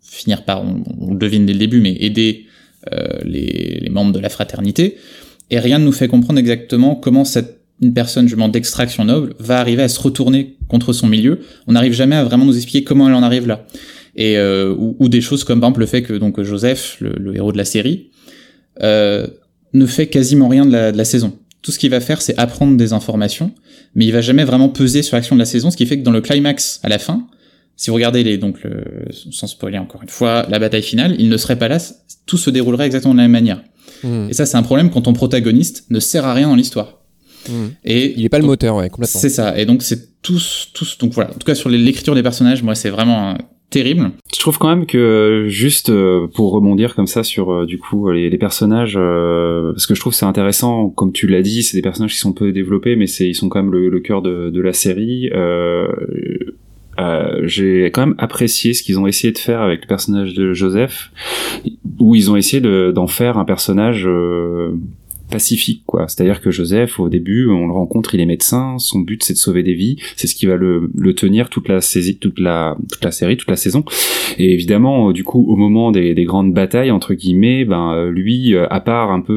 [0.00, 2.46] finir par, on, on le devine dès le début, mais aider
[2.92, 4.96] euh, les, les membres de la fraternité.
[5.50, 9.58] Et rien ne nous fait comprendre exactement comment cette une personne justement d'extraction noble va
[9.58, 11.40] arriver à se retourner contre son milieu.
[11.66, 13.66] On n'arrive jamais à vraiment nous expliquer comment elle en arrive là
[14.16, 17.34] et euh, ou, des choses comme par exemple le fait que donc Joseph, le, le
[17.34, 18.10] héros de la série,
[18.82, 19.26] euh,
[19.72, 21.36] ne fait quasiment rien de la, de la saison.
[21.62, 23.52] Tout ce qu'il va faire, c'est apprendre des informations,
[23.94, 26.04] mais il va jamais vraiment peser sur l'action de la saison, ce qui fait que
[26.04, 27.26] dans le climax à la fin,
[27.76, 31.28] si vous regardez les donc le, sans spoiler encore une fois la bataille finale, il
[31.28, 31.78] ne serait pas là,
[32.26, 33.62] tout se déroulerait exactement de la même manière.
[34.04, 34.28] Mm.
[34.30, 37.00] Et ça, c'est un problème quand ton protagoniste ne sert à rien dans l'histoire.
[37.48, 37.52] Mm.
[37.84, 39.20] Et Il est pas le moteur, ouais, complètement.
[39.20, 39.58] C'est ça.
[39.58, 40.98] Et donc c'est tous, tous.
[40.98, 41.30] Donc voilà.
[41.30, 43.34] En tout cas sur l'écriture des personnages, moi c'est vraiment euh,
[43.70, 44.12] terrible.
[44.32, 48.10] Je trouve quand même que juste euh, pour rebondir comme ça sur euh, du coup
[48.10, 51.62] les, les personnages, euh, parce que je trouve que c'est intéressant, comme tu l'as dit,
[51.62, 54.00] c'est des personnages qui sont peu développés, mais c'est ils sont quand même le, le
[54.00, 55.30] cœur de, de la série.
[55.34, 55.88] Euh,
[56.98, 60.52] euh, j'ai quand même apprécié ce qu'ils ont essayé de faire avec le personnage de
[60.52, 61.10] Joseph,
[62.00, 64.72] où ils ont essayé de- d'en faire un personnage euh,
[65.30, 66.06] pacifique quoi.
[66.06, 69.24] C'est à dire que Joseph au début on le rencontre il est médecin son but
[69.24, 69.96] c'est de sauver des vies.
[70.16, 73.36] C'est ce qui va le, le tenir toute la saisie toute la toute la série
[73.36, 73.84] toute la saison
[74.38, 78.10] et évidemment euh, du coup au moment des, des grandes batailles entre guillemets ben euh,
[78.10, 79.32] lui euh, à part un peu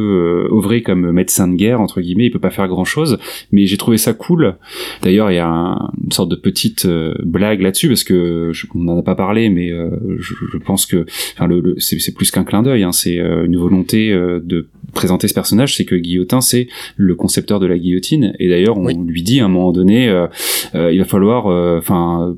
[0.49, 3.17] euh, œuvrer comme médecin de guerre entre guillemets il peut pas faire grand chose
[3.51, 4.55] mais j'ai trouvé ça cool.
[5.01, 6.87] D'ailleurs il y a un- une sorte de petite
[7.23, 9.89] blague là-dessus parce que je, on en a pas parlé mais euh,
[10.19, 13.19] je, je pense que enfin le, le- c'est c'est plus qu'un clin d'œil hein, c'est
[13.19, 15.75] euh, une volonté euh, de présenter ce personnage.
[15.75, 18.33] C'est que Guillotin c'est le concepteur de la guillotine.
[18.39, 18.95] Et d'ailleurs on Oui.
[19.05, 20.27] lui dit à un moment donné euh,
[20.75, 22.35] euh, il va falloir euh, enfin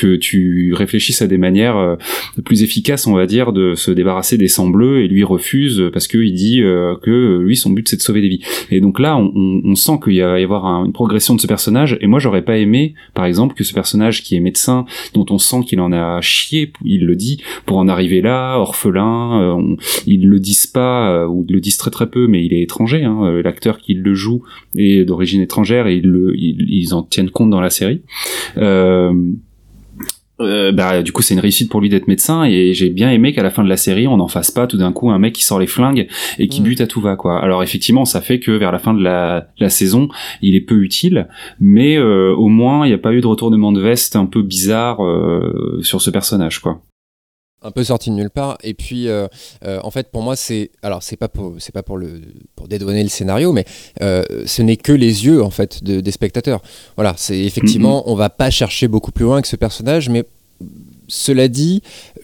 [0.00, 1.96] que tu réfléchisses à des manières euh,
[2.44, 6.06] plus efficaces on va dire de se débarrasser des sangs bleus et lui refuse parce
[6.06, 8.42] que il dit euh, que lui son but c'est de sauver des vies.
[8.70, 11.40] Et donc là on, on- on sent qu'il va y avoir un- une progression de
[11.40, 11.96] ce personnage.
[12.00, 14.84] Et moi j'aurais pas aimé par exemple que ce personnage qui est médecin
[15.14, 19.40] dont on sent qu'il en a chié il le dit pour en arriver là orphelin
[19.42, 19.76] euh, on-
[20.06, 23.04] ils le disent pas ou ils le disent très très peu mais il est étranger
[23.04, 24.42] hein, l'acteur qui le joue
[24.76, 28.02] est d'origine étrangère et ils, le, ils en tiennent compte dans la série.
[28.56, 29.12] Euh,
[30.40, 33.32] euh, bah, du coup, c'est une réussite pour lui d'être médecin et j'ai bien aimé
[33.32, 35.34] qu'à la fin de la série, on n'en fasse pas tout d'un coup un mec
[35.34, 36.06] qui sort les flingues
[36.38, 36.64] et qui Mm.
[36.64, 37.42] bute à tout va, quoi.
[37.42, 40.08] Alors effectivement, ça fait que vers la fin de la, la saison,
[40.42, 41.28] il est peu utile,
[41.60, 44.42] mais euh, au moins, il n'y a pas eu de retournement de veste un peu
[44.42, 46.80] bizarre euh, sur ce personnage, quoi.
[47.62, 49.26] Un peu sorti de nulle part et puis euh,
[49.64, 52.20] euh, en fait pour moi c'est alors c'est pas pour c'est pas pour le
[52.54, 53.64] pour dédouaner le scénario mais
[54.00, 56.62] euh, ce n'est que les yeux en fait de- des spectateurs
[56.96, 60.24] voilà c'est effectivement on va pas chercher beaucoup plus loin que ce personnage mais
[61.10, 61.82] cela dit,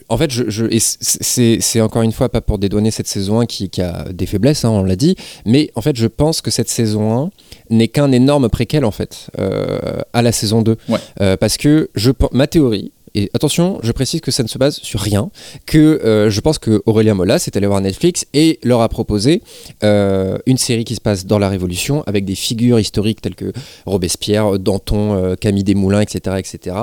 [0.09, 3.81] en fait, je, c'est encore une fois pas pour dédouaner cette saison 1 qui, qui
[3.81, 7.25] a des faiblesses, hein, on l'a dit, mais en fait, je pense que cette saison
[7.25, 7.29] 1
[7.71, 9.79] n'est qu'un énorme préquel en fait euh,
[10.13, 10.77] à la saison 2.
[10.87, 10.99] Ouais.
[11.21, 14.75] Euh, parce que je, ma théorie, et attention, je précise que ça ne se base
[14.81, 15.31] sur rien,
[15.65, 19.41] que euh, je pense que Aurélien est allé voir Netflix et leur a proposé
[19.85, 23.53] euh, une série qui se passe dans la Révolution avec des figures historiques telles que
[23.85, 26.75] Robespierre, Danton, euh, Camille Desmoulins, etc., etc.,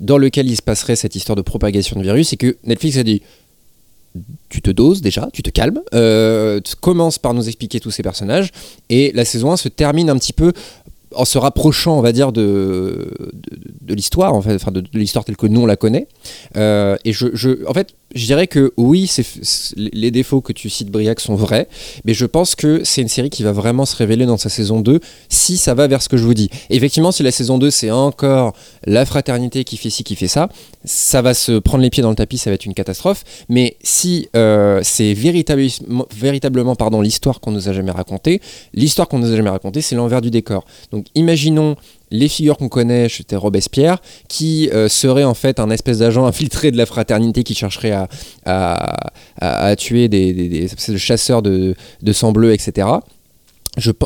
[0.00, 3.04] dans lequel il se passerait cette histoire de propagation de virus et que Netflix a
[3.04, 3.22] dit
[4.48, 8.02] tu te doses déjà, tu te calmes, euh, tu commences par nous expliquer tous ces
[8.02, 8.50] personnages
[8.88, 10.52] et la saison 1 se termine un petit peu
[11.16, 13.10] en se rapprochant, on va dire, de,
[13.80, 16.06] de, l'histoire, en fait, enfin de, l'histoire telle que nous on la connaît.
[16.56, 19.10] Euh, et je, en fait, je dirais que oui,
[19.76, 21.68] les défauts que tu cites, Briac, sont vrais,
[22.04, 24.80] mais je pense que c'est une série qui va vraiment se révéler dans sa saison
[24.80, 26.48] 2 si ça va vers ce que je vous dis.
[26.70, 30.48] Effectivement, si la saison 2 c'est encore la fraternité qui fait ci, qui fait ça,
[30.84, 33.24] ça va se prendre les pieds dans le tapis, ça va être une catastrophe.
[33.48, 38.40] Mais si euh, c'est véritablement, véritablement pardon, l'histoire qu'on nous a jamais racontée,
[38.72, 40.64] l'histoire qu'on nous a jamais racontée, c'est l'envers du décor.
[40.90, 41.76] Donc imaginons
[42.10, 46.70] les figures qu'on connaît, c'était Robespierre, qui euh, serait en fait un espèce d'agent infiltré
[46.70, 47.94] de la fraternité qui chercherait
[48.44, 51.74] à, tuer des, chasseurs de,
[52.12, 52.88] sang bleu, etc.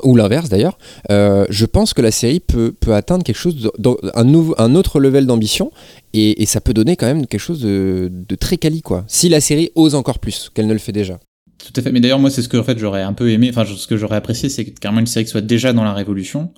[0.03, 0.79] Ou l'inverse d'ailleurs,
[1.11, 3.71] Euh, je pense que la série peut, atteindre quelque chose,
[4.15, 5.71] un autre level d'ambition
[6.13, 8.11] Et, ça peut donner quand même quelque chose de,
[8.41, 9.05] très quali, quoi.
[9.07, 11.21] Si la série ose encore plus qu'elle ne le fait déjà.
[11.59, 11.93] Tout à fait.
[11.93, 13.51] Mais d'ailleurs, moi, c'est ce que en fait j'aurais un peu aimé.
[13.51, 15.93] Enfin, ce que j'aurais apprécié, c'est que carrément une série qui soit déjà dans la
[15.93, 16.51] Révolution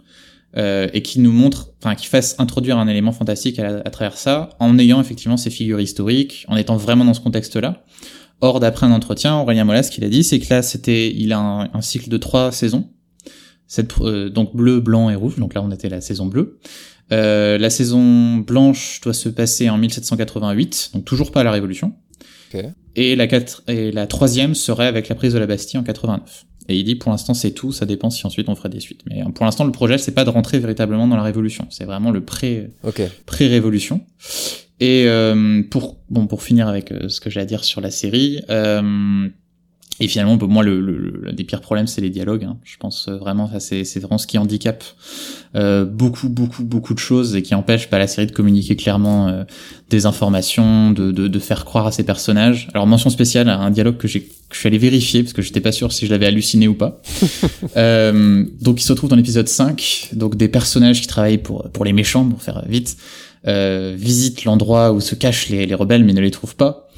[0.56, 4.50] euh, et qui nous montre, enfin, qui fasse introduire un élément fantastique à, travers ça,
[4.58, 7.82] en ayant effectivement ces figures historiques, en étant vraiment dans ce contexte-là.
[8.40, 11.32] Or, d'après un entretien, Aurélien Molas, ce qu'il a dit, c'est que là, c'était, il
[11.32, 11.38] a
[11.72, 12.90] un, cycle de trois saisons.
[13.66, 15.36] Cette, euh, donc bleu, blanc et rouge.
[15.36, 16.58] Donc là, on était la saison bleue.
[17.12, 21.94] Euh, la saison blanche doit se passer en 1788, donc toujours pas à la Révolution.
[22.94, 26.44] Et, la quatre, et la troisième serait avec la prise de la Bastille en 89.
[26.68, 29.02] Et il dit pour l'instant c'est tout, ça dépend si ensuite on ferait des suites.
[29.08, 32.10] Mais pour l'instant le projet c'est pas de rentrer véritablement dans la révolution, c'est vraiment
[32.10, 32.70] le pré
[33.26, 34.00] pré révolution.
[34.80, 37.92] Et euh, pour bon pour finir avec euh, ce que j'ai à dire sur la
[37.92, 39.28] série, euh,
[40.00, 42.44] et finalement, pour moi, le, le, des pires problèmes, c'est les dialogues.
[42.44, 42.56] Hein.
[42.64, 44.82] Je pense euh, vraiment, ça c'est, c'est vraiment ce qui handicape
[45.54, 49.28] euh, beaucoup, beaucoup, beaucoup de choses et qui empêche pas la série de communiquer clairement
[49.28, 49.44] euh,
[49.90, 52.68] des informations, de, de, de, faire croire à ces personnages.
[52.72, 55.42] Alors mention spéciale à un dialogue que j'ai, que je suis allé vérifier parce que
[55.42, 57.02] j'étais pas sûr si je l'avais halluciné ou pas.
[57.76, 60.10] euh, donc, il se retrouve dans l'épisode 5.
[60.14, 62.96] Donc, des personnages qui travaillent pour pour les méchants, pour faire vite,
[63.46, 66.88] euh, visitent l'endroit où se cachent les, les rebelles mais ne les trouvent pas.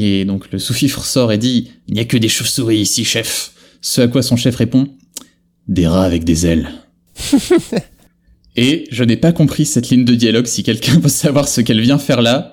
[0.00, 3.50] Et donc le sous-fifre sort et dit Il n'y a que des chauves-souris ici, chef.
[3.80, 4.86] Ce à quoi son chef répond
[5.66, 6.68] Des rats avec des ailes.
[8.56, 10.46] et je n'ai pas compris cette ligne de dialogue.
[10.46, 12.52] Si quelqu'un veut savoir ce qu'elle vient faire là,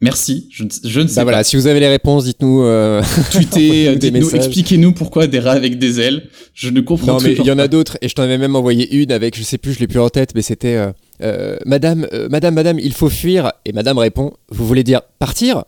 [0.00, 0.48] merci.
[0.50, 1.24] Je, je, ne sais bah pas.
[1.26, 2.64] Voilà, si vous avez les réponses, dites-nous.
[2.64, 3.00] Euh...
[3.30, 6.30] Tweetez, dites-nous, expliquez-nous pourquoi des rats avec des ailes.
[6.52, 7.12] Je ne comprends pas.
[7.12, 9.38] Non, mais il y en a d'autres, et je t'en avais même envoyé une avec,
[9.38, 10.90] je sais plus, je l'ai plus en tête, mais c'était euh,
[11.22, 13.52] euh, Madame, euh, Madame, Madame, il faut fuir.
[13.64, 15.62] Et Madame répond Vous voulez dire partir?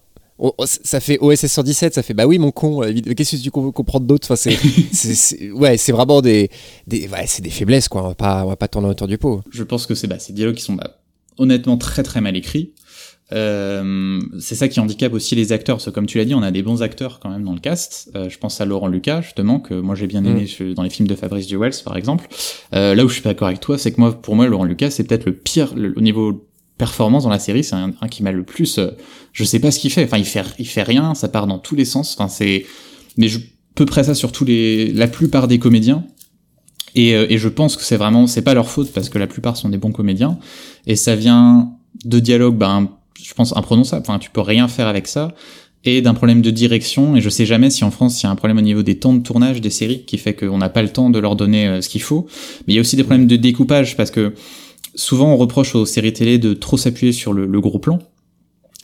[0.64, 4.00] Ça fait OSS 117, ça fait bah oui mon con, euh, qu'est-ce que tu comprends
[4.00, 4.28] d'autre?
[4.30, 4.50] Enfin,
[4.92, 6.50] c'est, ouais, c'est vraiment des,
[6.86, 9.18] des, ouais, c'est des faiblesses quoi, on va pas, on va pas tourner autour du
[9.18, 9.42] pot.
[9.50, 10.98] Je pense que c'est bah, ces dialogues qui sont bah,
[11.38, 12.72] honnêtement très très mal écrits.
[13.32, 16.42] Euh, c'est ça qui handicape aussi les acteurs, parce que comme tu l'as dit, on
[16.42, 18.10] a des bons acteurs quand même dans le cast.
[18.14, 20.74] Euh, je pense à Laurent Lucas, justement, que moi j'ai bien aimé mm.
[20.74, 22.28] dans les films de Fabrice Duwels, par exemple.
[22.74, 24.64] Euh, là où je suis pas d'accord avec toi, c'est que moi, pour moi, Laurent
[24.64, 26.46] Lucas, c'est peut-être le pire au niveau
[26.84, 28.76] performance dans la série, c'est un, qui m'a le plus.
[28.76, 28.90] Euh,
[29.32, 30.04] je sais pas ce qu'il fait.
[30.04, 31.14] Enfin, il fait, il fait rien.
[31.14, 32.14] Ça part dans tous les sens.
[32.18, 32.66] Enfin, c'est.
[33.16, 33.38] Mais je
[33.74, 36.04] peu près ça sur tous les, la plupart des comédiens.
[36.94, 39.26] Et, euh, et je pense que c'est vraiment, c'est pas leur faute parce que la
[39.26, 40.38] plupart sont des bons comédiens.
[40.86, 41.72] Et ça vient
[42.04, 42.90] de dialogues, ben,
[43.20, 44.04] je pense imprononçables.
[44.06, 45.32] Enfin, tu peux rien faire avec ça.
[45.84, 47.16] Et d'un problème de direction.
[47.16, 48.98] Et je sais jamais si en France il y a un problème au niveau des
[48.98, 51.66] temps de tournage des séries qui fait qu'on n'a pas le temps de leur donner
[51.66, 52.26] euh, ce qu'il faut.
[52.66, 54.34] Mais il y a aussi des problèmes de découpage parce que
[54.94, 57.98] souvent on reproche aux séries télé de trop s'appuyer sur le, gros plan.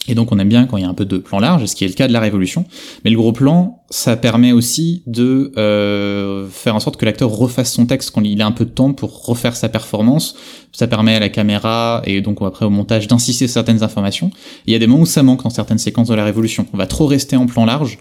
[0.09, 1.77] Et donc on aime bien quand il y a un peu de plan large, ce
[1.77, 2.65] qui est le cas de la Révolution.
[3.05, 7.73] Mais le gros plan, ça permet aussi de euh, faire en sorte que l'acteur refasse
[7.73, 10.37] son texte quand il a un peu de temps pour refaire sa performance.
[10.73, 14.31] Ça permet à la caméra et donc après au montage d'insister certaines informations.
[14.67, 16.67] Il y a des moments où ça manque dans certaines séquences de la Révolution.
[16.73, 17.99] On va trop rester en plan large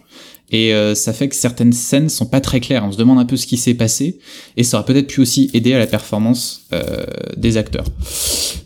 [0.52, 2.84] et euh, ça fait que certaines scènes sont pas très claires.
[2.86, 4.20] On se demande un peu ce qui s'est passé
[4.58, 7.06] et ça aurait peut-être pu aussi aider à la performance euh,
[7.38, 7.86] des acteurs.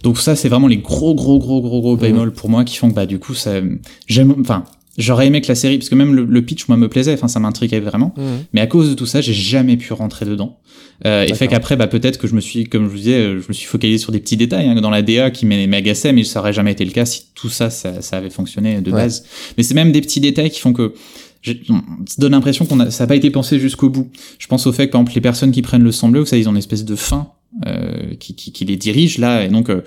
[0.01, 2.89] Donc ça, c'est vraiment les gros, gros, gros, gros, gros bémols pour moi qui font
[2.89, 3.61] que bah du coup ça,
[4.07, 4.63] j'aime, enfin.
[4.95, 7.39] J'aurais aimé que la série, parce que même le, pitch, moi, me plaisait, enfin, ça
[7.39, 8.13] m'intriguait vraiment.
[8.53, 10.59] Mais à cause de tout ça, j'ai jamais pu rentrer dedans.
[11.05, 13.47] Euh, et fait qu'après, bah, peut-être que je me suis, comme je vous disais, je
[13.47, 16.39] me suis focalisé sur des petits détails hein, dans la DA qui m'agaçaient, mais ça
[16.39, 19.25] aurait jamais été le cas si tout ça, ça, avait fonctionné de base.
[19.57, 20.93] Mais c'est même des petits détails qui font que
[21.43, 21.53] ça
[22.17, 24.09] donne l'impression qu'on a, ça n'a pas été pensé jusqu'au bout.
[24.39, 26.37] Je pense au fait que par exemple les personnes qui prennent le sang bleu, ça
[26.37, 27.29] ils ont une espèce de fin
[27.65, 29.81] euh, qui, qui, qui, les dirige là, et donc euh,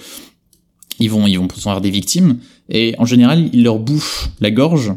[1.00, 2.38] ils vont ils vont avoir des victimes
[2.68, 4.92] et en général ils leur bouffent la gorge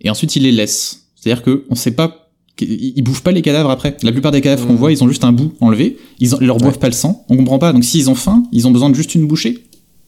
[0.00, 1.08] et ensuite ils les laissent.
[1.16, 2.24] C'est-à-dire que on sait pas
[2.60, 3.96] ils bouffent pas les cadavres après.
[4.02, 4.76] La plupart des cadavres qu'on mmh.
[4.76, 5.98] voit, ils ont juste un bout enlevé.
[6.20, 7.24] Ils, ils leur boivent pas le sang.
[7.28, 7.72] On comprend pas.
[7.72, 9.64] Donc s'ils ont faim, ils ont besoin de juste une bouchée.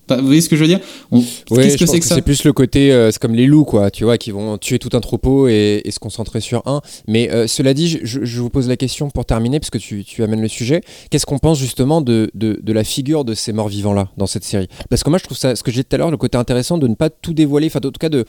[0.09, 0.81] Vous voyez ce que je veux dire
[1.11, 3.91] Qu'est-ce que c'est que, ça C'est plus le côté, euh, c'est comme les loups, quoi,
[3.91, 6.81] tu vois, qui vont tuer tout un troupeau et, se concentrer sur un.
[7.09, 10.43] Mais euh, cela dit, je, vous pose la question pour terminer, parce que tu, amènes
[10.43, 10.81] le sujet.
[11.11, 14.45] Qu'est-ce qu'on pense justement de, de, la figure de ces morts vivants là dans cette
[14.45, 14.69] série?
[14.91, 16.39] Parce que moi, je trouve ça, ce que j'ai dit tout à l'heure, le côté
[16.39, 18.25] intéressant de ne pas tout dévoiler, enfin, en tout cas, de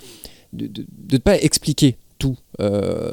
[0.54, 3.12] de ne pas expliquer tout euh,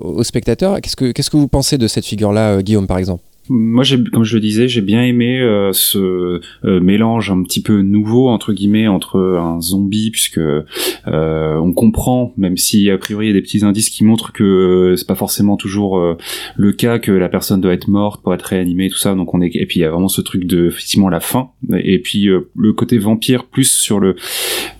[0.00, 0.80] aux spectateurs.
[0.80, 3.22] Qu'est-ce que qu'est-ce que vous pensez de cette figure-là, Guillaume, par exemple?
[3.48, 7.82] Moi, comme je le disais, j'ai bien aimé euh, ce euh, mélange un petit peu
[7.82, 10.64] nouveau entre guillemets entre un zombie, puisque euh,
[11.06, 14.94] on comprend, même si a priori il y a des petits indices qui montrent que
[14.96, 16.00] c'est pas forcément toujours
[16.56, 19.14] le cas, que la personne doit être morte pour être réanimée, tout ça.
[19.14, 21.50] Donc on est et puis il y a vraiment ce truc de effectivement la fin,
[21.72, 24.16] et puis le côté vampire plus sur le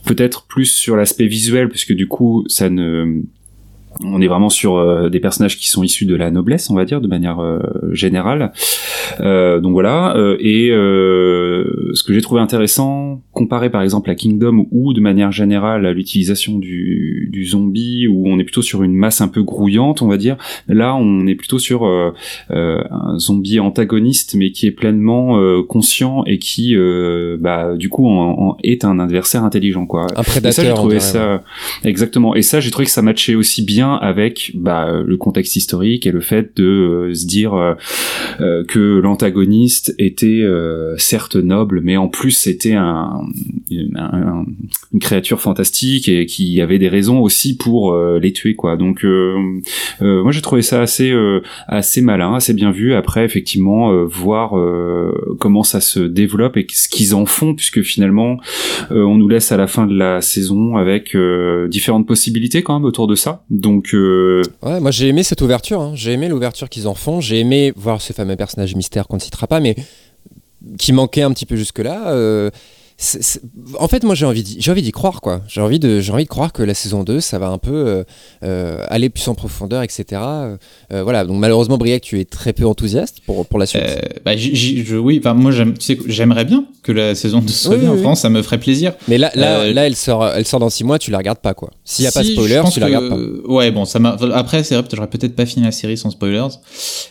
[0.05, 3.23] peut-être plus sur l'aspect visuel, puisque du coup ça ne
[4.01, 6.85] on est vraiment sur euh, des personnages qui sont issus de la noblesse, on va
[6.85, 7.59] dire, de manière euh,
[7.93, 8.53] générale.
[9.21, 10.15] Euh, donc voilà.
[10.39, 15.87] et ce que j'ai trouvé intéressant comparé par exemple à Kingdom ou de manière générale
[15.87, 20.03] à l'utilisation du, du zombie où on est plutôt sur une masse un peu grouillante
[20.03, 20.37] on va dire.
[20.67, 22.13] Là on est plutôt sur euh,
[22.51, 26.75] euh, un zombie antagoniste mais qui est pleinement euh, conscient et qui
[27.39, 30.09] bah du coup en, est un adversaire intelligent quoi.
[30.17, 31.43] Un prédateur et ça j'ai trouvé ça
[31.85, 32.35] exactement.
[32.35, 36.11] Et ça j'ai trouvé que ça matchait aussi bien avec bah, le contexte historique et
[36.11, 37.77] le fait de se dire
[38.39, 40.43] que l'antagoniste était
[40.97, 43.28] certes noble mais en plus c'était un,
[43.71, 48.77] une créature fantastique et qui avait des raisons aussi pour euh, les tuer quoi.
[48.77, 49.61] Donc euh,
[50.03, 51.15] euh, moi j'ai trouvé ça assez
[51.67, 52.95] assez malin, assez bien vu.
[52.95, 54.55] Après effectivement voir
[55.39, 58.39] comment ça se développe et ce qu'ils en font puisque finalement
[58.91, 61.17] on nous laisse à la fin de la saison avec
[61.69, 63.45] différentes possibilités quand même autour de ça.
[63.51, 65.81] Donc ouais, moi j'ai aimé cette ouverture.
[65.81, 65.93] Hein.
[65.95, 67.21] J'ai aimé l'ouverture qu'ils en font.
[67.21, 69.77] J'ai aimé voir ce fameux personnage mystère qu'on ne citera pas, mais
[70.79, 72.51] qui manquait un petit peu jusque-là.
[73.79, 75.43] En fait, moi, j'ai envie d'y, envie d'y croire, quoi.
[75.47, 77.71] J'ai envie de, j'ai envie de croire que la saison 2, ça va un peu
[77.73, 78.05] euh,
[78.43, 80.21] euh, aller plus en profondeur, etc.
[80.91, 81.25] voilà.
[81.25, 83.85] Donc, malheureusement, Briac, tu es très peu enthousiaste pour, pour la suite.
[84.25, 85.19] Bah, je, oui.
[85.21, 88.23] Enfin, moi, j'aime, tu sais, j'aimerais bien que la saison 2 soit bien en France.
[88.23, 88.95] Ça me ferait plaisir.
[89.07, 90.99] Mais là, là, là, elle sort, elle sort dans 6 mois.
[90.99, 91.71] Tu la regardes pas, quoi.
[91.85, 93.53] S'il y a pas de spoiler, tu la regardes pas.
[93.53, 94.17] Ouais, bon, ça m'a.
[94.35, 96.49] Après, c'est vrai, j'aurais peut-être pas fini la série sans spoilers.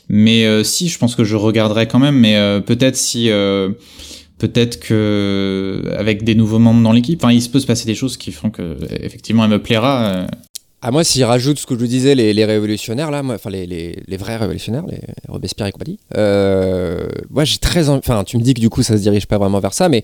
[0.09, 2.15] Mais si, je pense que je regarderai quand même.
[2.17, 3.31] Mais peut-être si
[4.37, 7.95] peut-être que avec des nouveaux membres dans l'équipe, enfin, il se peut se passer des
[7.95, 10.05] choses qui font que effectivement elle me plaira.
[10.05, 10.27] Euh.
[10.81, 14.17] À moi, s'il rajoute ce que je vous disais, les, révolutionnaires, là, enfin les, les,
[14.17, 18.59] vrais révolutionnaires, les Robespierre et compagnie, euh, moi j'ai très Enfin, tu me dis que
[18.61, 20.03] du coup ça se dirige pas vraiment vers ça, mais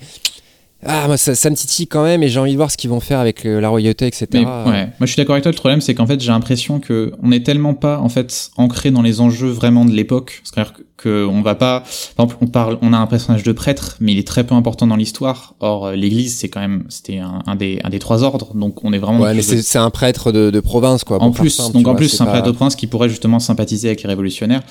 [0.85, 2.99] ah, moi, ça, me titille quand même et j'ai envie de voir ce qu'ils vont
[2.99, 4.27] faire avec euh, la royauté, etc.
[4.34, 4.43] ouais.
[4.43, 5.51] Moi, je suis d'accord avec toi.
[5.51, 8.91] Le problème, c'est qu'en fait, j'ai l'impression que on est tellement pas, en fait, ancré
[8.91, 10.41] dans les enjeux vraiment de l'époque.
[10.43, 10.73] C'est-à-dire
[11.03, 11.84] que on va pas,
[12.15, 14.55] par exemple, on parle, on a un personnage de prêtre, mais il est très peu
[14.55, 15.55] important dans l'histoire.
[15.60, 18.93] Or, euh, l'Église, c'est quand même, c'était un, des, un des trois ordres, donc on
[18.93, 19.19] est vraiment.
[19.19, 21.22] Ouais, mais c'est un prêtre de, province, quoi.
[21.22, 24.03] En plus, donc en plus, c'est un prêtre de province qui pourrait justement sympathiser avec
[24.03, 24.61] les révolutionnaires.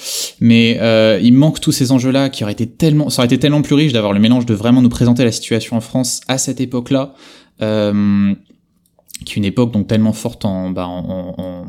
[0.41, 3.63] Mais euh, il manque tous ces enjeux-là qui auraient été tellement, ça aurait été tellement
[3.63, 6.61] plus riche d'avoir le mélange de vraiment nous présenter la situation en France à cette
[6.61, 7.15] époque-là.
[7.61, 8.35] Euh,
[9.25, 11.67] qui est une époque donc tellement forte en, bah, en, en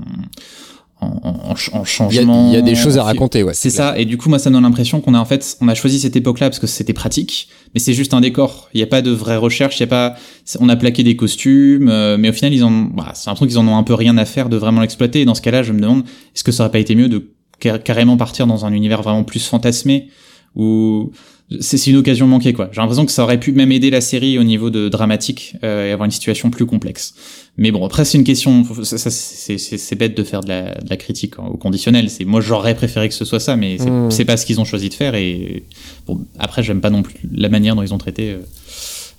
[1.04, 2.50] en, changement.
[2.50, 3.54] Il y, a des choses à raconter, ouais.
[3.54, 3.98] C'est ça.
[3.98, 6.00] Et du coup, moi, ça me donne l'impression qu'on a en fait, on a choisi
[6.00, 8.70] cette époque-là parce que c'était pratique, mais c'est juste un décor.
[8.74, 9.78] Il n'y a pas de vraie recherche.
[9.78, 10.16] Il y a pas.
[10.60, 12.72] On a plaqué des costumes, euh, mais au final, ils ont.
[12.72, 15.22] Bah, c'est un truc qu'ils en ont un peu rien à faire de vraiment l'exploiter.
[15.22, 16.04] Et dans ce cas-là, je me demande,
[16.36, 17.30] est-ce que ça aurait pas été mieux de
[17.60, 20.10] carrément partir dans un univers vraiment plus fantasmé
[20.56, 21.12] ou
[21.60, 22.70] c'est une occasion manquée quoi.
[22.72, 25.88] J'ai l'impression que ça aurait pu même aider la série au niveau de dramatique euh,
[25.88, 27.16] et avoir une situation plus complexe.
[27.58, 31.40] Mais bon, après c'est une question, c'est bête de faire de la, de la critique
[31.40, 32.10] au conditionnel.
[32.10, 34.26] C'est moi j'aurais préféré que ce soit ça, mais c'est mmh.
[34.26, 35.16] pas ce qu'ils ont choisi de faire.
[35.16, 35.64] Et
[36.08, 38.40] bon, après j'aime pas non plus la manière dont ils ont traité euh,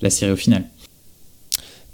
[0.02, 0.64] la série au final.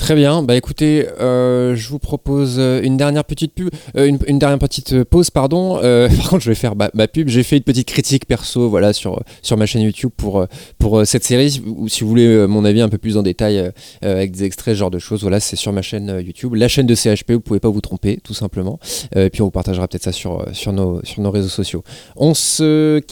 [0.01, 3.69] Très bien, bah écoutez, euh, je vous propose euh, une dernière petite pub,
[3.99, 5.75] euh, une, dernière petite pause, pardon.
[6.17, 7.29] par contre, je vais faire ma, pub.
[7.29, 10.47] J'ai fait une petite critique perso, voilà, sur sur ma chaîne YouTube pour
[10.79, 11.61] pour cette série.
[11.67, 14.79] Ou si vous voulez mon avis un peu plus en détail avec des extraits, ce
[14.79, 17.33] genre de choses, voilà, c'est sur ma chaîne YouTube, la chaîne de CHP.
[17.33, 18.81] Vous pouvez pas vous tromper, tout simplement.
[19.15, 21.85] et puis on vous partagera peut-être ça sur sur nos sur nos réseaux sociaux.
[22.17, 23.03] On se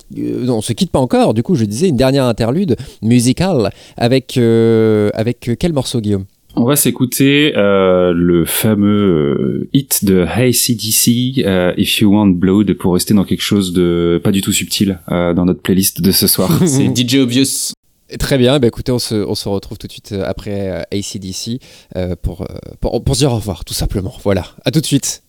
[0.49, 1.35] on se quitte pas encore.
[1.35, 6.25] Du coup, je disais une dernière interlude musicale avec avec quel morceau, Guillaume?
[6.59, 12.31] On va s'écouter euh, le fameux euh, hit de Hey CDC, euh, If You Want
[12.31, 16.11] Blood, pour rester dans quelque chose de pas du tout subtil dans notre playlist de
[16.11, 16.51] ce soir.
[16.67, 17.73] C'est DJ Obvious.
[18.19, 21.61] Très bien, bah écoutez, on se, on se, retrouve tout de suite après ACDC
[22.23, 22.47] pour,
[22.81, 24.15] pour, pour se dire au revoir, tout simplement.
[24.25, 25.23] Voilà, à tout de suite.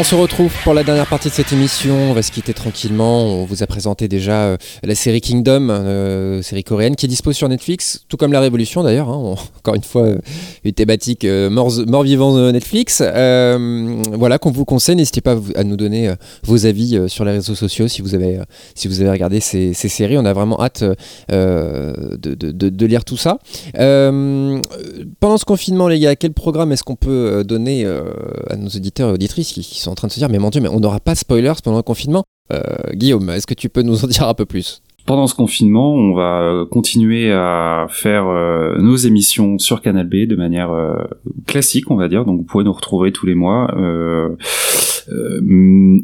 [0.00, 1.94] On se retrouve pour la dernière partie de cette émission.
[1.94, 3.22] On va se quitter tranquillement.
[3.22, 7.34] On vous a présenté déjà euh, la série Kingdom, euh, série coréenne qui est dispo
[7.34, 9.10] sur Netflix, tout comme La Révolution d'ailleurs.
[9.10, 9.36] Hein.
[9.58, 10.18] encore une fois, euh,
[10.64, 13.02] une thématique mort, mort, vivant Netflix.
[13.02, 14.96] voilà qu'on vous conseille.
[14.96, 16.14] N'hésitez pas à nous donner
[16.44, 18.40] vos avis sur les réseaux sociaux si vous avez,
[18.74, 20.16] si vous avez regardé ces, séries.
[20.16, 20.82] On a vraiment hâte
[21.28, 23.36] de, lire tout ça.
[23.74, 27.84] pendant ce confinement, les gars, quel programme est-ce qu'on peut donner
[28.48, 30.60] à nos auditeurs et auditrices qui sont en train de se dire mais mon dieu
[30.60, 32.24] mais on n'aura pas spoilers pendant le confinement.
[32.52, 32.60] Euh,
[32.94, 34.82] Guillaume est-ce que tu peux nous en dire un peu plus?
[35.06, 40.26] Pendant ce confinement, on va euh, continuer à faire euh, nos émissions sur Canal B
[40.26, 40.70] de manière
[41.46, 42.24] classique, on va dire.
[42.24, 43.74] Donc vous pourrez nous retrouver tous les mois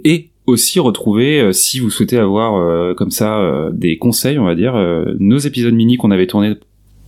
[0.05, 4.75] et aussi retrouver, si vous souhaitez avoir comme ça des conseils, on va dire,
[5.19, 6.55] nos épisodes mini qu'on avait tournés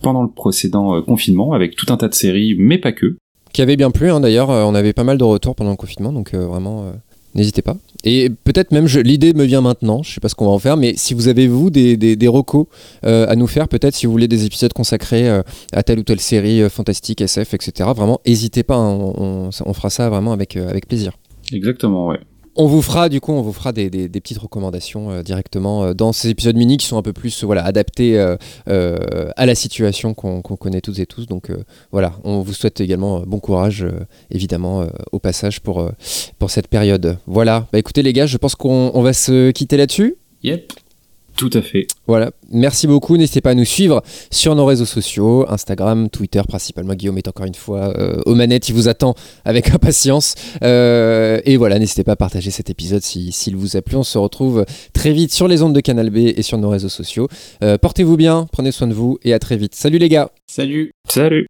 [0.01, 3.17] pendant le précédent confinement avec tout un tas de séries, mais pas que
[3.53, 4.11] qui avait bien plu.
[4.11, 6.83] Hein, d'ailleurs, euh, on avait pas mal de retours pendant le confinement, donc euh, vraiment,
[6.83, 6.91] euh,
[7.35, 7.77] n'hésitez pas.
[8.03, 10.77] Et peut-être même, l'idée me vient maintenant, je sais pas ce qu'on va en faire,
[10.77, 12.67] mais si vous avez, vous, des, des, recos
[13.03, 15.29] à nous faire, peut-être si vous voulez des épisodes consacrés
[15.73, 20.09] à telle ou telle série fantastique, SF, etc., vraiment, n'hésitez pas, hein, on, fera ça
[20.09, 21.11] vraiment avec, avec plaisir.
[21.51, 22.19] Exactement, ouais.
[22.61, 26.11] On vous fera du coup, on vous fera des, petites recommandations euh, directement euh, dans
[26.11, 30.41] ces épisodes mini qui sont un peu plus voilà adaptés euh, à la situation qu'on
[30.41, 31.25] connaît toutes et tous.
[31.25, 31.53] Donc
[31.93, 33.87] voilà, on vous souhaite également bon courage
[34.29, 35.89] évidemment au passage pour
[36.37, 37.17] pour cette période.
[37.27, 40.17] Voilà, bah écoutez les gars, je pense qu'on va se quitter là-dessus.
[40.43, 40.73] Yep.
[41.39, 41.87] Tout à fait.
[42.05, 42.31] Voilà.
[42.51, 43.15] Merci beaucoup.
[43.15, 46.95] N'hésitez pas à nous suivre sur nos réseaux sociaux, Instagram, Twitter principalement.
[46.95, 48.67] Guillaume est encore une fois euh, aux manettes.
[48.67, 50.35] Il vous attend avec impatience.
[50.63, 53.95] Euh, et voilà, n'hésitez pas à partager cet épisode s'il vous a plu.
[53.95, 56.89] On se retrouve très vite sur les ondes de Canal B et sur nos réseaux
[56.89, 57.29] sociaux.
[57.63, 59.75] Euh, portez-vous bien, prenez soin de vous et à très vite.
[59.75, 60.31] Salut les gars.
[60.45, 60.91] Salut.
[61.07, 61.47] Salut.